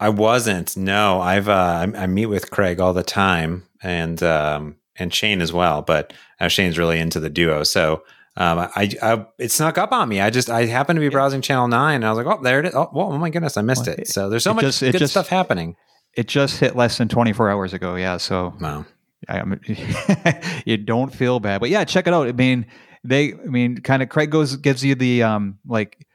I 0.00 0.08
wasn't. 0.08 0.76
No, 0.76 1.20
I've 1.20 1.48
uh, 1.48 1.52
I, 1.94 2.02
I 2.02 2.06
meet 2.06 2.26
with 2.26 2.50
Craig 2.50 2.80
all 2.80 2.92
the 2.92 3.02
time, 3.02 3.66
and 3.82 4.22
um, 4.22 4.76
and 4.96 5.14
Shane 5.14 5.40
as 5.40 5.52
well. 5.52 5.82
But 5.82 6.12
uh, 6.40 6.48
Shane's 6.48 6.78
really 6.78 6.98
into 6.98 7.20
the 7.20 7.30
duo, 7.30 7.62
so 7.62 8.02
um, 8.36 8.58
I, 8.74 8.90
I, 9.00 9.26
it 9.38 9.52
snuck 9.52 9.78
up 9.78 9.92
on 9.92 10.08
me. 10.08 10.20
I 10.20 10.30
just 10.30 10.50
I 10.50 10.66
happened 10.66 10.96
to 10.96 11.00
be 11.00 11.08
browsing 11.08 11.40
Channel 11.40 11.68
Nine, 11.68 11.96
and 11.96 12.06
I 12.06 12.10
was 12.10 12.24
like, 12.24 12.26
oh, 12.26 12.42
there 12.42 12.60
it 12.60 12.66
is. 12.66 12.74
Oh, 12.74 12.90
oh 12.92 13.16
my 13.18 13.30
goodness, 13.30 13.56
I 13.56 13.62
missed 13.62 13.86
well, 13.86 13.96
it. 13.98 14.08
So 14.08 14.28
there's 14.28 14.42
so 14.42 14.52
much 14.52 14.64
just, 14.64 14.80
good 14.80 14.98
just, 14.98 15.12
stuff 15.12 15.28
happening. 15.28 15.76
It 16.14 16.26
just 16.26 16.58
hit 16.58 16.74
less 16.74 16.98
than 16.98 17.08
24 17.08 17.50
hours 17.50 17.72
ago. 17.72 17.94
Yeah, 17.94 18.16
so 18.16 18.54
wow. 18.60 18.86
I, 19.28 20.62
you 20.66 20.76
don't 20.76 21.14
feel 21.14 21.38
bad, 21.40 21.60
but 21.60 21.70
yeah, 21.70 21.84
check 21.84 22.06
it 22.06 22.14
out. 22.14 22.26
I 22.26 22.32
mean, 22.32 22.66
they, 23.04 23.34
I 23.34 23.46
mean, 23.46 23.78
kind 23.78 24.02
of 24.02 24.08
Craig 24.08 24.30
goes 24.30 24.56
gives 24.56 24.84
you 24.84 24.94
the 24.96 25.22
um 25.22 25.58
like 25.66 26.06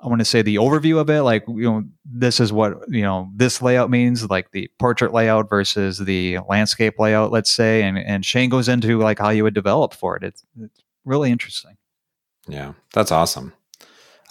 I 0.00 0.08
want 0.08 0.20
to 0.20 0.24
say 0.24 0.42
the 0.42 0.56
overview 0.56 0.98
of 0.98 1.10
it, 1.10 1.22
like 1.22 1.44
you 1.46 1.70
know, 1.70 1.84
this 2.04 2.40
is 2.40 2.52
what 2.52 2.78
you 2.88 3.02
know 3.02 3.30
this 3.34 3.60
layout 3.60 3.90
means, 3.90 4.28
like 4.30 4.50
the 4.52 4.70
portrait 4.78 5.12
layout 5.12 5.50
versus 5.50 5.98
the 5.98 6.38
landscape 6.48 6.98
layout, 6.98 7.32
let's 7.32 7.50
say, 7.50 7.82
and 7.82 7.98
and 7.98 8.24
Shane 8.24 8.50
goes 8.50 8.68
into 8.68 8.98
like 8.98 9.18
how 9.18 9.30
you 9.30 9.44
would 9.44 9.54
develop 9.54 9.94
for 9.94 10.16
it. 10.16 10.22
It's 10.22 10.44
it's 10.58 10.83
really 11.04 11.30
interesting. 11.30 11.76
Yeah, 12.48 12.74
that's 12.92 13.12
awesome. 13.12 13.52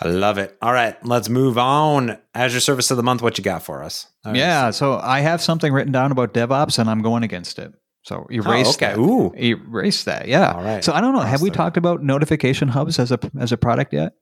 I 0.02 0.08
love 0.08 0.38
it. 0.38 0.58
All 0.62 0.74
right, 0.74 1.04
let's 1.06 1.30
move 1.30 1.58
on. 1.58 2.18
Azure 2.36 2.60
Service 2.60 2.92
of 2.92 2.98
the 2.98 3.04
Month, 3.04 3.22
what 3.22 3.38
you 3.38 3.44
got 3.44 3.64
for 3.64 3.84
us? 3.84 4.08
yeah, 4.34 4.72
so 4.72 5.00
I 5.00 5.22
have 5.22 5.42
something 5.42 5.72
written 5.72 5.92
down 5.92 6.12
about 6.12 6.34
DevOps, 6.34 6.80
and 6.80 6.90
I'm 6.90 7.02
going 7.02 7.24
against 7.24 7.60
it. 7.60 7.74
So 8.04 8.28
erase 8.30 8.68
oh, 8.68 8.72
okay. 8.72 8.88
that. 8.88 8.98
Ooh, 8.98 9.34
erase 9.34 10.04
that. 10.04 10.28
Yeah. 10.28 10.52
All 10.52 10.64
right. 10.64 10.84
So 10.84 10.94
I 10.94 11.00
don't 11.00 11.14
know. 11.14 11.22
Have 11.22 11.42
we 11.42 11.50
talked 11.50 11.78
about 11.78 12.04
notification 12.04 12.68
hubs 12.68 13.00
as 13.00 13.12
a 13.12 13.20
as 13.40 13.52
a 13.52 13.58
product 13.58 13.94
yet? 13.94 14.14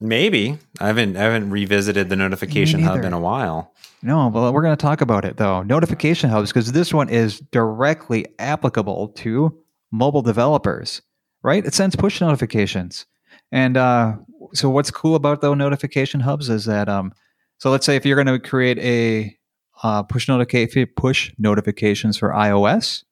Maybe 0.00 0.58
I 0.80 0.88
haven't 0.88 1.16
I 1.16 1.22
haven't 1.22 1.50
revisited 1.50 2.10
the 2.10 2.16
notification 2.16 2.82
hub 2.82 3.04
in 3.04 3.12
a 3.12 3.20
while. 3.20 3.72
No, 4.02 4.30
but 4.30 4.52
we're 4.52 4.62
going 4.62 4.76
to 4.76 4.82
talk 4.82 5.00
about 5.00 5.24
it 5.24 5.36
though. 5.36 5.62
Notification 5.62 6.30
hubs 6.30 6.50
because 6.50 6.72
this 6.72 6.92
one 6.92 7.08
is 7.08 7.40
directly 7.52 8.26
applicable 8.38 9.08
to 9.08 9.58
mobile 9.92 10.22
developers, 10.22 11.02
right? 11.42 11.64
It 11.64 11.74
sends 11.74 11.96
push 11.96 12.20
notifications, 12.20 13.06
and 13.52 13.76
uh, 13.76 14.16
so 14.52 14.70
what's 14.70 14.90
cool 14.90 15.14
about 15.14 15.40
the 15.40 15.54
notification 15.54 16.20
hubs 16.20 16.48
is 16.48 16.64
that 16.66 16.88
um, 16.88 17.12
so 17.58 17.70
let's 17.70 17.86
say 17.86 17.96
if 17.96 18.06
you're 18.06 18.22
going 18.22 18.40
to 18.40 18.48
create 18.48 18.78
a 18.78 19.36
uh, 19.82 20.02
push 20.02 20.28
notification 20.28 20.86
push 20.96 21.32
notifications 21.38 22.16
for 22.16 22.30
iOS, 22.30 23.04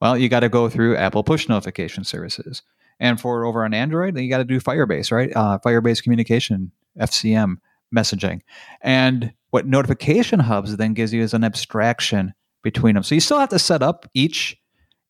well, 0.00 0.16
you 0.18 0.28
got 0.28 0.40
to 0.40 0.48
go 0.48 0.68
through 0.68 0.96
Apple 0.96 1.22
push 1.22 1.48
notification 1.48 2.04
services. 2.04 2.62
And 2.98 3.20
for 3.20 3.44
over 3.44 3.64
on 3.64 3.74
Android, 3.74 4.14
then 4.14 4.22
you 4.22 4.30
got 4.30 4.38
to 4.38 4.44
do 4.44 4.60
Firebase, 4.60 5.10
right? 5.10 5.32
Uh, 5.34 5.58
Firebase 5.64 6.02
communication, 6.02 6.70
FCM 7.00 7.56
messaging. 7.94 8.40
And 8.80 9.32
what 9.50 9.66
notification 9.66 10.38
hubs 10.40 10.76
then 10.76 10.94
gives 10.94 11.12
you 11.12 11.22
is 11.22 11.34
an 11.34 11.44
abstraction 11.44 12.32
between 12.62 12.94
them. 12.94 13.02
So 13.02 13.14
you 13.14 13.20
still 13.20 13.38
have 13.38 13.48
to 13.48 13.58
set 13.58 13.82
up 13.82 14.08
each 14.14 14.56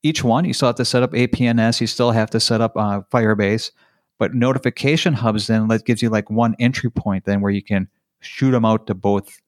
each 0.03 0.25
one. 0.25 0.45
You 0.45 0.53
still 0.53 0.69
have 0.69 0.77
to 0.77 0.85
set 0.85 1.03
up 1.03 1.13
APNS. 1.13 1.81
You 1.81 1.87
still 1.87 2.11
have 2.11 2.31
to 2.31 2.41
set 2.41 2.61
up 2.61 2.77
uh, 2.77 3.03
Firebase. 3.13 3.71
But 4.19 4.35
notification 4.35 5.15
hubs 5.15 5.49
then 5.49 5.69
that 5.69 5.85
gives 5.85 6.03
you 6.03 6.09
like 6.09 6.31
one 6.31 6.55
entry 6.59 6.91
point 6.91 7.25
then 7.25 7.41
where 7.41 7.51
you 7.51 7.63
can 7.63 7.89
shoot 8.21 8.53
them 8.53 8.65
out 8.65 8.87
to 8.87 8.95
both 8.95 9.41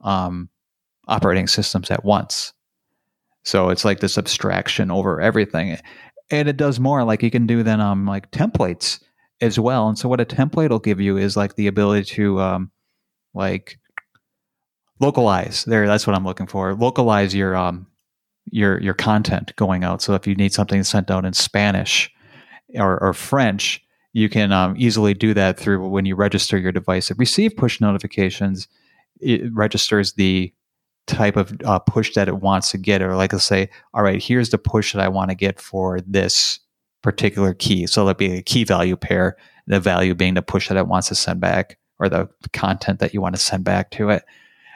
um, 0.00 0.48
operating 1.06 1.46
systems 1.46 1.90
at 1.90 2.04
once. 2.04 2.54
So 3.42 3.68
it's 3.68 3.84
like 3.84 4.00
this 4.00 4.16
abstraction 4.16 4.90
over 4.90 5.20
everything 5.20 5.76
and 6.32 6.48
it 6.48 6.56
does 6.56 6.80
more 6.80 7.04
like 7.04 7.22
you 7.22 7.30
can 7.30 7.46
do 7.46 7.62
then 7.62 7.80
um 7.80 8.06
like 8.06 8.30
templates 8.30 9.00
as 9.40 9.58
well 9.60 9.88
and 9.88 9.98
so 9.98 10.08
what 10.08 10.20
a 10.20 10.24
template 10.24 10.70
will 10.70 10.78
give 10.78 11.00
you 11.00 11.16
is 11.16 11.36
like 11.36 11.54
the 11.54 11.66
ability 11.66 12.04
to 12.04 12.40
um 12.40 12.70
like 13.34 13.78
localize 15.00 15.64
there 15.64 15.86
that's 15.86 16.06
what 16.06 16.16
i'm 16.16 16.24
looking 16.24 16.46
for 16.46 16.74
localize 16.74 17.34
your 17.34 17.54
um 17.54 17.86
your 18.50 18.80
your 18.80 18.94
content 18.94 19.52
going 19.56 19.84
out 19.84 20.02
so 20.02 20.14
if 20.14 20.26
you 20.26 20.34
need 20.34 20.52
something 20.52 20.82
sent 20.82 21.10
out 21.10 21.24
in 21.24 21.32
spanish 21.32 22.12
or, 22.74 22.98
or 23.02 23.12
french 23.12 23.82
you 24.14 24.28
can 24.28 24.52
um, 24.52 24.74
easily 24.76 25.14
do 25.14 25.32
that 25.32 25.58
through 25.58 25.88
when 25.88 26.04
you 26.04 26.14
register 26.14 26.58
your 26.58 26.72
device 26.72 27.10
it 27.10 27.18
receive 27.18 27.56
push 27.56 27.80
notifications 27.80 28.68
it 29.20 29.52
registers 29.54 30.14
the 30.14 30.52
type 31.06 31.36
of 31.36 31.52
uh, 31.64 31.78
push 31.78 32.14
that 32.14 32.28
it 32.28 32.40
wants 32.40 32.70
to 32.70 32.78
get, 32.78 33.02
or 33.02 33.16
like 33.16 33.32
let's 33.32 33.44
say, 33.44 33.68
all 33.94 34.02
right, 34.02 34.22
here's 34.22 34.50
the 34.50 34.58
push 34.58 34.92
that 34.92 35.02
I 35.02 35.08
want 35.08 35.30
to 35.30 35.34
get 35.34 35.60
for 35.60 36.00
this 36.00 36.60
particular 37.02 37.54
key. 37.54 37.86
So 37.86 38.02
it'll 38.02 38.14
be 38.14 38.38
a 38.38 38.42
key 38.42 38.64
value 38.64 38.96
pair, 38.96 39.36
the 39.66 39.80
value 39.80 40.14
being 40.14 40.34
the 40.34 40.42
push 40.42 40.68
that 40.68 40.76
it 40.76 40.86
wants 40.86 41.08
to 41.08 41.14
send 41.14 41.40
back 41.40 41.78
or 41.98 42.08
the 42.08 42.28
content 42.52 43.00
that 43.00 43.14
you 43.14 43.20
want 43.20 43.34
to 43.34 43.40
send 43.40 43.64
back 43.64 43.90
to 43.92 44.10
it. 44.10 44.24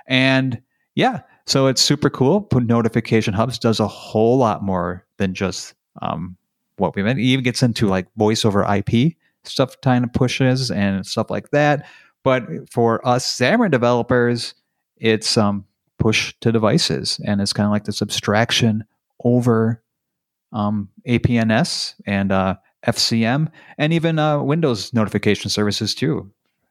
And 0.06 0.60
yeah, 0.94 1.20
so 1.46 1.68
it's 1.68 1.80
super 1.80 2.10
cool. 2.10 2.48
Notification 2.52 3.32
Hubs 3.32 3.58
does 3.58 3.78
a 3.78 3.86
whole 3.86 4.36
lot 4.36 4.62
more 4.62 5.06
than 5.18 5.32
just 5.32 5.74
um, 6.02 6.36
what 6.76 6.96
we 6.96 7.02
meant. 7.02 7.20
It 7.20 7.22
even 7.22 7.44
gets 7.44 7.62
into 7.62 7.86
like 7.86 8.08
voice 8.16 8.44
over 8.44 8.64
IP 8.64 9.14
stuff, 9.44 9.80
kind 9.80 10.04
of 10.04 10.12
pushes 10.12 10.70
and 10.70 11.06
stuff 11.06 11.30
like 11.30 11.50
that. 11.50 11.86
But 12.24 12.42
for 12.70 13.06
us 13.06 13.38
Xamarin 13.38 13.70
developers, 13.70 14.54
it's 14.96 15.36
um, 15.36 15.64
push 15.98 16.34
to 16.40 16.50
devices. 16.50 17.20
And 17.24 17.40
it's 17.40 17.52
kind 17.52 17.66
of 17.66 17.70
like 17.70 17.84
this 17.84 18.02
abstraction 18.02 18.84
over 19.22 19.82
um, 20.52 20.88
APNS 21.06 21.94
and 22.06 22.32
uh, 22.32 22.56
FCM 22.86 23.50
and 23.78 23.92
even 23.92 24.18
uh, 24.18 24.42
Windows 24.42 24.92
notification 24.92 25.48
services 25.48 25.94
too. 25.94 26.30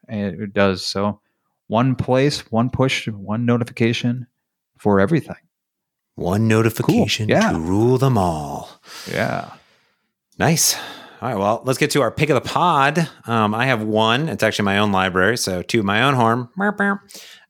It 0.09 0.53
does 0.53 0.85
so. 0.85 1.21
One 1.67 1.95
place, 1.95 2.41
one 2.51 2.69
push, 2.69 3.07
one 3.07 3.45
notification 3.45 4.27
for 4.77 4.99
everything. 4.99 5.35
One 6.15 6.47
notification 6.47 7.27
cool. 7.27 7.35
yeah. 7.35 7.51
to 7.51 7.59
rule 7.59 7.97
them 7.97 8.17
all. 8.17 8.69
Yeah. 9.11 9.51
Nice. 10.39 10.75
All 11.21 11.29
right. 11.29 11.37
Well, 11.37 11.61
let's 11.65 11.79
get 11.79 11.91
to 11.91 12.01
our 12.01 12.11
pick 12.11 12.29
of 12.29 12.41
the 12.41 12.49
pod. 12.49 13.09
Um, 13.25 13.53
I 13.53 13.65
have 13.65 13.83
one. 13.83 14.29
It's 14.29 14.43
actually 14.43 14.65
my 14.65 14.77
own 14.77 14.91
library. 14.91 15.37
So, 15.37 15.61
to 15.61 15.83
my 15.83 16.03
own 16.03 16.13
horn. 16.13 16.49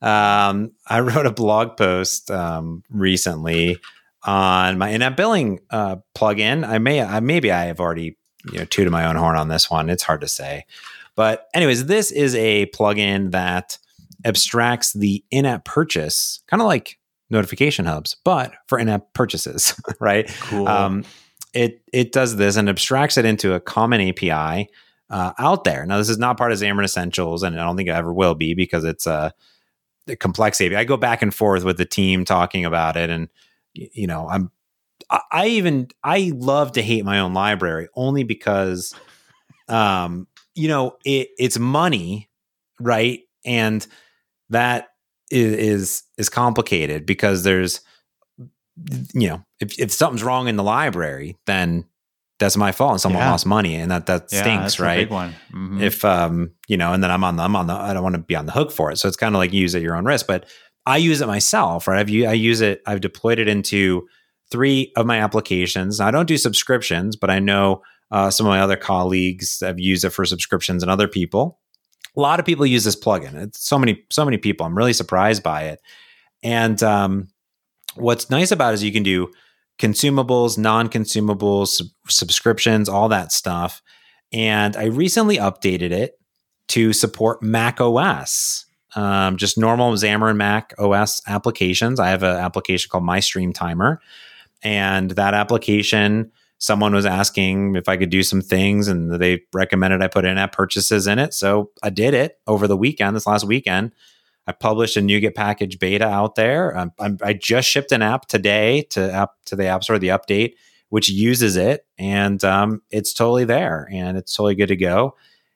Um, 0.02 0.72
I 0.88 1.00
wrote 1.02 1.26
a 1.26 1.32
blog 1.32 1.78
post 1.78 2.32
um, 2.32 2.84
recently 2.90 3.78
on 4.24 4.78
my 4.78 4.90
in-app 4.90 5.16
billing 5.16 5.60
uh, 5.70 5.98
plugin. 6.16 6.68
I 6.68 6.78
may, 6.80 7.02
I, 7.02 7.20
maybe 7.20 7.52
I 7.52 7.66
have 7.66 7.80
already 7.80 8.18
you 8.52 8.60
know 8.60 8.66
tooted 8.66 8.92
my 8.92 9.06
own 9.06 9.16
horn 9.16 9.36
on 9.36 9.48
this 9.48 9.70
one. 9.70 9.90
It's 9.90 10.04
hard 10.04 10.22
to 10.22 10.28
say, 10.28 10.66
but 11.16 11.48
anyways, 11.54 11.86
this 11.86 12.12
is 12.12 12.36
a 12.36 12.68
plugin 12.68 13.32
that 13.32 13.78
abstracts 14.24 14.94
the 14.94 15.24
in-app 15.32 15.66
purchase, 15.66 16.42
kind 16.48 16.62
of 16.62 16.68
like 16.68 16.98
notification 17.36 17.86
hubs, 17.86 18.16
but 18.24 18.54
for 18.68 18.80
in-app 18.80 19.14
purchases, 19.14 19.80
right? 20.00 20.28
Cool. 20.42 20.68
Um, 20.68 21.04
it 21.54 21.82
it 21.94 22.12
does 22.12 22.36
this 22.36 22.58
and 22.58 22.70
abstracts 22.70 23.18
it 23.18 23.26
into 23.26 23.54
a 23.54 23.60
common 23.60 24.02
API 24.02 24.70
uh, 25.10 25.34
out 25.40 25.64
there. 25.64 25.86
Now, 25.86 25.98
this 25.98 26.10
is 26.10 26.18
not 26.18 26.38
part 26.38 26.52
of 26.52 26.60
Xamarin 26.60 26.84
Essentials, 26.84 27.44
and 27.44 27.60
I 27.60 27.64
don't 27.64 27.78
think 27.78 27.90
it 27.90 27.94
ever 27.94 28.14
will 28.14 28.36
be 28.36 28.54
because 28.54 28.84
it's 28.84 29.08
a, 29.08 29.34
a 30.08 30.16
complex 30.16 30.60
API. 30.60 30.76
I 30.76 30.84
go 30.84 30.98
back 30.98 31.22
and 31.22 31.34
forth 31.34 31.64
with 31.64 31.78
the 31.78 31.86
team 31.86 32.26
talking 32.26 32.66
about 32.66 32.98
it, 32.98 33.10
and 33.10 33.30
you 33.74 34.08
know, 34.08 34.28
I'm 34.28 34.52
I 35.32 35.48
even 35.48 35.88
I 36.04 36.32
love 36.36 36.74
to 36.74 36.82
hate 36.82 37.06
my 37.06 37.20
own 37.20 37.34
library 37.34 37.88
only 37.96 38.24
because, 38.24 38.94
um, 39.68 40.28
you 40.56 40.68
know, 40.68 40.98
it 41.06 41.30
it's 41.38 41.60
money, 41.60 42.30
right, 42.80 43.22
and 43.46 43.86
that 44.50 44.90
is 45.36 46.04
is, 46.18 46.30
complicated 46.30 47.06
because 47.06 47.44
there's 47.44 47.82
you 49.14 49.30
know, 49.30 49.44
if, 49.60 49.80
if 49.80 49.92
something's 49.92 50.24
wrong 50.24 50.48
in 50.48 50.58
the 50.58 50.64
library, 50.64 51.38
then 51.46 51.86
that's 52.40 52.58
my 52.58 52.72
fault 52.72 52.92
and 52.92 53.02
someone 53.02 53.22
yeah. 53.22 53.32
lost 53.32 53.46
money 53.46 53.76
and 53.76 53.90
that 53.90 54.08
that 54.08 54.30
stinks 54.30 54.78
yeah, 54.78 54.86
right? 54.86 55.10
mm-hmm. 55.10 55.82
if 55.82 56.04
um 56.04 56.52
you 56.68 56.76
know 56.76 56.92
and 56.92 57.02
then 57.02 57.10
i'm 57.10 57.24
on 57.24 57.38
the 57.38 57.44
i'm 57.44 57.56
on 57.56 57.68
the 57.68 57.74
i 57.74 57.94
don't 57.94 58.04
want 58.04 58.14
to 58.14 58.22
be 58.22 58.36
on 58.36 58.46
the 58.46 58.52
hook 58.52 58.74
for 58.74 58.92
it. 58.92 58.98
So 58.98 59.08
it's 59.08 59.16
kind 59.16 59.34
of 59.34 59.40
like 59.40 59.54
you 59.54 59.62
use 59.62 59.74
at 59.74 59.82
your 59.82 59.96
own 59.96 60.04
risk 60.04 60.28
but 60.28 60.46
i 60.86 60.98
use 60.98 61.22
it 61.22 61.28
myself 61.28 61.88
right? 61.88 62.00
I've 62.00 62.10
i 62.10 62.34
use 62.34 62.60
it 62.60 62.82
i've 62.86 63.00
deployed 63.00 63.40
it 63.40 63.48
into 63.48 64.06
three 64.52 64.92
of 64.98 65.06
my 65.06 65.20
applications. 65.20 66.02
I 66.02 66.12
don't 66.12 66.28
do 66.28 66.38
subscriptions 66.38 67.16
but 67.16 67.30
i 67.30 67.40
know 67.40 67.82
uh, 68.12 68.30
some 68.30 68.46
of 68.46 68.50
my 68.50 68.60
other 68.60 68.76
colleagues 68.76 69.62
have 69.62 69.80
used 69.80 70.04
it 70.04 70.10
for 70.10 70.26
subscriptions 70.26 70.84
and 70.84 70.92
other 70.92 71.08
people 71.08 71.60
a 72.16 72.20
lot 72.20 72.40
of 72.40 72.46
people 72.46 72.66
use 72.66 72.84
this 72.84 72.96
plugin 72.96 73.34
it's 73.36 73.60
so 73.60 73.78
many 73.78 74.04
so 74.10 74.26
many 74.26 74.38
people 74.38 74.66
i'm 74.66 74.78
really 74.78 74.94
surprised 74.94 75.44
by 75.44 75.64
it 75.64 75.82
and 76.44 76.82
um 76.84 77.28
what's 77.96 78.30
nice 78.30 78.52
about 78.52 78.72
it 78.72 78.76
is 78.76 78.84
you 78.84 78.92
can 78.92 79.04
do 79.04 79.32
consumables, 79.80 80.58
non 80.58 80.90
consumables, 80.90 81.68
sub- 81.68 81.88
subscriptions, 82.08 82.90
all 82.90 83.10
that 83.10 83.32
stuff. 83.32 83.82
And 84.32 84.76
I 84.76 84.86
recently 84.86 85.38
updated 85.38 85.92
it 85.92 86.20
to 86.70 86.94
support 86.94 87.44
Mac 87.44 87.80
OS, 87.80 88.66
um, 88.96 89.38
just 89.38 89.58
normal 89.58 89.94
Xamarin 89.94 90.38
Mac 90.38 90.74
OS 90.80 91.22
applications. 91.28 92.00
I 92.00 92.10
have 92.10 92.24
an 92.24 92.38
application 92.38 92.90
called 92.90 93.04
My 93.04 93.20
Stream 93.20 93.54
Timer. 93.54 94.02
And 94.64 95.12
that 95.12 95.34
application, 95.34 96.32
someone 96.58 96.94
was 96.94 97.06
asking 97.06 97.76
if 97.76 97.90
I 97.90 97.98
could 97.98 98.10
do 98.10 98.24
some 98.24 98.42
things, 98.42 98.88
and 98.88 99.14
they 99.14 99.42
recommended 99.54 100.02
I 100.02 100.08
put 100.08 100.26
in 100.26 100.38
app 100.38 100.54
purchases 100.54 101.08
in 101.08 101.20
it. 101.20 101.34
So 101.34 101.72
I 101.84 101.90
did 101.90 102.14
it 102.14 102.40
over 102.48 102.68
the 102.68 102.78
weekend, 102.78 103.16
this 103.16 103.28
last 103.28 103.46
weekend. 103.46 103.92
I 104.48 104.52
published 104.52 104.96
a 104.96 105.02
NuGet 105.02 105.36
package 105.36 105.80
beta 105.80 106.08
out 106.08 106.36
there. 106.36 106.78
Um, 106.78 106.92
i 107.00 107.34
just 107.34 107.68
shipped 107.68 107.92
an 107.92 108.02
app 108.02 108.28
today 108.28 108.84
to 108.92 109.12
app 109.12 109.32
to 109.46 109.56
the 109.56 109.66
App 109.66 109.84
Store, 109.84 109.98
the 109.98 110.10
update, 110.10 110.54
which 110.90 111.10
uses 111.10 111.56
it, 111.56 111.86
and 111.98 112.44
um, 112.44 112.82
it's 112.92 113.14
totally 113.14 113.44
there 113.44 113.90
and 113.92 114.18
it's 114.18 114.34
totally 114.34 114.56
good 114.56 114.68
to 114.68 114.76
go. 114.76 115.16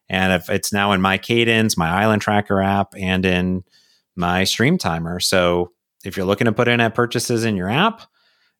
And 0.10 0.34
if 0.34 0.50
it's 0.50 0.74
now 0.74 0.92
in 0.94 1.02
my 1.02 1.20
Cadence, 1.20 1.78
my 1.78 1.88
Island 1.88 2.24
Tracker 2.24 2.62
app, 2.62 2.96
and 2.98 3.24
in 3.26 3.64
my 4.16 4.44
Stream 4.44 4.78
Timer. 4.78 5.20
So 5.20 5.72
if 6.04 6.18
you're 6.18 6.26
looking 6.26 6.46
to 6.46 6.52
put 6.52 6.68
in 6.68 6.80
app 6.80 6.96
purchases 6.96 7.44
in 7.44 7.56
your 7.56 7.70
app, 7.70 8.02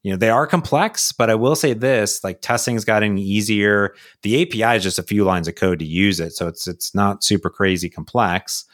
you 0.02 0.10
know 0.10 0.16
they 0.16 0.30
are 0.30 0.46
complex 0.46 1.12
but 1.12 1.28
i 1.28 1.34
will 1.34 1.54
say 1.54 1.72
this 1.72 2.24
like 2.24 2.40
testing's 2.40 2.84
gotten 2.84 3.18
easier. 3.18 3.94
The 4.22 4.42
api 4.42 4.76
is 4.76 4.82
just 4.82 4.98
a 4.98 5.02
few 5.04 5.24
lines 5.24 5.48
of 5.48 5.54
code 5.54 5.78
to 5.80 5.84
use 5.84 6.20
it 6.20 6.32
so 6.32 6.46
it's 6.46 6.66
it's 6.66 6.94
not 6.94 7.24
super 7.24 7.50
crazy 7.50 7.88
complex. 7.88 8.64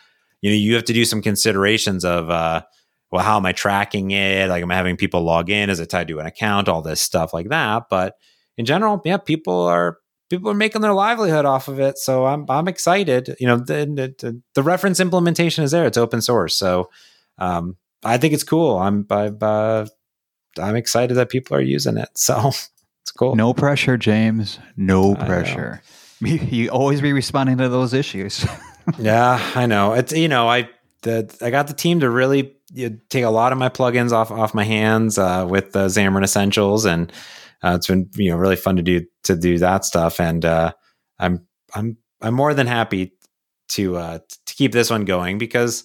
You 0.42 0.50
know 0.50 0.56
you 0.56 0.74
have 0.74 0.84
to 0.84 0.92
do 0.92 1.04
some 1.04 1.22
considerations 1.22 2.04
of 2.04 2.30
uh 2.30 2.62
well 3.10 3.24
how 3.24 3.36
am 3.36 3.46
i 3.46 3.52
tracking 3.52 4.12
it? 4.12 4.48
Like 4.48 4.62
am 4.62 4.70
i 4.70 4.76
having 4.76 4.96
people 4.96 5.22
log 5.22 5.50
in? 5.50 5.70
Is 5.70 5.80
it 5.80 5.90
tied 5.90 6.08
to 6.08 6.20
an 6.20 6.26
account? 6.26 6.68
All 6.68 6.82
this 6.82 7.02
stuff 7.02 7.34
like 7.34 7.48
that. 7.48 7.84
But 7.90 8.14
in 8.56 8.64
general 8.64 9.00
yeah 9.04 9.18
people 9.18 9.62
are 9.62 9.98
people 10.30 10.50
are 10.50 10.54
making 10.54 10.80
their 10.80 10.92
livelihood 10.92 11.44
off 11.44 11.68
of 11.68 11.78
it 11.78 11.98
so 11.98 12.26
i'm 12.26 12.46
i'm 12.48 12.68
excited. 12.68 13.34
You 13.40 13.48
know 13.48 13.56
the 13.56 14.14
the, 14.18 14.42
the 14.54 14.62
reference 14.62 15.00
implementation 15.00 15.64
is 15.64 15.72
there. 15.72 15.86
It's 15.86 15.98
open 15.98 16.22
source. 16.22 16.54
So 16.54 16.90
um 17.38 17.76
i 18.04 18.16
think 18.16 18.32
it's 18.32 18.44
cool. 18.44 18.78
I'm 18.78 19.06
i've 19.10 19.42
uh, 19.42 19.86
I'm 20.58 20.76
excited 20.76 21.14
that 21.14 21.28
people 21.28 21.56
are 21.56 21.62
using 21.62 21.96
it. 21.96 22.08
So 22.16 22.48
it's 22.48 23.12
cool. 23.12 23.36
No 23.36 23.54
pressure, 23.54 23.96
James. 23.96 24.58
No 24.76 25.14
pressure. 25.14 25.82
You 26.18 26.70
always 26.70 27.02
be 27.02 27.12
responding 27.12 27.58
to 27.58 27.68
those 27.68 27.92
issues. 27.92 28.46
yeah, 28.98 29.38
I 29.54 29.66
know. 29.66 29.92
It's 29.92 30.14
you 30.14 30.28
know 30.28 30.48
I 30.48 30.70
the 31.02 31.36
I 31.42 31.50
got 31.50 31.66
the 31.66 31.74
team 31.74 32.00
to 32.00 32.08
really 32.08 32.56
you 32.72 32.88
know, 32.88 32.96
take 33.10 33.24
a 33.24 33.28
lot 33.28 33.52
of 33.52 33.58
my 33.58 33.68
plugins 33.68 34.12
off 34.12 34.30
off 34.30 34.54
my 34.54 34.64
hands 34.64 35.18
uh, 35.18 35.46
with 35.46 35.72
the 35.72 35.86
Xamarin 35.88 36.24
Essentials, 36.24 36.86
and 36.86 37.12
uh, 37.62 37.74
it's 37.76 37.86
been 37.86 38.08
you 38.14 38.30
know 38.30 38.38
really 38.38 38.56
fun 38.56 38.76
to 38.76 38.82
do 38.82 39.04
to 39.24 39.36
do 39.36 39.58
that 39.58 39.84
stuff. 39.84 40.18
And 40.18 40.42
uh, 40.42 40.72
I'm 41.18 41.46
I'm 41.74 41.98
I'm 42.22 42.32
more 42.32 42.54
than 42.54 42.66
happy 42.66 43.12
to 43.70 43.96
uh, 43.96 44.18
to 44.46 44.54
keep 44.54 44.72
this 44.72 44.88
one 44.88 45.04
going 45.04 45.36
because 45.36 45.84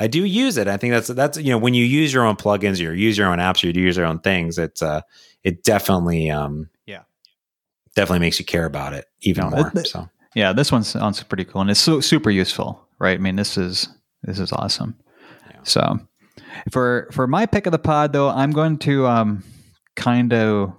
I 0.00 0.06
do 0.06 0.24
use 0.24 0.56
it. 0.56 0.66
I 0.66 0.78
think 0.78 0.92
that's 0.92 1.08
that's 1.08 1.38
you 1.38 1.50
know 1.50 1.58
when 1.58 1.74
you 1.74 1.84
use 1.84 2.12
your 2.12 2.24
own 2.24 2.36
plugins, 2.36 2.78
or 2.78 2.94
you 2.94 3.06
use 3.06 3.18
your 3.18 3.28
own 3.28 3.38
apps, 3.38 3.62
or 3.62 3.68
you 3.68 3.84
use 3.84 3.96
your 3.96 4.06
own 4.06 4.18
things. 4.20 4.58
It's 4.58 4.82
uh, 4.82 5.02
it 5.44 5.62
definitely 5.62 6.30
um, 6.30 6.70
yeah, 6.86 7.02
definitely 7.94 8.20
makes 8.20 8.38
you 8.38 8.44
care 8.44 8.64
about 8.64 8.94
it 8.94 9.06
even 9.20 9.50
no, 9.50 9.56
more. 9.56 9.72
It, 9.74 9.86
so 9.86 10.08
yeah, 10.34 10.52
this 10.52 10.70
one 10.70 10.84
sounds 10.84 11.22
pretty 11.22 11.44
cool 11.44 11.60
and 11.60 11.70
it's 11.70 11.80
so 11.80 12.00
super 12.00 12.30
useful, 12.30 12.86
right? 12.98 13.18
I 13.18 13.20
mean, 13.20 13.36
this 13.36 13.58
is 13.58 13.88
this 14.22 14.38
is 14.38 14.52
awesome. 14.52 14.96
Yeah. 15.50 15.60
So 15.64 15.98
for 16.70 17.08
for 17.12 17.26
my 17.26 17.46
pick 17.46 17.66
of 17.66 17.72
the 17.72 17.78
pod 17.78 18.12
though, 18.12 18.28
I'm 18.28 18.52
going 18.52 18.78
to 18.78 19.06
um, 19.06 19.44
kind 19.96 20.32
of 20.32 20.72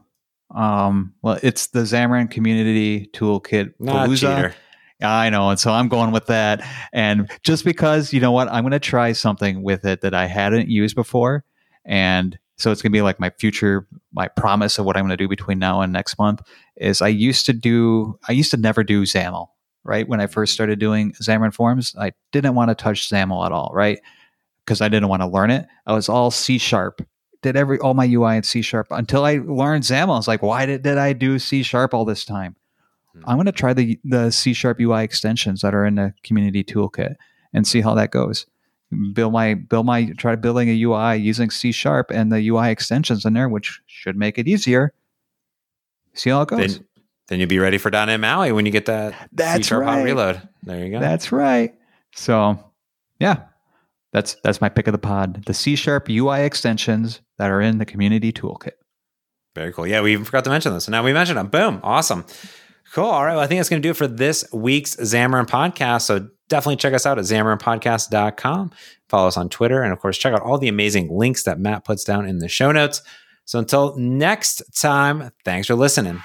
um, 0.53 1.13
well, 1.21 1.39
it's 1.43 1.67
the 1.67 1.81
Xamarin 1.81 2.29
Community 2.29 3.07
Toolkit 3.13 3.73
Palooza. 3.81 4.53
I 5.01 5.29
know. 5.29 5.49
And 5.49 5.59
so 5.59 5.71
I'm 5.71 5.87
going 5.87 6.11
with 6.11 6.27
that. 6.27 6.65
And 6.93 7.29
just 7.43 7.65
because, 7.65 8.13
you 8.13 8.19
know 8.19 8.31
what, 8.31 8.47
I'm 8.49 8.63
going 8.63 8.71
to 8.71 8.79
try 8.79 9.13
something 9.13 9.63
with 9.63 9.85
it 9.85 10.01
that 10.01 10.13
I 10.13 10.25
hadn't 10.25 10.69
used 10.69 10.95
before. 10.95 11.43
And 11.85 12.37
so 12.57 12.71
it's 12.71 12.81
going 12.81 12.91
to 12.91 12.95
be 12.95 13.01
like 13.01 13.19
my 13.19 13.31
future, 13.31 13.87
my 14.13 14.27
promise 14.27 14.77
of 14.77 14.85
what 14.85 14.95
I'm 14.95 15.03
going 15.03 15.17
to 15.17 15.17
do 15.17 15.27
between 15.27 15.59
now 15.59 15.81
and 15.81 15.91
next 15.91 16.19
month 16.19 16.41
is 16.77 17.01
I 17.01 17.07
used 17.07 17.45
to 17.47 17.53
do, 17.53 18.19
I 18.27 18.33
used 18.33 18.51
to 18.51 18.57
never 18.57 18.83
do 18.83 19.03
XAML, 19.03 19.47
right? 19.83 20.07
When 20.07 20.21
I 20.21 20.27
first 20.27 20.53
started 20.53 20.79
doing 20.79 21.13
Xamarin 21.13 21.53
Forms, 21.53 21.95
I 21.97 22.11
didn't 22.31 22.53
want 22.53 22.69
to 22.69 22.75
touch 22.75 23.09
XAML 23.09 23.45
at 23.45 23.51
all, 23.51 23.71
right? 23.73 23.99
Because 24.63 24.81
I 24.81 24.89
didn't 24.89 25.09
want 25.09 25.23
to 25.23 25.27
learn 25.27 25.49
it. 25.49 25.65
I 25.87 25.93
was 25.93 26.07
all 26.07 26.29
C 26.29 26.59
sharp 26.59 27.01
did 27.41 27.55
every 27.55 27.79
all 27.79 27.93
my 27.93 28.05
UI 28.05 28.37
in 28.37 28.43
C 28.43 28.61
sharp 28.61 28.87
until 28.91 29.25
I 29.25 29.39
learned 29.43 29.83
XAML. 29.83 30.13
I 30.13 30.17
was 30.17 30.27
like, 30.27 30.43
why 30.43 30.65
did, 30.65 30.83
did 30.83 30.97
I 30.97 31.13
do 31.13 31.39
C 31.39 31.63
sharp 31.63 31.93
all 31.93 32.05
this 32.05 32.23
time? 32.25 32.55
Hmm. 33.13 33.23
I'm 33.27 33.37
going 33.37 33.45
to 33.45 33.51
try 33.51 33.73
the 33.73 33.99
the 34.03 34.31
C 34.31 34.53
sharp 34.53 34.79
UI 34.79 35.03
extensions 35.03 35.61
that 35.61 35.73
are 35.73 35.85
in 35.85 35.95
the 35.95 36.13
community 36.23 36.63
toolkit 36.63 37.15
and 37.53 37.67
see 37.67 37.81
how 37.81 37.93
that 37.95 38.11
goes. 38.11 38.45
Build 39.13 39.31
my 39.31 39.53
build 39.53 39.85
my 39.85 40.11
try 40.17 40.35
building 40.35 40.69
a 40.69 40.83
UI 40.83 41.15
using 41.15 41.49
C 41.49 41.71
sharp 41.71 42.11
and 42.11 42.31
the 42.31 42.45
UI 42.49 42.71
extensions 42.71 43.25
in 43.25 43.33
there, 43.33 43.47
which 43.47 43.81
should 43.87 44.17
make 44.17 44.37
it 44.37 44.47
easier. 44.47 44.93
See 46.13 46.29
how 46.29 46.41
it 46.41 46.49
goes. 46.49 46.77
Then, 46.77 46.85
then 47.27 47.39
you'll 47.39 47.47
be 47.47 47.59
ready 47.59 47.77
for 47.77 47.89
.NET 47.89 48.19
MAUI 48.19 48.51
when 48.51 48.65
you 48.65 48.71
get 48.71 48.87
that 48.87 49.29
That's 49.31 49.67
C-sharp 49.67 49.85
right. 49.85 50.03
reload. 50.03 50.41
There 50.63 50.83
you 50.85 50.91
go. 50.91 50.99
That's 50.99 51.31
right. 51.31 51.73
So, 52.13 52.59
yeah, 53.19 53.43
that's 54.11 54.35
that's 54.43 54.59
my 54.59 54.67
pick 54.67 54.87
of 54.87 54.91
the 54.91 54.97
pod. 54.97 55.45
The 55.45 55.53
C 55.53 55.77
sharp 55.77 56.09
UI 56.09 56.41
extensions 56.41 57.21
that 57.37 57.49
are 57.49 57.61
in 57.61 57.77
the 57.77 57.85
community 57.85 58.33
toolkit. 58.33 58.73
Very 59.55 59.71
cool. 59.71 59.87
Yeah, 59.87 60.01
we 60.01 60.11
even 60.13 60.25
forgot 60.25 60.43
to 60.45 60.49
mention 60.49 60.73
this. 60.73 60.85
So 60.85 60.91
now 60.91 61.03
we 61.03 61.13
mentioned 61.13 61.37
them. 61.37 61.47
Boom. 61.47 61.79
Awesome. 61.83 62.25
Cool. 62.93 63.05
All 63.05 63.23
right. 63.23 63.33
Well, 63.33 63.43
I 63.43 63.47
think 63.47 63.59
that's 63.59 63.69
going 63.69 63.81
to 63.81 63.85
do 63.85 63.91
it 63.91 63.97
for 63.97 64.07
this 64.07 64.43
week's 64.51 64.97
Xamarin 64.97 65.47
podcast. 65.47 66.01
So 66.01 66.27
definitely 66.49 66.75
check 66.75 66.93
us 66.93 67.05
out 67.05 67.17
at 67.17 67.23
xamarinpodcast.com. 67.23 68.71
Follow 69.07 69.27
us 69.27 69.37
on 69.37 69.47
Twitter. 69.47 69.81
And 69.81 69.93
of 69.93 69.99
course, 69.99 70.17
check 70.17 70.33
out 70.33 70.41
all 70.41 70.57
the 70.57 70.67
amazing 70.67 71.09
links 71.09 71.43
that 71.43 71.57
Matt 71.57 71.85
puts 71.85 72.03
down 72.03 72.27
in 72.27 72.39
the 72.39 72.49
show 72.49 72.71
notes. 72.71 73.01
So 73.45 73.59
until 73.59 73.95
next 73.97 74.61
time, 74.79 75.31
thanks 75.45 75.67
for 75.67 75.75
listening. 75.75 76.21